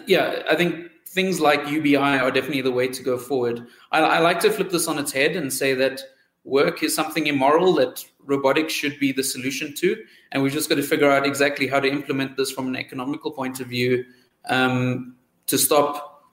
yeah, 0.06 0.44
I 0.50 0.56
think 0.56 0.90
things 1.08 1.40
like 1.40 1.68
UBI 1.68 1.98
are 1.98 2.32
definitely 2.32 2.62
the 2.62 2.72
way 2.72 2.88
to 2.88 3.04
go 3.04 3.18
forward. 3.18 3.66
I, 3.92 4.00
I, 4.02 4.20
like 4.20 4.40
to 4.42 4.52
flip 4.52 4.70
this 4.70 4.88
on 4.88 5.00
its 5.00 5.12
head 5.12 5.36
and 5.36 5.52
say 5.52 5.74
that 5.74 6.02
work 6.44 6.84
is 6.84 6.94
something 6.94 7.26
immoral 7.26 7.74
that 7.76 8.06
robotics 8.26 8.74
should 8.74 9.00
be 9.00 9.12
the 9.12 9.24
solution 9.24 9.74
to, 9.76 9.98
and 10.32 10.44
we've 10.44 10.54
just 10.54 10.70
got 10.70 10.76
to 10.76 10.84
figure 10.84 11.10
out 11.10 11.26
exactly 11.26 11.68
how 11.68 11.80
to 11.80 11.90
implement 11.90 12.38
this 12.38 12.52
from 12.52 12.68
an 12.68 12.76
economical 12.76 13.32
point 13.32 13.60
of 13.60 13.68
view 13.68 14.06
um, 14.50 15.16
to 15.48 15.58
stop 15.58 16.24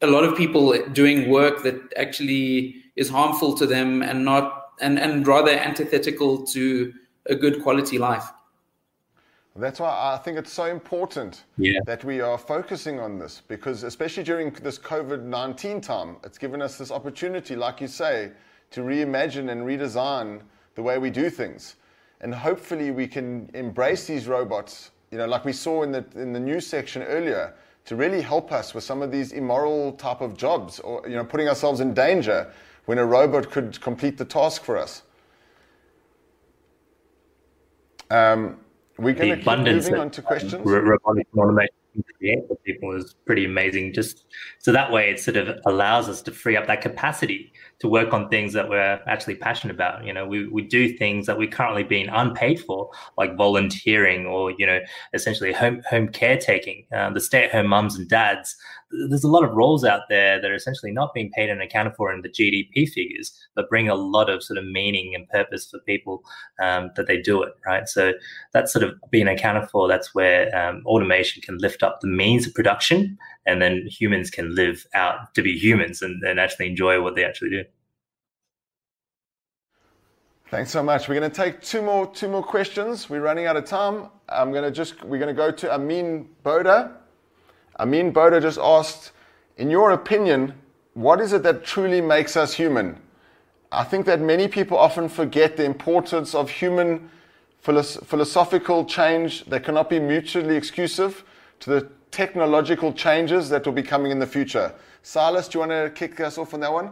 a 0.00 0.06
lot 0.06 0.24
of 0.24 0.36
people 0.36 0.76
doing 0.88 1.30
work 1.30 1.62
that 1.62 1.76
actually 1.96 2.81
is 2.96 3.08
harmful 3.08 3.54
to 3.56 3.66
them 3.66 4.02
and 4.02 4.24
not 4.24 4.72
and 4.80 4.98
and 4.98 5.26
rather 5.26 5.50
antithetical 5.50 6.46
to 6.46 6.92
a 7.26 7.34
good 7.34 7.62
quality 7.62 7.98
life. 7.98 8.30
That's 9.54 9.80
why 9.80 10.14
I 10.14 10.16
think 10.16 10.38
it's 10.38 10.52
so 10.52 10.64
important 10.64 11.44
yeah. 11.58 11.78
that 11.84 12.04
we 12.04 12.20
are 12.22 12.38
focusing 12.38 12.98
on 12.98 13.18
this 13.18 13.42
because, 13.48 13.82
especially 13.82 14.22
during 14.22 14.50
this 14.50 14.78
COVID 14.78 15.24
19 15.24 15.80
time, 15.80 16.16
it's 16.24 16.38
given 16.38 16.62
us 16.62 16.78
this 16.78 16.90
opportunity, 16.90 17.54
like 17.54 17.80
you 17.80 17.86
say, 17.86 18.32
to 18.70 18.80
reimagine 18.80 19.50
and 19.50 19.62
redesign 19.62 20.40
the 20.74 20.82
way 20.82 20.96
we 20.96 21.10
do 21.10 21.28
things. 21.28 21.76
And 22.22 22.34
hopefully, 22.34 22.92
we 22.92 23.06
can 23.06 23.50
embrace 23.52 24.06
these 24.06 24.26
robots, 24.26 24.92
you 25.10 25.18
know, 25.18 25.26
like 25.26 25.44
we 25.44 25.52
saw 25.52 25.82
in 25.82 25.92
the, 25.92 26.04
in 26.14 26.32
the 26.32 26.40
news 26.40 26.66
section 26.66 27.02
earlier, 27.02 27.54
to 27.84 27.96
really 27.96 28.22
help 28.22 28.52
us 28.52 28.74
with 28.74 28.84
some 28.84 29.02
of 29.02 29.10
these 29.10 29.32
immoral 29.32 29.92
type 29.92 30.22
of 30.22 30.34
jobs 30.34 30.80
or, 30.80 31.02
you 31.06 31.16
know, 31.16 31.24
putting 31.24 31.48
ourselves 31.48 31.80
in 31.80 31.92
danger 31.92 32.50
when 32.86 32.98
a 32.98 33.04
robot 33.04 33.50
could 33.50 33.80
complete 33.80 34.18
the 34.18 34.24
task 34.24 34.64
for 34.64 34.76
us. 34.76 35.02
Um, 38.10 38.58
we're 38.98 39.14
going 39.14 39.30
to 39.30 39.36
keep 39.36 39.58
moving 39.58 39.94
on 39.94 40.10
to 40.10 40.22
questions. 40.22 40.54
Robotic 40.64 41.26
automation 41.36 41.74
create 42.18 42.46
for 42.48 42.56
people 42.56 42.94
is 42.94 43.14
pretty 43.26 43.44
amazing. 43.44 43.92
Just 43.92 44.26
so 44.58 44.72
that 44.72 44.90
way, 44.90 45.10
it 45.10 45.20
sort 45.20 45.36
of 45.36 45.58
allows 45.66 46.08
us 46.08 46.22
to 46.22 46.30
free 46.30 46.56
up 46.56 46.66
that 46.66 46.80
capacity 46.80 47.52
to 47.80 47.88
work 47.88 48.12
on 48.12 48.28
things 48.28 48.52
that 48.52 48.68
we're 48.68 49.00
actually 49.06 49.34
passionate 49.34 49.74
about. 49.74 50.04
You 50.04 50.12
know, 50.12 50.26
we, 50.26 50.46
we 50.48 50.62
do 50.62 50.96
things 50.96 51.26
that 51.26 51.36
we're 51.36 51.48
currently 51.50 51.82
being 51.82 52.08
unpaid 52.08 52.60
for, 52.60 52.90
like 53.18 53.36
volunteering 53.36 54.26
or, 54.26 54.52
you 54.52 54.66
know, 54.66 54.80
essentially 55.14 55.52
home, 55.52 55.82
home 55.88 56.08
caretaking. 56.08 56.86
Uh, 56.94 57.10
the 57.10 57.20
stay 57.20 57.44
at 57.44 57.50
home 57.50 57.66
mums 57.66 57.96
and 57.96 58.08
dads 58.08 58.56
there's 59.08 59.24
a 59.24 59.28
lot 59.28 59.44
of 59.44 59.52
roles 59.52 59.84
out 59.84 60.02
there 60.08 60.40
that 60.40 60.50
are 60.50 60.54
essentially 60.54 60.92
not 60.92 61.14
being 61.14 61.30
paid 61.30 61.50
and 61.50 61.62
accounted 61.62 61.94
for 61.96 62.12
in 62.12 62.22
the 62.22 62.28
GDP 62.28 62.88
figures, 62.88 63.32
but 63.54 63.68
bring 63.68 63.88
a 63.88 63.94
lot 63.94 64.28
of 64.28 64.42
sort 64.42 64.58
of 64.58 64.66
meaning 64.66 65.14
and 65.14 65.28
purpose 65.28 65.70
for 65.70 65.78
people 65.80 66.22
um, 66.62 66.90
that 66.96 67.06
they 67.06 67.20
do 67.20 67.42
it, 67.42 67.52
right? 67.66 67.88
So 67.88 68.12
that's 68.52 68.72
sort 68.72 68.84
of 68.84 68.94
being 69.10 69.28
accounted 69.28 69.68
for. 69.70 69.88
That's 69.88 70.14
where 70.14 70.54
um, 70.56 70.82
automation 70.86 71.42
can 71.42 71.58
lift 71.58 71.82
up 71.82 72.00
the 72.00 72.08
means 72.08 72.46
of 72.46 72.54
production, 72.54 73.18
and 73.46 73.60
then 73.60 73.86
humans 73.86 74.30
can 74.30 74.54
live 74.54 74.86
out 74.94 75.34
to 75.34 75.42
be 75.42 75.58
humans 75.58 76.02
and, 76.02 76.22
and 76.22 76.38
actually 76.38 76.68
enjoy 76.68 77.00
what 77.02 77.14
they 77.14 77.24
actually 77.24 77.50
do. 77.50 77.64
Thanks 80.52 80.70
so 80.70 80.82
much. 80.82 81.08
We're 81.08 81.18
going 81.18 81.30
to 81.30 81.34
take 81.34 81.62
two 81.62 81.80
more 81.80 82.06
two 82.12 82.28
more 82.28 82.42
questions. 82.42 83.08
We're 83.08 83.22
running 83.22 83.46
out 83.46 83.56
of 83.56 83.64
time. 83.64 84.10
I'm 84.28 84.52
going 84.52 84.64
to 84.64 84.70
just 84.70 85.02
we're 85.02 85.18
going 85.18 85.34
to 85.34 85.38
go 85.38 85.50
to 85.50 85.72
Amin 85.72 86.28
Boda. 86.44 86.92
Amin 87.78 88.12
Boda 88.12 88.40
just 88.40 88.58
asked, 88.58 89.12
in 89.56 89.70
your 89.70 89.92
opinion, 89.92 90.54
what 90.94 91.20
is 91.20 91.32
it 91.32 91.42
that 91.42 91.64
truly 91.64 92.00
makes 92.00 92.36
us 92.36 92.54
human? 92.54 93.00
I 93.70 93.84
think 93.84 94.04
that 94.06 94.20
many 94.20 94.48
people 94.48 94.76
often 94.76 95.08
forget 95.08 95.56
the 95.56 95.64
importance 95.64 96.34
of 96.34 96.50
human 96.50 97.10
philosophical 97.62 98.84
change 98.84 99.44
that 99.46 99.64
cannot 99.64 99.88
be 99.88 99.98
mutually 100.00 100.56
exclusive 100.56 101.24
to 101.60 101.70
the 101.70 101.88
technological 102.10 102.92
changes 102.92 103.48
that 103.48 103.64
will 103.64 103.72
be 103.72 103.82
coming 103.82 104.12
in 104.12 104.18
the 104.18 104.26
future. 104.26 104.74
Silas, 105.02 105.48
do 105.48 105.58
you 105.58 105.60
want 105.60 105.72
to 105.72 105.90
kick 105.94 106.20
us 106.20 106.36
off 106.38 106.52
on 106.54 106.60
that 106.60 106.72
one? 106.72 106.90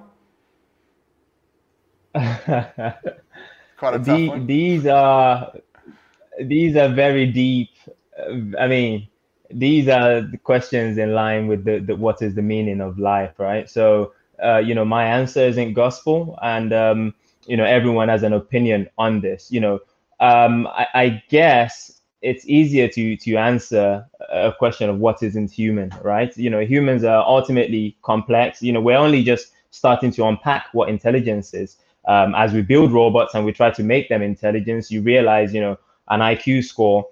Quite 3.76 3.94
a 3.94 3.98
tough 3.98 4.04
the, 4.04 4.28
one. 4.28 4.46
These 4.46 4.86
are 4.86 5.52
these 6.40 6.76
are 6.76 6.88
very 6.88 7.26
deep. 7.26 7.70
I 8.58 8.66
mean, 8.66 9.08
these 9.52 9.88
are 9.88 10.20
the 10.20 10.38
questions 10.38 10.98
in 10.98 11.14
line 11.14 11.46
with 11.46 11.64
the, 11.64 11.78
the 11.78 11.96
what 11.96 12.22
is 12.22 12.34
the 12.34 12.42
meaning 12.42 12.80
of 12.80 12.98
life, 12.98 13.38
right? 13.38 13.68
So, 13.68 14.12
uh, 14.42 14.58
you 14.58 14.74
know, 14.74 14.84
my 14.84 15.04
answer 15.04 15.40
isn't 15.40 15.74
gospel, 15.74 16.38
and 16.42 16.72
um, 16.72 17.14
you 17.46 17.56
know, 17.56 17.64
everyone 17.64 18.08
has 18.08 18.22
an 18.22 18.32
opinion 18.32 18.88
on 18.98 19.20
this. 19.20 19.50
You 19.50 19.60
know, 19.60 19.80
um, 20.20 20.66
I, 20.68 20.86
I 20.94 21.22
guess 21.28 22.00
it's 22.22 22.46
easier 22.46 22.88
to 22.88 23.16
to 23.16 23.36
answer 23.36 24.06
a 24.30 24.52
question 24.58 24.90
of 24.90 24.98
what 24.98 25.22
isn't 25.22 25.50
human, 25.50 25.90
right? 26.02 26.36
You 26.36 26.50
know, 26.50 26.60
humans 26.60 27.04
are 27.04 27.24
ultimately 27.26 27.96
complex. 28.02 28.62
You 28.62 28.72
know, 28.72 28.80
we're 28.80 28.96
only 28.96 29.22
just 29.22 29.52
starting 29.70 30.10
to 30.12 30.26
unpack 30.26 30.66
what 30.72 30.88
intelligence 30.88 31.54
is. 31.54 31.76
Um, 32.08 32.34
as 32.34 32.52
we 32.52 32.62
build 32.62 32.92
robots 32.92 33.34
and 33.34 33.44
we 33.44 33.52
try 33.52 33.70
to 33.70 33.82
make 33.82 34.08
them 34.08 34.22
intelligence, 34.22 34.90
you 34.90 35.02
realize, 35.02 35.52
you 35.54 35.60
know, 35.60 35.78
an 36.08 36.20
IQ 36.20 36.64
score 36.64 37.06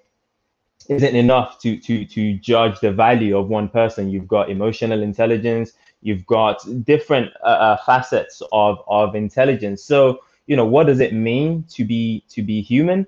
isn't 0.87 1.15
enough 1.15 1.59
to 1.59 1.77
to 1.77 2.05
to 2.05 2.33
judge 2.35 2.79
the 2.79 2.91
value 2.91 3.37
of 3.37 3.49
one 3.49 3.69
person. 3.69 4.09
You've 4.09 4.27
got 4.27 4.49
emotional 4.49 5.01
intelligence. 5.03 5.73
You've 6.01 6.25
got 6.25 6.65
different 6.85 7.31
uh, 7.43 7.47
uh, 7.47 7.77
facets 7.85 8.41
of 8.51 8.79
of 8.87 9.15
intelligence. 9.15 9.83
So 9.83 10.21
you 10.47 10.55
know, 10.55 10.65
what 10.65 10.87
does 10.87 10.99
it 10.99 11.13
mean 11.13 11.63
to 11.69 11.83
be 11.83 12.23
to 12.29 12.41
be 12.41 12.61
human? 12.61 13.05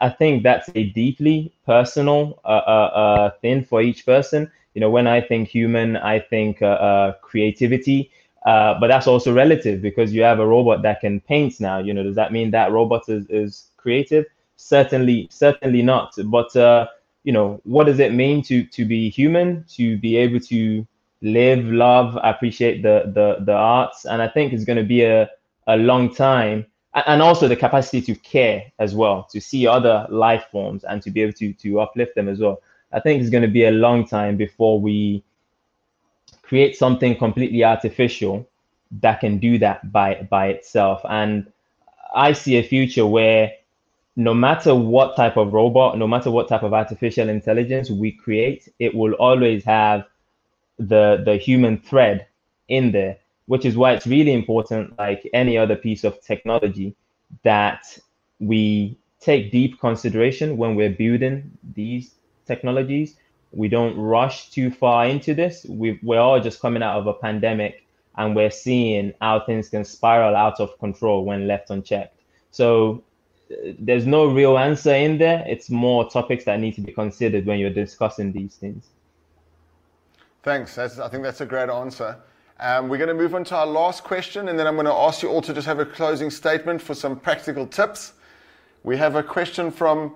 I 0.00 0.10
think 0.10 0.42
that's 0.42 0.68
a 0.74 0.84
deeply 0.90 1.52
personal 1.64 2.40
uh, 2.44 2.48
uh, 2.48 2.90
uh 2.94 3.30
thing 3.40 3.64
for 3.64 3.80
each 3.80 4.04
person. 4.04 4.50
You 4.74 4.80
know, 4.80 4.90
when 4.90 5.06
I 5.06 5.20
think 5.20 5.48
human, 5.48 5.96
I 5.96 6.18
think 6.18 6.60
uh, 6.60 7.12
creativity. 7.22 8.10
but 8.44 8.88
that's 8.88 9.06
also 9.06 9.32
relative 9.32 9.80
because 9.80 10.12
you 10.12 10.22
have 10.22 10.40
a 10.40 10.46
robot 10.46 10.82
that 10.82 11.00
can 11.00 11.20
paint 11.20 11.60
now. 11.60 11.78
You 11.78 11.94
know, 11.94 12.02
does 12.02 12.16
that 12.16 12.32
mean 12.32 12.50
that 12.50 12.72
robot 12.72 13.08
is, 13.08 13.24
is 13.30 13.68
creative? 13.76 14.26
Certainly, 14.56 15.28
certainly 15.30 15.82
not. 15.82 16.14
But 16.26 16.54
you 17.24 17.32
know 17.32 17.60
what 17.64 17.84
does 17.84 17.98
it 17.98 18.12
mean 18.12 18.42
to 18.42 18.64
to 18.64 18.84
be 18.84 19.08
human 19.10 19.64
to 19.76 19.98
be 19.98 20.16
able 20.16 20.40
to 20.40 20.86
live, 21.24 21.64
love, 21.64 22.18
appreciate 22.22 22.82
the 22.82 23.10
the 23.14 23.44
the 23.44 23.52
arts, 23.52 24.04
and 24.04 24.22
I 24.22 24.28
think 24.28 24.52
it's 24.52 24.64
going 24.64 24.76
to 24.78 24.84
be 24.84 25.02
a 25.02 25.28
a 25.66 25.76
long 25.76 26.14
time, 26.14 26.66
and 26.94 27.22
also 27.22 27.48
the 27.48 27.56
capacity 27.56 28.02
to 28.02 28.14
care 28.14 28.70
as 28.78 28.94
well, 28.94 29.26
to 29.32 29.40
see 29.40 29.66
other 29.66 30.06
life 30.10 30.44
forms 30.52 30.84
and 30.84 31.02
to 31.02 31.10
be 31.10 31.22
able 31.22 31.32
to 31.34 31.52
to 31.54 31.80
uplift 31.80 32.14
them 32.14 32.28
as 32.28 32.38
well. 32.38 32.60
I 32.92 33.00
think 33.00 33.20
it's 33.20 33.30
going 33.30 33.42
to 33.42 33.48
be 33.48 33.64
a 33.64 33.70
long 33.72 34.06
time 34.06 34.36
before 34.36 34.78
we 34.80 35.24
create 36.42 36.76
something 36.76 37.16
completely 37.16 37.64
artificial 37.64 38.46
that 39.00 39.20
can 39.20 39.38
do 39.38 39.58
that 39.58 39.90
by 39.90 40.26
by 40.30 40.48
itself. 40.48 41.00
And 41.08 41.50
I 42.14 42.32
see 42.32 42.58
a 42.58 42.62
future 42.62 43.06
where 43.06 43.50
no 44.16 44.32
matter 44.32 44.74
what 44.74 45.16
type 45.16 45.36
of 45.36 45.52
robot, 45.52 45.98
no 45.98 46.06
matter 46.06 46.30
what 46.30 46.48
type 46.48 46.62
of 46.62 46.72
artificial 46.72 47.28
intelligence 47.28 47.90
we 47.90 48.12
create, 48.12 48.68
it 48.78 48.94
will 48.94 49.14
always 49.14 49.64
have 49.64 50.04
the 50.78 51.22
the 51.24 51.36
human 51.36 51.78
thread 51.78 52.26
in 52.68 52.92
there, 52.92 53.16
which 53.46 53.64
is 53.64 53.76
why 53.76 53.92
it's 53.92 54.06
really 54.06 54.32
important, 54.32 54.96
like 54.98 55.28
any 55.32 55.58
other 55.58 55.76
piece 55.76 56.04
of 56.04 56.20
technology, 56.22 56.94
that 57.42 57.98
we 58.40 58.96
take 59.20 59.50
deep 59.50 59.80
consideration 59.80 60.56
when 60.56 60.74
we're 60.74 60.90
building 60.90 61.50
these 61.74 62.14
technologies. 62.46 63.16
We 63.52 63.68
don't 63.68 63.96
rush 63.96 64.50
too 64.50 64.70
far 64.70 65.06
into 65.06 65.34
this. 65.34 65.64
we 65.68 65.98
we're 66.02 66.20
all 66.20 66.40
just 66.40 66.60
coming 66.60 66.82
out 66.82 66.98
of 66.98 67.06
a 67.06 67.14
pandemic 67.14 67.86
and 68.16 68.36
we're 68.36 68.50
seeing 68.50 69.12
how 69.20 69.40
things 69.40 69.68
can 69.68 69.84
spiral 69.84 70.36
out 70.36 70.60
of 70.60 70.78
control 70.78 71.24
when 71.24 71.48
left 71.48 71.70
unchecked. 71.70 72.16
So 72.50 73.02
there's 73.78 74.06
no 74.06 74.26
real 74.26 74.58
answer 74.58 74.94
in 74.94 75.18
there. 75.18 75.44
It's 75.46 75.70
more 75.70 76.08
topics 76.08 76.44
that 76.44 76.60
need 76.60 76.74
to 76.74 76.80
be 76.80 76.92
considered 76.92 77.46
when 77.46 77.58
you're 77.58 77.70
discussing 77.70 78.32
these 78.32 78.56
things. 78.56 78.88
Thanks. 80.42 80.74
That's, 80.74 80.98
I 80.98 81.08
think 81.08 81.22
that's 81.22 81.40
a 81.40 81.46
great 81.46 81.70
answer. 81.70 82.18
Um, 82.60 82.88
we're 82.88 82.98
going 82.98 83.08
to 83.08 83.14
move 83.14 83.34
on 83.34 83.44
to 83.44 83.56
our 83.56 83.66
last 83.66 84.04
question, 84.04 84.48
and 84.48 84.58
then 84.58 84.66
I'm 84.66 84.74
going 84.74 84.86
to 84.86 84.92
ask 84.92 85.22
you 85.22 85.28
all 85.28 85.42
to 85.42 85.52
just 85.52 85.66
have 85.66 85.80
a 85.80 85.86
closing 85.86 86.30
statement 86.30 86.80
for 86.80 86.94
some 86.94 87.18
practical 87.18 87.66
tips. 87.66 88.12
We 88.84 88.96
have 88.96 89.16
a 89.16 89.22
question 89.22 89.70
from 89.70 90.14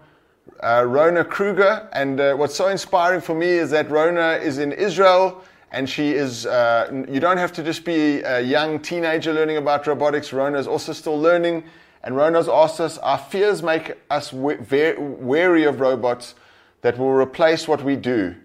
uh, 0.62 0.84
Rona 0.86 1.24
Kruger, 1.24 1.88
and 1.92 2.20
uh, 2.20 2.34
what's 2.34 2.54
so 2.54 2.68
inspiring 2.68 3.20
for 3.20 3.34
me 3.34 3.48
is 3.48 3.70
that 3.70 3.90
Rona 3.90 4.38
is 4.42 4.58
in 4.58 4.72
Israel, 4.72 5.42
and 5.72 5.88
she 5.88 6.12
is. 6.12 6.46
Uh, 6.46 7.04
you 7.08 7.20
don't 7.20 7.38
have 7.38 7.52
to 7.54 7.62
just 7.62 7.84
be 7.84 8.20
a 8.20 8.40
young 8.40 8.78
teenager 8.80 9.32
learning 9.32 9.56
about 9.56 9.86
robotics. 9.86 10.32
Rona 10.32 10.58
is 10.58 10.66
also 10.66 10.92
still 10.92 11.20
learning, 11.20 11.64
and 12.02 12.16
Rona's 12.16 12.48
asked 12.48 12.80
us: 12.80 12.98
Our 12.98 13.18
fears 13.18 13.62
make 13.62 13.94
us 14.10 14.32
wary 14.32 15.64
of 15.64 15.80
robots 15.80 16.34
that 16.82 16.98
will 16.98 17.12
replace 17.12 17.66
what 17.66 17.82
we 17.82 17.96
do 17.96 18.36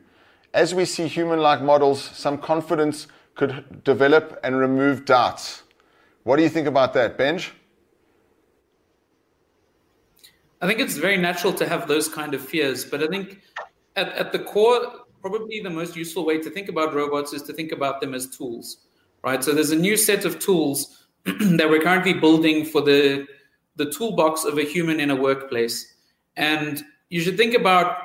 as 0.53 0.75
we 0.75 0.85
see 0.85 1.07
human 1.07 1.39
like 1.39 1.61
models, 1.61 2.01
some 2.01 2.37
confidence 2.37 3.07
could 3.35 3.83
develop 3.83 4.39
and 4.43 4.57
remove 4.57 5.05
doubts. 5.05 5.63
What 6.23 6.37
do 6.37 6.43
you 6.43 6.49
think 6.49 6.67
about 6.67 6.93
that, 6.93 7.17
Benj? 7.17 7.51
I 10.61 10.67
think 10.67 10.79
it's 10.79 10.95
very 10.95 11.17
natural 11.17 11.51
to 11.53 11.67
have 11.67 11.87
those 11.87 12.07
kind 12.07 12.33
of 12.33 12.47
fears, 12.47 12.85
but 12.85 13.03
I 13.03 13.07
think 13.07 13.41
at, 13.95 14.09
at 14.09 14.31
the 14.31 14.39
core, 14.39 15.05
probably 15.19 15.59
the 15.59 15.69
most 15.69 15.95
useful 15.95 16.25
way 16.25 16.37
to 16.37 16.49
think 16.49 16.69
about 16.69 16.93
robots 16.93 17.33
is 17.33 17.41
to 17.43 17.53
think 17.53 17.71
about 17.71 17.99
them 17.99 18.13
as 18.13 18.27
tools, 18.27 18.85
right? 19.23 19.43
So 19.43 19.53
there's 19.53 19.71
a 19.71 19.75
new 19.75 19.97
set 19.97 20.23
of 20.23 20.39
tools 20.39 21.05
that 21.25 21.69
we're 21.69 21.81
currently 21.81 22.13
building 22.13 22.63
for 22.63 22.81
the 22.81 23.25
the 23.75 23.91
toolbox 23.91 24.43
of 24.43 24.57
a 24.57 24.63
human 24.63 24.99
in 24.99 25.09
a 25.09 25.15
workplace, 25.15 25.93
and 26.35 26.83
you 27.09 27.21
should 27.21 27.37
think 27.37 27.53
about 27.53 27.97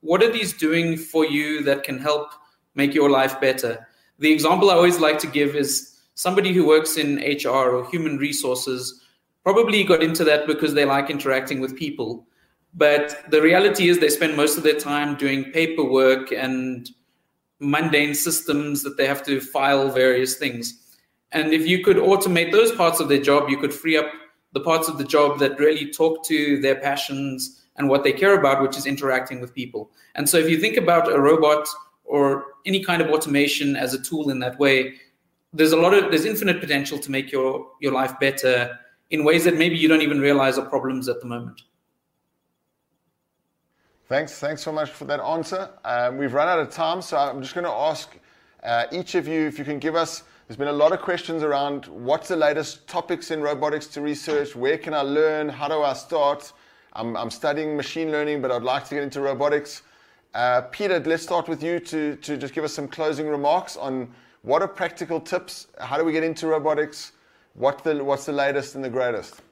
what 0.00 0.22
are 0.22 0.32
these 0.32 0.52
doing 0.52 0.96
for 0.96 1.26
you 1.26 1.62
that 1.64 1.82
can 1.82 1.98
help 1.98 2.32
make 2.74 2.94
your 2.94 3.10
life 3.10 3.40
better? 3.40 3.86
The 4.18 4.32
example 4.32 4.70
I 4.70 4.74
always 4.74 4.98
like 4.98 5.18
to 5.20 5.26
give 5.26 5.54
is 5.56 5.98
somebody 6.14 6.52
who 6.52 6.66
works 6.66 6.96
in 6.96 7.16
HR 7.16 7.74
or 7.76 7.90
human 7.90 8.18
resources 8.18 9.02
probably 9.42 9.84
got 9.84 10.02
into 10.02 10.24
that 10.24 10.46
because 10.46 10.74
they 10.74 10.84
like 10.84 11.10
interacting 11.10 11.60
with 11.60 11.76
people. 11.76 12.26
But 12.74 13.30
the 13.30 13.42
reality 13.42 13.88
is 13.88 13.98
they 13.98 14.10
spend 14.10 14.36
most 14.36 14.56
of 14.56 14.62
their 14.62 14.78
time 14.78 15.16
doing 15.16 15.50
paperwork 15.52 16.32
and 16.32 16.88
mundane 17.58 18.14
systems 18.14 18.82
that 18.82 18.96
they 18.96 19.06
have 19.06 19.22
to 19.24 19.40
file 19.40 19.90
various 19.90 20.36
things. 20.36 20.98
And 21.32 21.52
if 21.52 21.66
you 21.66 21.82
could 21.84 21.96
automate 21.96 22.52
those 22.52 22.72
parts 22.72 23.00
of 23.00 23.08
their 23.08 23.20
job, 23.20 23.48
you 23.48 23.58
could 23.58 23.74
free 23.74 23.96
up 23.96 24.06
the 24.52 24.60
parts 24.60 24.88
of 24.88 24.98
the 24.98 25.04
job 25.04 25.38
that 25.38 25.58
really 25.58 25.90
talk 25.90 26.24
to 26.26 26.60
their 26.60 26.74
passions 26.74 27.64
and 27.76 27.88
what 27.88 28.04
they 28.04 28.12
care 28.12 28.38
about, 28.38 28.62
which 28.62 28.76
is 28.76 28.86
interacting 28.86 29.40
with 29.40 29.54
people. 29.54 29.90
And 30.14 30.28
so 30.28 30.36
if 30.36 30.48
you 30.50 30.58
think 30.58 30.76
about 30.76 31.10
a 31.10 31.20
robot 31.20 31.66
or 32.04 32.44
any 32.66 32.82
kind 32.82 33.00
of 33.00 33.08
automation 33.08 33.76
as 33.76 33.94
a 33.94 34.02
tool 34.02 34.30
in 34.30 34.40
that 34.40 34.58
way, 34.58 34.94
there's 35.52 35.72
a 35.72 35.76
lot 35.76 35.94
of 35.94 36.10
there's 36.10 36.24
infinite 36.24 36.60
potential 36.60 36.98
to 36.98 37.10
make 37.10 37.32
your 37.32 37.68
your 37.80 37.92
life 37.92 38.18
better 38.20 38.78
in 39.10 39.24
ways 39.24 39.44
that 39.44 39.56
maybe 39.56 39.76
you 39.76 39.88
don't 39.88 40.02
even 40.02 40.20
realize 40.20 40.58
are 40.58 40.68
problems 40.68 41.08
at 41.08 41.20
the 41.20 41.26
moment. 41.26 41.62
Thanks. 44.08 44.38
Thanks 44.38 44.62
so 44.62 44.72
much 44.72 44.90
for 44.90 45.04
that 45.04 45.20
answer. 45.20 45.70
Um, 45.84 46.18
we've 46.18 46.34
run 46.34 46.48
out 46.48 46.58
of 46.58 46.70
time, 46.70 47.00
so 47.00 47.16
I'm 47.16 47.40
just 47.40 47.54
going 47.54 47.64
to 47.64 47.72
ask 47.72 48.18
uh, 48.64 48.86
each 48.90 49.14
of 49.14 49.28
you 49.28 49.46
if 49.46 49.56
you 49.58 49.64
can 49.64 49.78
give 49.78 49.94
us. 49.94 50.24
There's 50.50 50.58
been 50.58 50.66
a 50.66 50.72
lot 50.72 50.90
of 50.90 51.00
questions 51.00 51.44
around 51.44 51.86
what's 51.86 52.26
the 52.26 52.34
latest 52.34 52.88
topics 52.88 53.30
in 53.30 53.40
robotics 53.40 53.86
to 53.86 54.00
research, 54.00 54.56
where 54.56 54.76
can 54.78 54.92
I 54.92 55.02
learn, 55.02 55.48
how 55.48 55.68
do 55.68 55.80
I 55.80 55.92
start? 55.92 56.52
I'm, 56.94 57.16
I'm 57.16 57.30
studying 57.30 57.76
machine 57.76 58.10
learning, 58.10 58.42
but 58.42 58.50
I'd 58.50 58.64
like 58.64 58.82
to 58.88 58.96
get 58.96 59.04
into 59.04 59.20
robotics. 59.20 59.82
Uh, 60.34 60.62
Peter, 60.62 60.98
let's 60.98 61.22
start 61.22 61.46
with 61.46 61.62
you 61.62 61.78
to, 61.78 62.16
to 62.16 62.36
just 62.36 62.52
give 62.52 62.64
us 62.64 62.72
some 62.72 62.88
closing 62.88 63.28
remarks 63.28 63.76
on 63.76 64.12
what 64.42 64.60
are 64.60 64.66
practical 64.66 65.20
tips? 65.20 65.68
How 65.78 65.96
do 65.96 66.04
we 66.04 66.10
get 66.10 66.24
into 66.24 66.48
robotics? 66.48 67.12
What 67.54 67.84
the, 67.84 68.02
what's 68.02 68.26
the 68.26 68.32
latest 68.32 68.74
and 68.74 68.82
the 68.82 68.90
greatest? 68.90 69.42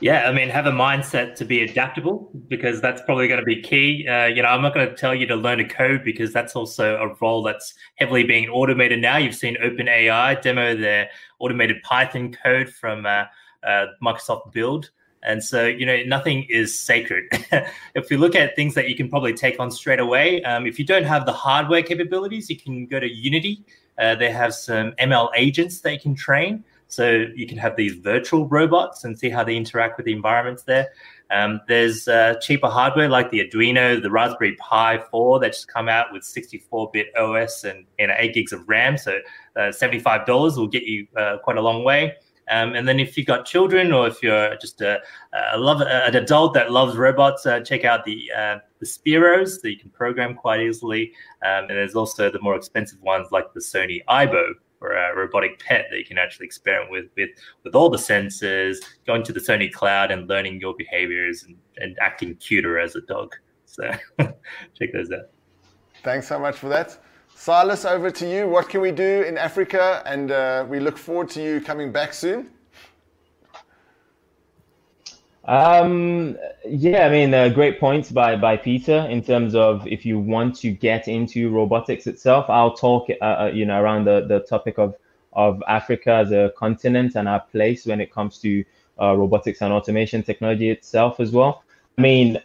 Yeah, 0.00 0.28
I 0.28 0.32
mean, 0.32 0.48
have 0.48 0.66
a 0.66 0.72
mindset 0.72 1.34
to 1.36 1.44
be 1.44 1.62
adaptable 1.62 2.30
because 2.46 2.80
that's 2.80 3.02
probably 3.02 3.26
going 3.26 3.40
to 3.40 3.44
be 3.44 3.60
key. 3.60 4.06
Uh, 4.06 4.26
you 4.26 4.42
know, 4.42 4.48
I'm 4.48 4.62
not 4.62 4.72
going 4.72 4.88
to 4.88 4.94
tell 4.94 5.12
you 5.12 5.26
to 5.26 5.34
learn 5.34 5.58
a 5.58 5.68
code 5.68 6.04
because 6.04 6.32
that's 6.32 6.54
also 6.54 6.96
a 6.96 7.14
role 7.20 7.42
that's 7.42 7.74
heavily 7.96 8.22
being 8.22 8.48
automated 8.48 9.00
now. 9.00 9.16
You've 9.16 9.34
seen 9.34 9.56
OpenAI 9.56 10.40
demo 10.40 10.76
their 10.76 11.10
automated 11.40 11.82
Python 11.82 12.32
code 12.32 12.68
from 12.68 13.06
uh, 13.06 13.24
uh, 13.64 13.86
Microsoft 14.00 14.52
Build. 14.52 14.90
And 15.24 15.42
so, 15.42 15.66
you 15.66 15.84
know, 15.84 16.00
nothing 16.06 16.46
is 16.48 16.78
sacred. 16.78 17.24
if 17.94 18.08
you 18.08 18.18
look 18.18 18.36
at 18.36 18.54
things 18.54 18.74
that 18.74 18.88
you 18.88 18.94
can 18.94 19.08
probably 19.08 19.34
take 19.34 19.58
on 19.58 19.70
straight 19.72 19.98
away, 19.98 20.42
um, 20.44 20.64
if 20.64 20.78
you 20.78 20.84
don't 20.84 21.04
have 21.04 21.26
the 21.26 21.32
hardware 21.32 21.82
capabilities, 21.82 22.48
you 22.48 22.56
can 22.56 22.86
go 22.86 23.00
to 23.00 23.08
Unity. 23.08 23.64
Uh, 23.98 24.14
they 24.14 24.30
have 24.30 24.54
some 24.54 24.92
ML 24.92 25.30
agents 25.34 25.80
that 25.80 25.92
you 25.92 25.98
can 25.98 26.14
train. 26.14 26.62
So 26.88 27.26
you 27.34 27.46
can 27.46 27.58
have 27.58 27.76
these 27.76 27.94
virtual 27.94 28.48
robots 28.48 29.04
and 29.04 29.18
see 29.18 29.28
how 29.28 29.44
they 29.44 29.56
interact 29.56 29.98
with 29.98 30.06
the 30.06 30.12
environments 30.12 30.62
there. 30.62 30.88
Um, 31.30 31.60
there's 31.68 32.08
uh, 32.08 32.36
cheaper 32.40 32.68
hardware 32.68 33.08
like 33.08 33.30
the 33.30 33.40
Arduino, 33.40 34.02
the 34.02 34.10
Raspberry 34.10 34.56
Pi 34.56 34.98
4 35.10 35.40
that 35.40 35.52
just 35.52 35.68
come 35.68 35.88
out 35.88 36.06
with 36.12 36.22
64-bit 36.22 37.14
OS 37.16 37.64
and, 37.64 37.84
and 37.98 38.10
8 38.16 38.32
gigs 38.32 38.52
of 38.52 38.66
RAM. 38.66 38.96
So 38.96 39.18
uh, 39.56 39.68
$75 39.68 40.56
will 40.56 40.66
get 40.66 40.84
you 40.84 41.06
uh, 41.16 41.36
quite 41.44 41.58
a 41.58 41.60
long 41.60 41.84
way. 41.84 42.14
Um, 42.50 42.74
and 42.74 42.88
then 42.88 42.98
if 42.98 43.18
you've 43.18 43.26
got 43.26 43.44
children 43.44 43.92
or 43.92 44.06
if 44.06 44.22
you're 44.22 44.56
just 44.56 44.80
a, 44.80 45.00
a 45.52 45.58
love, 45.58 45.82
an 45.82 46.16
adult 46.16 46.54
that 46.54 46.72
loves 46.72 46.96
robots, 46.96 47.44
uh, 47.44 47.60
check 47.60 47.84
out 47.84 48.06
the 48.06 48.32
uh, 48.34 48.58
the 48.80 48.86
Spheros 48.86 49.60
that 49.60 49.70
you 49.70 49.76
can 49.76 49.90
program 49.90 50.34
quite 50.34 50.60
easily. 50.60 51.12
Um, 51.42 51.64
and 51.64 51.70
there's 51.70 51.94
also 51.94 52.30
the 52.30 52.40
more 52.40 52.56
expensive 52.56 53.02
ones 53.02 53.28
like 53.32 53.52
the 53.52 53.60
Sony 53.60 54.02
Aibo 54.08 54.54
or 54.80 54.92
a 54.92 55.16
robotic 55.16 55.58
pet 55.58 55.86
that 55.90 55.98
you 55.98 56.04
can 56.04 56.18
actually 56.18 56.46
experiment 56.46 56.90
with 56.90 57.06
with 57.16 57.30
with 57.64 57.74
all 57.74 57.90
the 57.90 57.98
sensors, 57.98 58.76
going 59.06 59.22
to 59.24 59.32
the 59.32 59.40
Sony 59.40 59.72
cloud 59.72 60.10
and 60.10 60.28
learning 60.28 60.60
your 60.60 60.74
behaviors 60.76 61.44
and, 61.44 61.56
and 61.78 61.96
acting 62.00 62.34
cuter 62.36 62.78
as 62.78 62.96
a 62.96 63.00
dog. 63.02 63.34
So 63.66 63.90
check 64.18 64.92
those 64.92 65.10
out. 65.12 65.30
Thanks 66.02 66.28
so 66.28 66.38
much 66.38 66.56
for 66.56 66.68
that. 66.68 66.98
Silas, 67.34 67.84
over 67.84 68.10
to 68.10 68.28
you. 68.28 68.48
What 68.48 68.68
can 68.68 68.80
we 68.80 68.90
do 68.90 69.22
in 69.22 69.38
Africa? 69.38 70.02
And 70.06 70.30
uh, 70.30 70.66
we 70.68 70.80
look 70.80 70.98
forward 70.98 71.28
to 71.30 71.42
you 71.42 71.60
coming 71.60 71.92
back 71.92 72.12
soon. 72.12 72.50
Um, 75.48 76.36
yeah, 76.68 77.06
I 77.06 77.08
mean, 77.08 77.32
uh, 77.32 77.48
great 77.48 77.80
points 77.80 78.12
by, 78.12 78.36
by 78.36 78.58
Peter 78.58 79.06
in 79.08 79.22
terms 79.22 79.54
of 79.54 79.86
if 79.86 80.04
you 80.04 80.18
want 80.18 80.54
to 80.56 80.70
get 80.70 81.08
into 81.08 81.48
robotics 81.48 82.06
itself. 82.06 82.44
I'll 82.50 82.74
talk, 82.74 83.08
uh, 83.08 83.24
uh, 83.24 83.50
you 83.54 83.64
know, 83.64 83.80
around 83.80 84.04
the, 84.04 84.26
the 84.28 84.40
topic 84.40 84.78
of, 84.78 84.94
of 85.32 85.62
Africa 85.66 86.12
as 86.12 86.32
a 86.32 86.52
continent 86.54 87.14
and 87.14 87.26
our 87.26 87.40
place 87.40 87.86
when 87.86 87.98
it 87.98 88.12
comes 88.12 88.38
to 88.40 88.62
uh, 89.00 89.16
robotics 89.16 89.62
and 89.62 89.72
automation 89.72 90.22
technology 90.22 90.68
itself 90.68 91.18
as 91.18 91.32
well. 91.32 91.64
I 91.96 92.02
mean, 92.02 92.42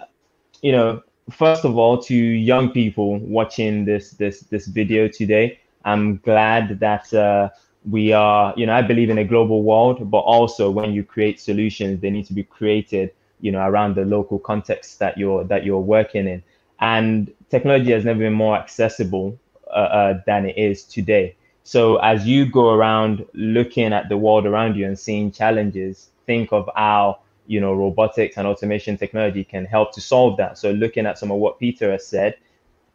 you 0.62 0.72
know, 0.72 1.04
first 1.30 1.66
of 1.66 1.78
all, 1.78 2.02
to 2.04 2.16
young 2.16 2.72
people 2.72 3.20
watching 3.20 3.84
this 3.84 4.12
this 4.12 4.42
this 4.42 4.68
video 4.68 5.10
today, 5.10 5.60
I'm 5.84 6.20
glad 6.20 6.80
that 6.80 7.14
uh, 7.14 7.50
we 7.90 8.14
are. 8.14 8.54
You 8.58 8.66
know, 8.66 8.74
I 8.76 8.82
believe 8.82 9.10
in 9.10 9.18
a 9.18 9.24
global 9.24 9.64
world, 9.64 10.10
but 10.10 10.20
also 10.20 10.70
when 10.70 10.94
you 10.94 11.04
create 11.04 11.40
solutions, 11.40 12.00
they 12.02 12.10
need 12.10 12.26
to 12.28 12.34
be 12.34 12.44
created. 12.44 13.12
You 13.42 13.52
know, 13.52 13.60
around 13.68 13.96
the 13.96 14.06
local 14.06 14.40
context 14.40 15.00
that 15.00 15.18
you're 15.18 15.44
that 15.46 15.66
you're 15.66 15.80
working 15.80 16.28
in, 16.28 16.44
and 16.80 17.34
technology 17.50 17.92
has 17.92 18.06
never 18.06 18.20
been 18.20 18.34
more 18.34 18.56
accessible 18.56 19.38
uh, 19.68 19.72
uh, 19.72 20.22
than 20.26 20.46
it 20.46 20.58
is 20.58 20.84
today. 20.84 21.36
So 21.64 21.98
as 21.98 22.28
you 22.28 22.46
go 22.46 22.74
around 22.74 23.26
looking 23.34 23.94
at 23.94 24.10
the 24.10 24.18
world 24.18 24.46
around 24.46 24.76
you 24.76 24.86
and 24.86 25.00
seeing 25.00 25.32
challenges, 25.32 26.10
think 26.26 26.52
of 26.52 26.70
how 26.76 27.20
you 27.48 27.60
know 27.60 27.74
robotics 27.74 28.38
and 28.38 28.48
automation 28.48 28.98
technology 28.98 29.44
can 29.44 29.66
help 29.66 29.94
to 29.94 30.02
solve 30.02 30.38
that. 30.38 30.58
So 30.58 30.72
looking 30.72 31.06
at 31.06 31.18
some 31.18 31.32
of 31.32 31.38
what 31.40 31.60
Peter 31.60 31.92
has 31.92 32.06
said, 32.06 32.36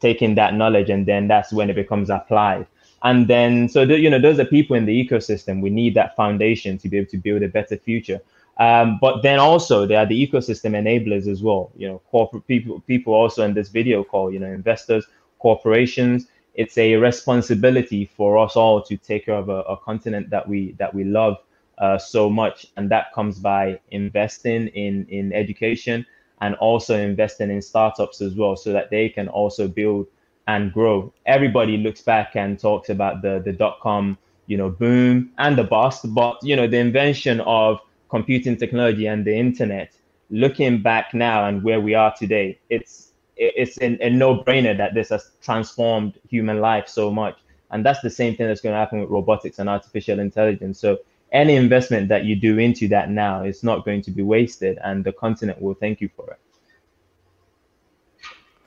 taking 0.01 0.35
that 0.37 0.55
knowledge, 0.55 0.91
and 0.91 1.07
then 1.07 1.29
that's 1.29 1.53
when 1.53 1.71
it 1.71 1.75
becomes 1.75 2.11
applied. 2.11 2.67
And 3.03 3.29
then 3.29 3.69
so 3.69 3.87
the, 3.87 3.99
you 3.99 4.11
know 4.11 4.19
those 4.19 4.39
are 4.39 4.45
people 4.45 4.77
in 4.77 4.87
the 4.87 5.09
ecosystem. 5.09 5.61
We 5.61 5.71
need 5.71 5.95
that 5.95 6.17
foundation 6.17 6.79
to 6.79 6.89
be 6.89 6.99
able 6.99 7.11
to 7.11 7.19
build 7.19 7.43
a 7.43 7.49
better 7.49 7.77
future. 7.77 8.21
Um, 8.59 8.99
but 9.01 9.23
then 9.23 9.39
also 9.39 9.87
there 9.87 9.99
are 9.99 10.07
the 10.07 10.27
ecosystem 10.27 10.73
enablers 10.73 11.29
as 11.29 11.43
well. 11.43 11.71
You 11.77 11.89
know, 11.89 12.03
corporate 12.11 12.47
people 12.47 12.81
people 12.81 13.15
also 13.15 13.45
in 13.45 13.55
this 13.55 13.69
video 13.69 14.03
call. 14.03 14.33
You 14.33 14.41
know, 14.41 14.53
investors, 14.53 15.07
corporations 15.39 16.27
it's 16.59 16.77
a 16.77 16.97
responsibility 16.97 18.05
for 18.05 18.37
us 18.37 18.57
all 18.57 18.83
to 18.83 18.97
take 18.97 19.27
care 19.27 19.37
of 19.37 19.49
a, 19.49 19.61
a 19.63 19.77
continent 19.77 20.29
that 20.29 20.47
we 20.47 20.73
that 20.73 20.93
we 20.93 21.05
love 21.05 21.37
uh, 21.79 21.97
so 21.97 22.29
much, 22.29 22.67
and 22.77 22.91
that 22.91 23.13
comes 23.15 23.39
by 23.39 23.79
investing 23.93 24.67
in 24.69 25.07
in 25.09 25.33
education 25.33 26.05
and 26.41 26.57
also 26.57 26.99
investing 26.99 27.51
in 27.51 27.63
startups 27.63 28.21
as 28.21 28.35
well, 28.35 28.57
so 28.57 28.73
that 28.73 28.91
they 28.91 29.09
can 29.09 29.29
also 29.29 29.69
build 29.69 30.09
and 30.49 30.73
grow. 30.73 31.13
Everybody 31.27 31.77
looks 31.77 32.01
back 32.01 32.35
and 32.35 32.59
talks 32.59 32.89
about 32.89 33.23
the 33.23 33.41
the 33.45 33.53
dot 33.53 33.79
com 33.81 34.19
you 34.47 34.57
know 34.57 34.71
boom 34.71 35.31
and 35.39 35.57
the 35.57 35.65
bust, 35.65 36.13
but 36.15 36.39
you 36.43 36.57
know 36.57 36.67
the 36.67 36.79
invention 36.79 37.41
of 37.43 37.81
computing 38.11 38.57
technology 38.57 39.07
and 39.07 39.25
the 39.25 39.37
internet. 39.37 39.93
Looking 40.31 40.83
back 40.83 41.15
now 41.15 41.47
and 41.47 41.63
where 41.63 41.81
we 41.81 41.95
are 41.95 42.13
today, 42.19 42.59
it's 42.69 43.13
it's 43.39 43.79
a, 43.81 43.99
a 44.05 44.11
no-brainer 44.11 44.77
that 44.77 44.95
this 44.95 45.11
has 45.11 45.31
transformed 45.41 46.15
human 46.29 46.61
life 46.61 46.89
so 46.89 47.11
much 47.11 47.39
and 47.71 47.85
that's 47.85 48.01
the 48.01 48.11
same 48.11 48.37
thing 48.37 48.47
that's 48.47 48.61
going 48.61 48.73
to 48.73 48.79
happen 48.79 49.01
with 49.01 49.11
robotics 49.11 49.59
and 49.59 49.69
artificial 49.69 50.19
intelligence 50.19 50.81
so 50.81 50.99
any 51.33 51.55
investment 51.55 52.09
that 52.09 52.25
you 52.25 52.35
do 52.35 52.59
into 52.59 52.89
that 52.89 53.11
now 53.11 53.43
is 53.45 53.63
not 53.63 53.85
going 53.85 54.03
to 54.03 54.11
be 54.11 54.23
wasted 54.23 54.79
and 54.85 55.05
the 55.05 55.13
continent 55.13 55.61
will 55.61 55.75
thank 55.75 56.01
you 56.01 56.11
for 56.17 56.31
it 56.31 56.41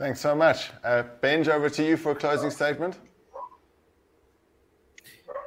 thanks 0.01 0.19
so 0.19 0.33
much 0.35 0.71
uh, 0.83 1.03
benj 1.21 1.47
over 1.47 1.69
to 1.69 1.83
you 1.85 1.95
for 1.95 2.11
a 2.11 2.15
closing 2.15 2.49
statement 2.49 2.99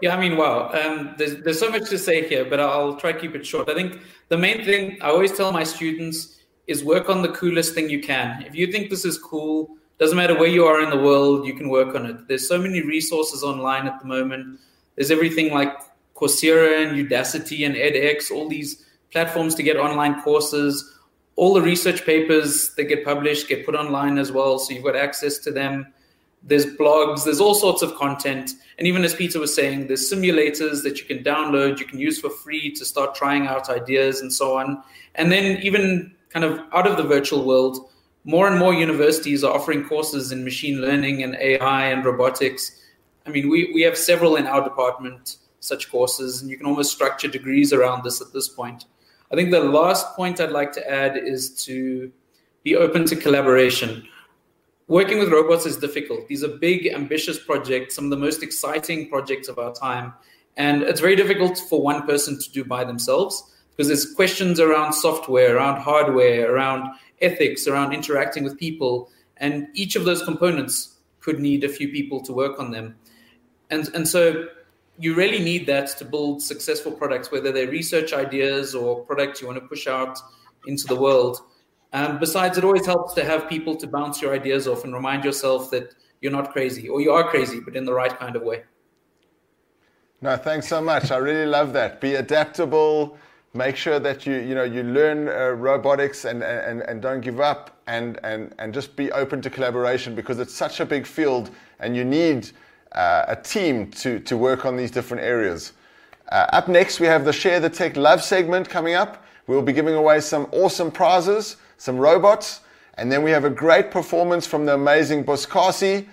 yeah, 0.02 0.14
I 0.14 0.20
mean, 0.20 0.36
wow. 0.36 0.70
Um, 0.72 1.14
there's, 1.16 1.42
there's 1.42 1.58
so 1.58 1.70
much 1.70 1.88
to 1.88 1.98
say 1.98 2.28
here, 2.28 2.44
but 2.44 2.60
I'll 2.60 2.96
try 2.96 3.12
to 3.12 3.18
keep 3.18 3.34
it 3.34 3.46
short. 3.46 3.70
I 3.70 3.74
think 3.74 4.00
the 4.28 4.36
main 4.36 4.64
thing 4.64 4.98
I 5.00 5.08
always 5.08 5.32
tell 5.32 5.50
my 5.52 5.64
students 5.64 6.40
is 6.66 6.84
work 6.84 7.08
on 7.08 7.22
the 7.22 7.30
coolest 7.30 7.74
thing 7.74 7.88
you 7.88 8.02
can. 8.02 8.42
If 8.42 8.54
you 8.54 8.70
think 8.70 8.90
this 8.90 9.04
is 9.04 9.16
cool, 9.16 9.76
doesn't 9.98 10.16
matter 10.16 10.38
where 10.38 10.48
you 10.48 10.64
are 10.66 10.82
in 10.82 10.90
the 10.90 10.98
world, 10.98 11.46
you 11.46 11.54
can 11.54 11.68
work 11.68 11.94
on 11.94 12.06
it. 12.06 12.28
There's 12.28 12.46
so 12.46 12.58
many 12.58 12.82
resources 12.82 13.42
online 13.42 13.86
at 13.86 14.00
the 14.00 14.06
moment. 14.06 14.60
There's 14.96 15.10
everything 15.10 15.52
like 15.52 15.72
Coursera 16.14 16.86
and 16.86 17.08
Udacity 17.08 17.64
and 17.64 17.74
edX, 17.74 18.30
all 18.30 18.48
these 18.48 18.84
platforms 19.10 19.54
to 19.54 19.62
get 19.62 19.76
online 19.76 20.20
courses. 20.22 20.93
All 21.36 21.54
the 21.54 21.62
research 21.62 22.04
papers 22.04 22.74
that 22.76 22.84
get 22.84 23.04
published 23.04 23.48
get 23.48 23.66
put 23.66 23.74
online 23.74 24.18
as 24.18 24.30
well, 24.30 24.58
so 24.58 24.72
you've 24.72 24.84
got 24.84 24.96
access 24.96 25.38
to 25.38 25.50
them. 25.50 25.92
There's 26.42 26.66
blogs, 26.66 27.24
there's 27.24 27.40
all 27.40 27.54
sorts 27.54 27.82
of 27.82 27.94
content. 27.96 28.52
And 28.78 28.86
even 28.86 29.02
as 29.02 29.14
Peter 29.14 29.40
was 29.40 29.54
saying, 29.54 29.86
there's 29.86 30.12
simulators 30.12 30.82
that 30.82 31.00
you 31.00 31.06
can 31.06 31.24
download, 31.24 31.80
you 31.80 31.86
can 31.86 31.98
use 31.98 32.20
for 32.20 32.30
free 32.30 32.70
to 32.72 32.84
start 32.84 33.14
trying 33.14 33.46
out 33.46 33.70
ideas 33.70 34.20
and 34.20 34.32
so 34.32 34.56
on. 34.56 34.82
And 35.14 35.32
then 35.32 35.60
even 35.62 36.14
kind 36.28 36.44
of 36.44 36.60
out 36.72 36.86
of 36.86 36.96
the 36.96 37.02
virtual 37.02 37.44
world, 37.44 37.88
more 38.24 38.48
and 38.48 38.58
more 38.58 38.74
universities 38.74 39.44
are 39.44 39.54
offering 39.54 39.86
courses 39.86 40.32
in 40.32 40.44
machine 40.44 40.80
learning 40.80 41.22
and 41.22 41.34
AI 41.36 41.86
and 41.86 42.04
robotics. 42.04 42.80
I 43.26 43.30
mean, 43.30 43.48
we, 43.48 43.70
we 43.72 43.82
have 43.82 43.96
several 43.96 44.36
in 44.36 44.46
our 44.46 44.64
department, 44.64 45.36
such 45.60 45.90
courses, 45.90 46.42
and 46.42 46.50
you 46.50 46.56
can 46.56 46.66
almost 46.66 46.92
structure 46.92 47.28
degrees 47.28 47.72
around 47.72 48.02
this 48.02 48.20
at 48.20 48.32
this 48.32 48.48
point. 48.48 48.84
I 49.34 49.36
think 49.36 49.50
the 49.50 49.64
last 49.64 50.14
point 50.14 50.40
I'd 50.40 50.52
like 50.52 50.70
to 50.74 50.88
add 50.88 51.16
is 51.16 51.50
to 51.64 52.12
be 52.62 52.76
open 52.76 53.04
to 53.06 53.16
collaboration. 53.16 54.06
Working 54.86 55.18
with 55.18 55.32
robots 55.32 55.66
is 55.66 55.76
difficult. 55.76 56.28
These 56.28 56.44
are 56.44 56.56
big, 56.56 56.86
ambitious 56.86 57.36
projects, 57.36 57.96
some 57.96 58.04
of 58.04 58.10
the 58.10 58.16
most 58.16 58.44
exciting 58.44 59.08
projects 59.08 59.48
of 59.48 59.58
our 59.58 59.74
time. 59.74 60.12
And 60.56 60.84
it's 60.84 61.00
very 61.00 61.16
difficult 61.16 61.58
for 61.68 61.82
one 61.82 62.06
person 62.06 62.38
to 62.38 62.52
do 62.52 62.64
by 62.64 62.84
themselves 62.84 63.42
because 63.70 63.88
there's 63.88 64.14
questions 64.14 64.60
around 64.60 64.92
software, 64.92 65.56
around 65.56 65.80
hardware, 65.80 66.54
around 66.54 66.94
ethics, 67.20 67.66
around 67.66 67.92
interacting 67.92 68.44
with 68.44 68.56
people, 68.56 69.10
and 69.38 69.66
each 69.74 69.96
of 69.96 70.04
those 70.04 70.22
components 70.22 70.98
could 71.18 71.40
need 71.40 71.64
a 71.64 71.68
few 71.68 71.88
people 71.88 72.20
to 72.20 72.32
work 72.32 72.60
on 72.60 72.70
them. 72.70 72.94
And 73.68 73.90
and 73.96 74.06
so 74.06 74.46
you 74.98 75.14
really 75.14 75.40
need 75.40 75.66
that 75.66 75.88
to 75.98 76.04
build 76.04 76.42
successful 76.42 76.92
products, 76.92 77.32
whether 77.32 77.52
they're 77.52 77.68
research 77.68 78.12
ideas 78.12 78.74
or 78.74 79.04
products 79.04 79.40
you 79.40 79.46
want 79.46 79.58
to 79.60 79.66
push 79.66 79.86
out 79.86 80.18
into 80.66 80.86
the 80.86 80.96
world. 80.96 81.40
Um, 81.92 82.18
besides, 82.18 82.58
it 82.58 82.64
always 82.64 82.86
helps 82.86 83.14
to 83.14 83.24
have 83.24 83.48
people 83.48 83.76
to 83.76 83.86
bounce 83.86 84.20
your 84.20 84.34
ideas 84.34 84.66
off 84.66 84.84
and 84.84 84.92
remind 84.92 85.24
yourself 85.24 85.70
that 85.70 85.94
you're 86.20 86.32
not 86.32 86.52
crazy, 86.52 86.88
or 86.88 87.00
you 87.00 87.12
are 87.12 87.28
crazy, 87.28 87.60
but 87.60 87.76
in 87.76 87.84
the 87.84 87.92
right 87.92 88.16
kind 88.18 88.34
of 88.34 88.42
way. 88.42 88.62
No, 90.20 90.36
thanks 90.36 90.66
so 90.68 90.80
much. 90.80 91.10
I 91.10 91.18
really 91.18 91.46
love 91.46 91.72
that. 91.74 92.00
Be 92.00 92.14
adaptable 92.14 93.18
make 93.54 93.76
sure 93.76 94.00
that 94.00 94.26
you 94.26 94.34
you 94.34 94.54
know 94.54 94.64
you 94.64 94.82
learn 94.82 95.28
uh, 95.28 95.50
robotics 95.50 96.24
and, 96.24 96.42
and 96.42 96.82
and 96.82 97.00
don't 97.00 97.20
give 97.20 97.40
up 97.40 97.80
and 97.86 98.18
and 98.24 98.52
and 98.58 98.74
just 98.74 98.96
be 98.96 99.10
open 99.12 99.40
to 99.40 99.48
collaboration 99.48 100.14
because 100.14 100.38
it's 100.40 100.54
such 100.54 100.80
a 100.80 100.84
big 100.84 101.06
field 101.06 101.50
and 101.78 101.96
you 101.96 102.04
need 102.04 102.50
uh, 102.94 103.24
a 103.28 103.36
team 103.36 103.90
to 103.90 104.20
to 104.20 104.36
work 104.36 104.64
on 104.64 104.76
these 104.76 104.90
different 104.90 105.22
areas. 105.22 105.72
Uh, 106.30 106.46
up 106.52 106.68
next, 106.68 107.00
we 107.00 107.06
have 107.06 107.24
the 107.24 107.32
Share 107.32 107.60
the 107.60 107.70
Tech 107.70 107.96
Love 107.96 108.22
segment 108.22 108.68
coming 108.68 108.94
up. 108.94 109.24
We'll 109.46 109.62
be 109.62 109.72
giving 109.72 109.94
away 109.94 110.20
some 110.20 110.48
awesome 110.52 110.90
prizes, 110.90 111.56
some 111.76 111.98
robots, 111.98 112.60
and 112.96 113.12
then 113.12 113.22
we 113.22 113.30
have 113.30 113.44
a 113.44 113.50
great 113.50 113.90
performance 113.90 114.46
from 114.46 114.64
the 114.64 114.74
amazing 114.74 115.24
Boskasi. 115.24 116.06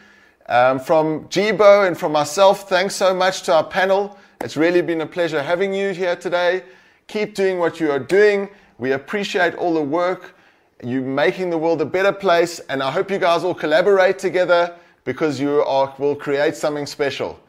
Um, 0.48 0.80
from 0.80 1.30
Jibo 1.30 1.88
and 1.88 1.98
from 1.98 2.12
myself, 2.12 2.68
thanks 2.68 2.94
so 2.94 3.14
much 3.14 3.44
to 3.44 3.54
our 3.54 3.64
panel. 3.64 4.18
It's 4.42 4.58
really 4.58 4.82
been 4.82 5.02
a 5.02 5.06
pleasure 5.06 5.42
having 5.42 5.74
you 5.74 5.92
here 5.92 6.16
today. 6.16 6.64
Keep 7.08 7.36
doing 7.36 7.58
what 7.58 7.80
you 7.80 7.90
are 7.92 8.00
doing. 8.00 8.50
We 8.78 8.92
appreciate 8.92 9.56
all 9.56 9.74
the 9.74 9.82
work. 9.82 10.36
You're 10.84 11.04
making 11.04 11.52
the 11.52 11.58
world 11.58 11.82
a 11.82 11.86
better 11.86 12.12
place. 12.12 12.60
And 12.68 12.82
I 12.84 12.92
hope 12.92 13.12
you 13.12 13.20
guys 13.20 13.44
all 13.44 13.54
collaborate 13.54 14.18
together 14.20 14.76
because 15.04 15.40
you 15.40 15.62
are, 15.64 15.94
will 15.98 16.16
create 16.16 16.56
something 16.56 16.86
special. 16.86 17.40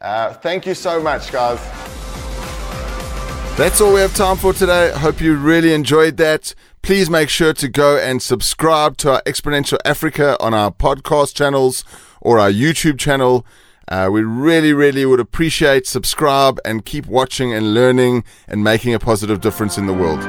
Uh, 0.00 0.32
thank 0.34 0.66
you 0.66 0.74
so 0.74 1.00
much, 1.02 1.32
guys. 1.32 1.58
That's 3.56 3.80
all 3.80 3.94
we 3.94 4.00
have 4.00 4.14
time 4.14 4.36
for 4.36 4.52
today. 4.52 4.90
Hope 4.96 5.20
you 5.20 5.36
really 5.36 5.72
enjoyed 5.72 6.16
that. 6.16 6.54
Please 6.82 7.08
make 7.08 7.28
sure 7.28 7.52
to 7.54 7.68
go 7.68 7.96
and 7.96 8.20
subscribe 8.20 8.96
to 8.98 9.12
our 9.12 9.22
Exponential 9.22 9.78
Africa 9.84 10.36
on 10.40 10.52
our 10.52 10.70
podcast 10.72 11.34
channels 11.34 11.84
or 12.20 12.38
our 12.38 12.50
YouTube 12.50 12.98
channel. 12.98 13.46
Uh, 13.88 14.08
we 14.10 14.22
really, 14.22 14.72
really 14.72 15.06
would 15.06 15.20
appreciate 15.20 15.86
subscribe 15.86 16.58
and 16.64 16.84
keep 16.84 17.06
watching 17.06 17.54
and 17.54 17.74
learning 17.74 18.24
and 18.48 18.64
making 18.64 18.92
a 18.92 18.98
positive 18.98 19.40
difference 19.40 19.78
in 19.78 19.86
the 19.86 19.94
world. 19.94 20.20